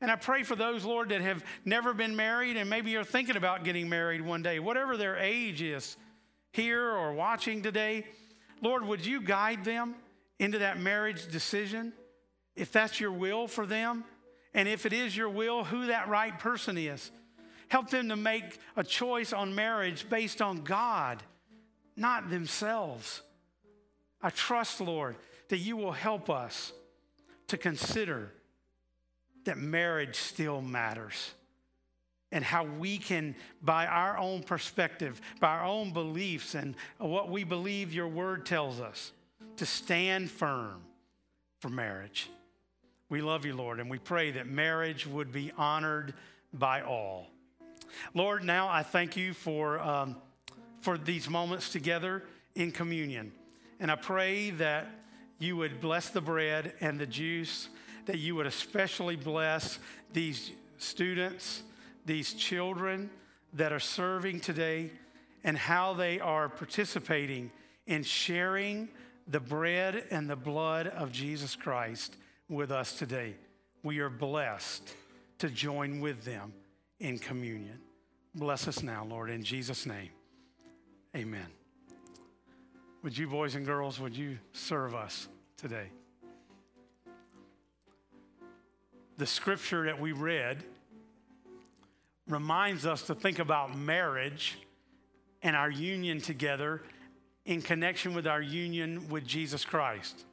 And 0.01 0.11
I 0.11 0.17
pray 0.17 0.43
for 0.43 0.57
those, 0.57 0.85
Lord, 0.85 1.11
that 1.11 1.21
have 1.21 1.45
never 1.65 1.93
been 1.93 2.17
married 2.17 2.57
and 2.57 2.71
maybe 2.71 2.91
you're 2.91 3.05
thinking 3.05 3.37
about 3.37 3.65
getting 3.65 3.89
married 3.89 4.23
one 4.23 4.43
day, 4.43 4.59
whatever 4.59 4.97
their 4.97 5.17
age 5.17 5.63
is, 5.63 5.97
here 6.53 6.91
or 6.91 7.13
watching 7.13 7.63
today. 7.63 8.07
Lord, 8.63 8.85
would 8.85 9.05
you 9.05 9.21
guide 9.21 9.65
them 9.65 9.95
into 10.39 10.59
that 10.59 10.81
marriage 10.81 11.31
decision 11.31 11.93
if 12.57 12.73
that's 12.73 12.99
your 12.99 13.13
will 13.13 13.47
for 13.47 13.67
them? 13.67 14.05
And 14.55 14.69
if 14.69 14.87
it 14.87 14.93
is 14.93 15.17
your 15.17 15.29
will, 15.29 15.65
who 15.65 15.87
that 15.87 16.09
right 16.09 16.37
person 16.37 16.77
is. 16.77 17.11
Help 17.69 17.91
them 17.91 18.09
to 18.09 18.17
make 18.17 18.59
a 18.77 18.83
choice 18.83 19.33
on 19.33 19.55
marriage 19.55 20.09
based 20.09 20.43
on 20.43 20.63
God, 20.63 21.23
not 21.95 22.29
themselves. 22.29 23.23
I 24.23 24.31
trust, 24.31 24.81
Lord, 24.81 25.17
that 25.49 25.59
you 25.59 25.77
will 25.77 25.93
help 25.93 26.29
us 26.31 26.73
to 27.49 27.57
consider 27.57 28.33
that 29.45 29.59
marriage 29.59 30.17
still 30.17 30.61
matters 30.61 31.33
and 32.33 32.45
how 32.45 32.65
we 32.65 32.99
can, 32.99 33.35
by 33.61 33.87
our 33.87 34.17
own 34.17 34.43
perspective, 34.43 35.21
by 35.41 35.49
our 35.49 35.65
own 35.65 35.93
beliefs, 35.93 36.55
and 36.55 36.77
what 36.99 37.29
we 37.29 37.43
believe 37.43 37.93
your 37.93 38.07
word 38.07 38.47
tells 38.47 38.81
us, 38.81 39.13
to 39.57 39.67
stand 39.67 40.31
firm 40.31 40.81
for 41.59 41.69
marriage. 41.69 42.31
We 43.09 43.21
love 43.21 43.45
you, 43.45 43.55
Lord, 43.57 43.81
and 43.81 43.91
we 43.91 43.99
pray 43.99 44.31
that 44.33 44.47
marriage 44.47 45.07
would 45.07 45.33
be 45.33 45.51
honored 45.59 46.15
by 46.53 46.83
all. 46.83 47.27
Lord, 48.15 48.45
now 48.45 48.69
I 48.69 48.85
thank 48.85 49.17
you 49.17 49.35
for, 49.35 49.81
um, 49.81 50.17
for 50.81 50.97
these 50.97 51.29
moments 51.29 51.71
together 51.71 52.23
in 52.55 52.71
communion. 52.71 53.33
And 53.81 53.91
I 53.91 53.97
pray 53.97 54.51
that 54.51 54.87
you 55.39 55.57
would 55.57 55.81
bless 55.81 56.11
the 56.11 56.21
bread 56.21 56.75
and 56.81 57.01
the 57.01 57.07
juice, 57.07 57.69
that 58.07 58.19
you 58.19 58.37
would 58.37 58.47
especially 58.47 59.17
bless 59.17 59.79
these 60.13 60.53
students, 60.79 61.63
these 62.05 62.35
children 62.35 63.11
that 63.55 63.73
are 63.73 63.81
serving 63.81 64.41
today, 64.41 64.91
and 65.43 65.57
how 65.57 65.95
they 65.95 66.21
are 66.21 66.49
participating 66.49 67.51
in 67.87 68.03
sharing 68.03 68.89
the 69.27 69.41
bread 69.41 70.05
and 70.11 70.29
the 70.29 70.37
blood 70.37 70.87
of 70.87 71.11
Jesus 71.11 71.57
Christ 71.57 72.17
with 72.49 72.71
us 72.71 72.93
today. 72.99 73.35
We 73.83 74.01
are 74.01 74.11
blessed 74.11 74.95
to 75.39 75.49
join 75.49 76.01
with 76.01 76.25
them 76.25 76.53
in 76.99 77.19
communion. 77.19 77.81
Bless 78.35 78.69
us 78.69 78.83
now, 78.83 79.07
Lord, 79.09 79.31
in 79.31 79.43
Jesus' 79.43 79.87
name. 79.87 80.11
Amen. 81.17 81.60
Would 83.03 83.17
you, 83.17 83.29
boys 83.29 83.55
and 83.55 83.65
girls, 83.65 83.99
would 83.99 84.15
you 84.15 84.39
serve 84.53 84.95
us 84.95 85.27
today? 85.57 85.87
The 89.17 89.27
scripture 89.27 89.87
that 89.87 89.99
we 89.99 90.13
read 90.13 90.63
reminds 92.29 92.85
us 92.85 93.07
to 93.07 93.15
think 93.15 93.39
about 93.39 93.75
marriage 93.75 94.59
and 95.43 95.57
our 95.57 95.71
union 95.71 96.21
together 96.21 96.83
in 97.47 97.63
connection 97.63 98.13
with 98.13 98.27
our 98.27 98.43
union 98.43 99.09
with 99.09 99.27
Jesus 99.27 99.65
Christ. 99.65 100.27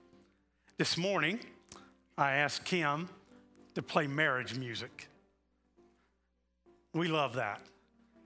This 0.77 0.97
morning, 0.97 1.39
I 2.17 2.33
asked 2.33 2.65
Kim 2.65 3.07
to 3.75 3.81
play 3.81 4.07
marriage 4.07 4.57
music. 4.57 5.07
We 6.93 7.07
love 7.07 7.35
that. 7.35 7.61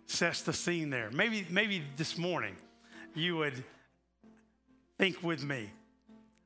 Sets 0.07 0.41
the 0.41 0.53
scene 0.53 0.89
there. 0.89 1.11
Maybe, 1.11 1.45
maybe 1.51 1.83
this 1.95 2.17
morning 2.17 2.55
you 3.13 3.37
would 3.37 3.63
Think 5.01 5.23
with 5.23 5.43
me 5.43 5.67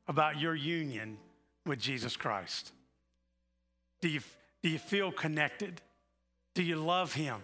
about 0.07 0.39
your 0.39 0.55
union 0.55 1.17
with 1.65 1.77
Jesus 1.77 2.15
Christ. 2.15 2.71
Do 3.99 4.07
you, 4.07 4.21
do 4.63 4.69
you 4.69 4.79
feel 4.79 5.11
connected? 5.11 5.81
Do 6.53 6.63
you 6.63 6.77
love 6.77 7.13
Him? 7.13 7.43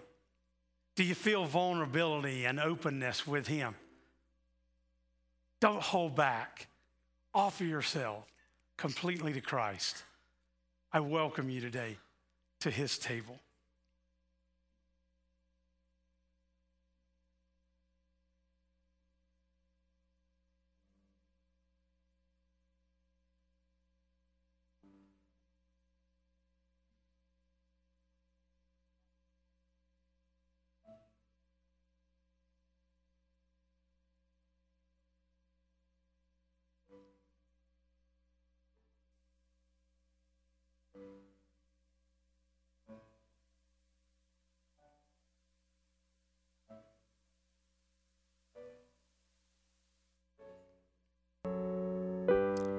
Do 0.95 1.03
you 1.03 1.14
feel 1.14 1.43
vulnerability 1.43 2.45
and 2.45 2.62
openness 2.62 3.28
with 3.28 3.45
Him? 3.47 3.76
Don't 5.59 5.82
hold 5.82 6.16
back. 6.16 6.68
Offer 7.34 7.66
yourself 7.66 8.24
completely 8.78 9.34
to 9.34 9.41
Christ. 9.41 10.05
I 10.93 11.01
welcome 11.01 11.49
you 11.49 11.59
today 11.59 11.97
to 12.62 12.72
his 12.72 12.97
table. 12.97 13.38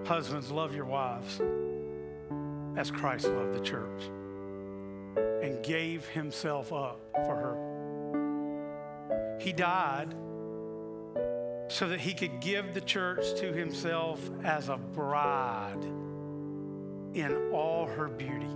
Husbands, 0.05 0.51
love 0.51 0.75
your 0.75 0.85
wives 0.85 1.41
as 2.77 2.91
Christ 2.91 3.27
loved 3.27 3.55
the 3.55 3.61
church 3.61 4.03
and 5.43 5.65
gave 5.65 6.07
himself 6.09 6.73
up 6.73 7.01
for 7.15 7.37
her. 7.37 9.39
He 9.39 9.53
died 9.53 10.13
so 11.69 11.89
that 11.89 12.01
he 12.01 12.15
could 12.15 12.41
give 12.41 12.75
the 12.75 12.81
church 12.81 13.39
to 13.41 13.53
himself 13.53 14.29
as 14.45 14.69
a 14.69 14.77
bride 14.77 15.85
in 17.15 17.51
all 17.53 17.87
her 17.87 18.09
beauty. 18.09 18.51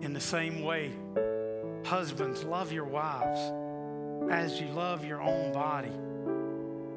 In 0.00 0.14
the 0.14 0.20
same 0.20 0.62
way, 0.62 0.92
husbands, 1.84 2.42
love 2.42 2.72
your 2.72 2.86
wives 2.86 3.38
as 4.30 4.58
you 4.60 4.68
love 4.68 5.04
your 5.04 5.20
own 5.20 5.52
body. 5.52 5.92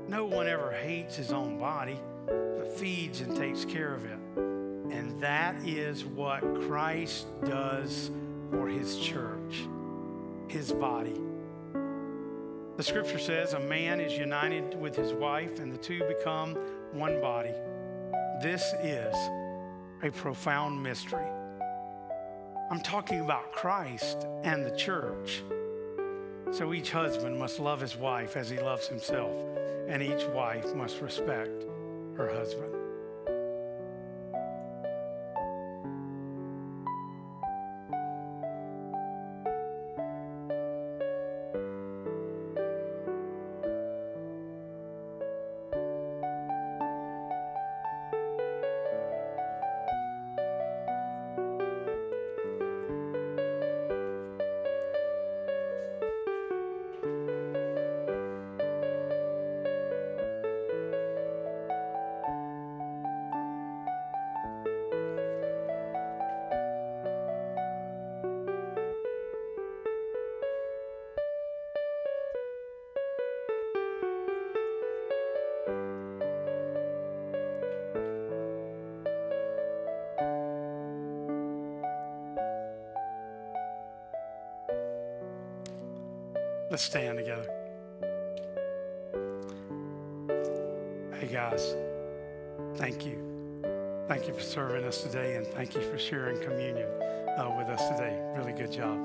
No 0.08 0.24
one 0.26 0.48
ever 0.48 0.72
hates 0.72 1.18
his 1.18 1.34
own 1.34 1.58
body 1.58 2.00
feeds 2.78 3.22
and 3.22 3.36
takes 3.36 3.66
care 3.66 3.94
of 3.94 4.06
it. 4.06 4.20
And 4.38 5.20
that 5.22 5.56
is 5.66 6.06
what 6.06 6.42
Christ 6.68 7.28
does 7.44 8.12
for 8.52 8.68
his 8.68 8.98
church, 9.00 9.68
his 10.48 10.72
body. 10.72 11.20
The 12.78 12.84
scripture 12.84 13.20
says 13.20 13.54
a 13.54 13.60
man 13.60 14.00
is 14.00 14.18
united 14.18 14.80
with 14.80 14.96
his 14.96 15.12
wife, 15.12 15.60
and 15.60 15.72
the 15.72 15.78
two 15.78 16.04
become 16.08 16.56
one 16.94 17.20
body. 17.20 17.54
This 18.42 18.64
is 18.84 19.16
a 20.04 20.12
profound 20.12 20.82
mystery. 20.82 21.26
I'm 22.70 22.82
talking 22.82 23.22
about 23.22 23.52
Christ 23.52 24.28
and 24.44 24.64
the 24.64 24.76
church. 24.76 25.42
So 26.52 26.74
each 26.74 26.92
husband 26.92 27.40
must 27.40 27.60
love 27.60 27.82
his 27.82 27.98
wife 27.98 28.38
as 28.38 28.50
he 28.50 28.60
loves 28.60 28.88
himself, 28.88 29.36
and 29.88 30.04
each 30.04 30.26
wife 30.28 30.74
must 30.76 31.02
respect 31.02 31.67
her 32.18 32.34
husband. 32.34 32.77
Let's 86.78 86.86
stand 86.86 87.18
together. 87.18 87.50
Hey, 91.20 91.26
guys, 91.26 91.76
thank 92.76 93.04
you. 93.04 93.18
Thank 94.08 94.28
you 94.28 94.34
for 94.36 94.42
serving 94.42 94.86
us 94.86 95.02
today, 95.02 95.38
and 95.38 95.48
thank 95.48 95.74
you 95.74 95.82
for 95.82 95.98
sharing 95.98 96.40
communion 96.40 96.88
uh, 97.36 97.52
with 97.58 97.66
us 97.70 97.90
today. 97.90 98.22
Really 98.38 98.54
good 98.54 98.72
job. 98.72 98.96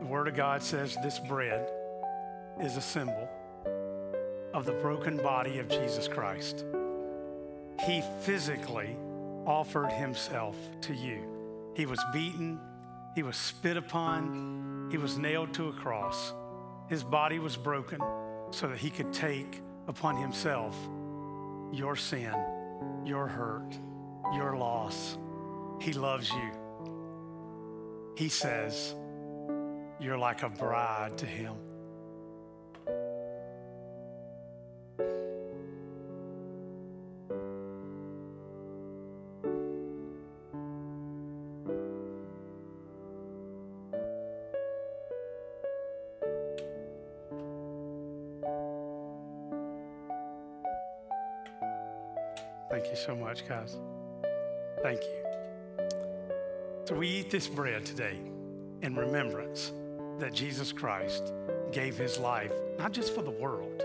The 0.00 0.06
Word 0.06 0.28
of 0.28 0.34
God 0.34 0.62
says 0.62 0.96
this 1.02 1.18
bread 1.18 1.68
is 2.62 2.78
a 2.78 2.80
symbol 2.80 3.28
of 4.54 4.64
the 4.64 4.72
broken 4.80 5.18
body 5.18 5.58
of 5.58 5.68
Jesus 5.68 6.08
Christ. 6.08 6.64
He 7.84 8.02
physically 8.22 8.96
offered 9.44 9.92
himself 9.92 10.56
to 10.80 10.94
you. 10.94 11.72
He 11.76 11.84
was 11.84 12.02
beaten, 12.14 12.58
he 13.14 13.22
was 13.22 13.36
spit 13.36 13.76
upon, 13.76 14.88
he 14.90 14.98
was 14.98 15.18
nailed 15.18 15.54
to 15.54 15.68
a 15.68 15.72
cross. 15.72 16.32
His 16.88 17.04
body 17.04 17.38
was 17.38 17.56
broken 17.56 18.00
so 18.50 18.68
that 18.68 18.78
he 18.78 18.90
could 18.90 19.12
take 19.12 19.60
upon 19.86 20.16
himself 20.16 20.76
your 21.72 21.96
sin, 21.96 22.34
your 23.04 23.26
hurt, 23.26 23.78
your 24.34 24.56
loss. 24.56 25.18
He 25.80 25.92
loves 25.92 26.30
you. 26.30 26.50
He 28.16 28.28
says, 28.28 28.94
You're 30.00 30.18
like 30.18 30.42
a 30.42 30.48
bride 30.48 31.18
to 31.18 31.26
him. 31.26 31.54
So 53.08 53.16
much, 53.16 53.48
guys. 53.48 53.78
Thank 54.82 55.00
you. 55.00 55.88
So 56.84 56.94
we 56.94 57.08
eat 57.08 57.30
this 57.30 57.48
bread 57.48 57.86
today 57.86 58.18
in 58.82 58.94
remembrance 58.94 59.72
that 60.18 60.34
Jesus 60.34 60.72
Christ 60.72 61.32
gave 61.72 61.96
his 61.96 62.18
life, 62.18 62.52
not 62.78 62.92
just 62.92 63.14
for 63.14 63.22
the 63.22 63.30
world, 63.30 63.82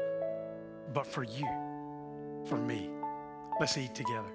but 0.94 1.08
for 1.08 1.24
you, 1.24 1.48
for 2.50 2.58
me. 2.58 2.90
Let's 3.62 3.78
eat 3.78 3.96
together. 3.96 4.28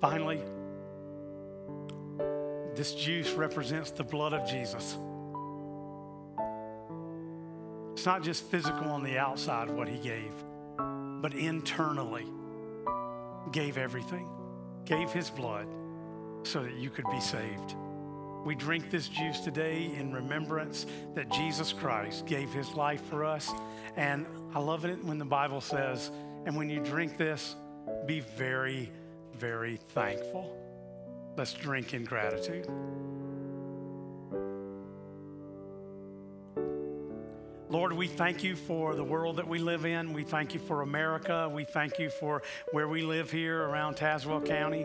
Finally, 0.00 0.42
this 2.74 2.96
juice 2.96 3.30
represents 3.34 3.92
the 3.92 4.02
blood 4.02 4.32
of 4.32 4.44
Jesus. 4.44 4.96
It's 8.04 8.06
not 8.06 8.22
just 8.22 8.50
physical 8.50 8.90
on 8.90 9.02
the 9.02 9.16
outside, 9.16 9.70
what 9.70 9.88
he 9.88 9.96
gave, 9.96 10.30
but 11.22 11.32
internally 11.32 12.26
gave 13.50 13.78
everything, 13.78 14.28
gave 14.84 15.10
his 15.10 15.30
blood 15.30 15.66
so 16.42 16.62
that 16.62 16.74
you 16.74 16.90
could 16.90 17.06
be 17.10 17.18
saved. 17.18 17.76
We 18.44 18.56
drink 18.56 18.90
this 18.90 19.08
juice 19.08 19.40
today 19.40 19.90
in 19.96 20.12
remembrance 20.12 20.84
that 21.14 21.30
Jesus 21.30 21.72
Christ 21.72 22.26
gave 22.26 22.52
his 22.52 22.74
life 22.74 23.00
for 23.08 23.24
us. 23.24 23.50
And 23.96 24.26
I 24.54 24.58
love 24.58 24.84
it 24.84 25.02
when 25.02 25.16
the 25.16 25.24
Bible 25.24 25.62
says, 25.62 26.10
and 26.44 26.54
when 26.58 26.68
you 26.68 26.80
drink 26.80 27.16
this, 27.16 27.56
be 28.04 28.20
very, 28.20 28.92
very 29.32 29.80
thankful. 29.94 30.54
Let's 31.38 31.54
drink 31.54 31.94
in 31.94 32.04
gratitude. 32.04 32.68
Lord, 37.94 38.08
we 38.10 38.16
thank 38.16 38.42
you 38.42 38.56
for 38.56 38.96
the 38.96 39.04
world 39.04 39.36
that 39.36 39.46
we 39.46 39.60
live 39.60 39.86
in. 39.86 40.12
We 40.12 40.24
thank 40.24 40.52
you 40.52 40.58
for 40.58 40.82
America. 40.82 41.48
We 41.48 41.62
thank 41.62 42.00
you 42.00 42.10
for 42.10 42.42
where 42.72 42.88
we 42.88 43.02
live 43.02 43.30
here 43.30 43.62
around 43.62 43.94
Tazewell 43.94 44.44
County. 44.44 44.84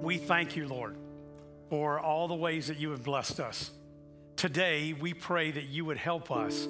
We 0.00 0.16
thank 0.16 0.54
you, 0.54 0.68
Lord, 0.68 0.94
for 1.68 1.98
all 1.98 2.28
the 2.28 2.36
ways 2.36 2.68
that 2.68 2.78
you 2.78 2.92
have 2.92 3.02
blessed 3.02 3.40
us. 3.40 3.72
Today, 4.36 4.92
we 4.92 5.14
pray 5.14 5.50
that 5.50 5.64
you 5.64 5.84
would 5.84 5.96
help 5.96 6.30
us 6.30 6.68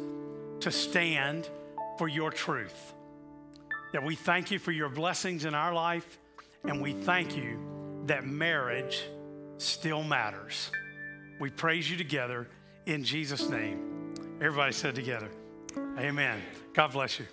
to 0.61 0.71
stand 0.71 1.51
for 1.99 2.09
your 2.09 2.31
truth. 2.31 2.95
That 3.93 4.03
we 4.03 4.15
thank 4.15 4.51
you 4.51 4.59
for 4.59 4.73
your 4.73 4.89
blessings 4.89 5.45
in 5.45 5.55
our 5.55 5.75
life, 5.75 6.19
and 6.65 6.81
we 6.81 6.95
thank 6.95 7.37
you 7.37 7.59
that 8.07 8.25
marriage 8.25 9.05
still 9.59 10.03
matters. 10.03 10.71
We 11.39 11.51
praise 11.51 11.91
you 11.91 11.99
together 11.99 12.49
in 12.87 13.05
Jesus' 13.05 13.51
name. 13.51 13.90
Everybody 14.41 14.73
said 14.73 14.95
together, 14.95 15.29
Amen. 15.99 16.43
God 16.73 16.93
bless 16.93 17.19
you. 17.19 17.27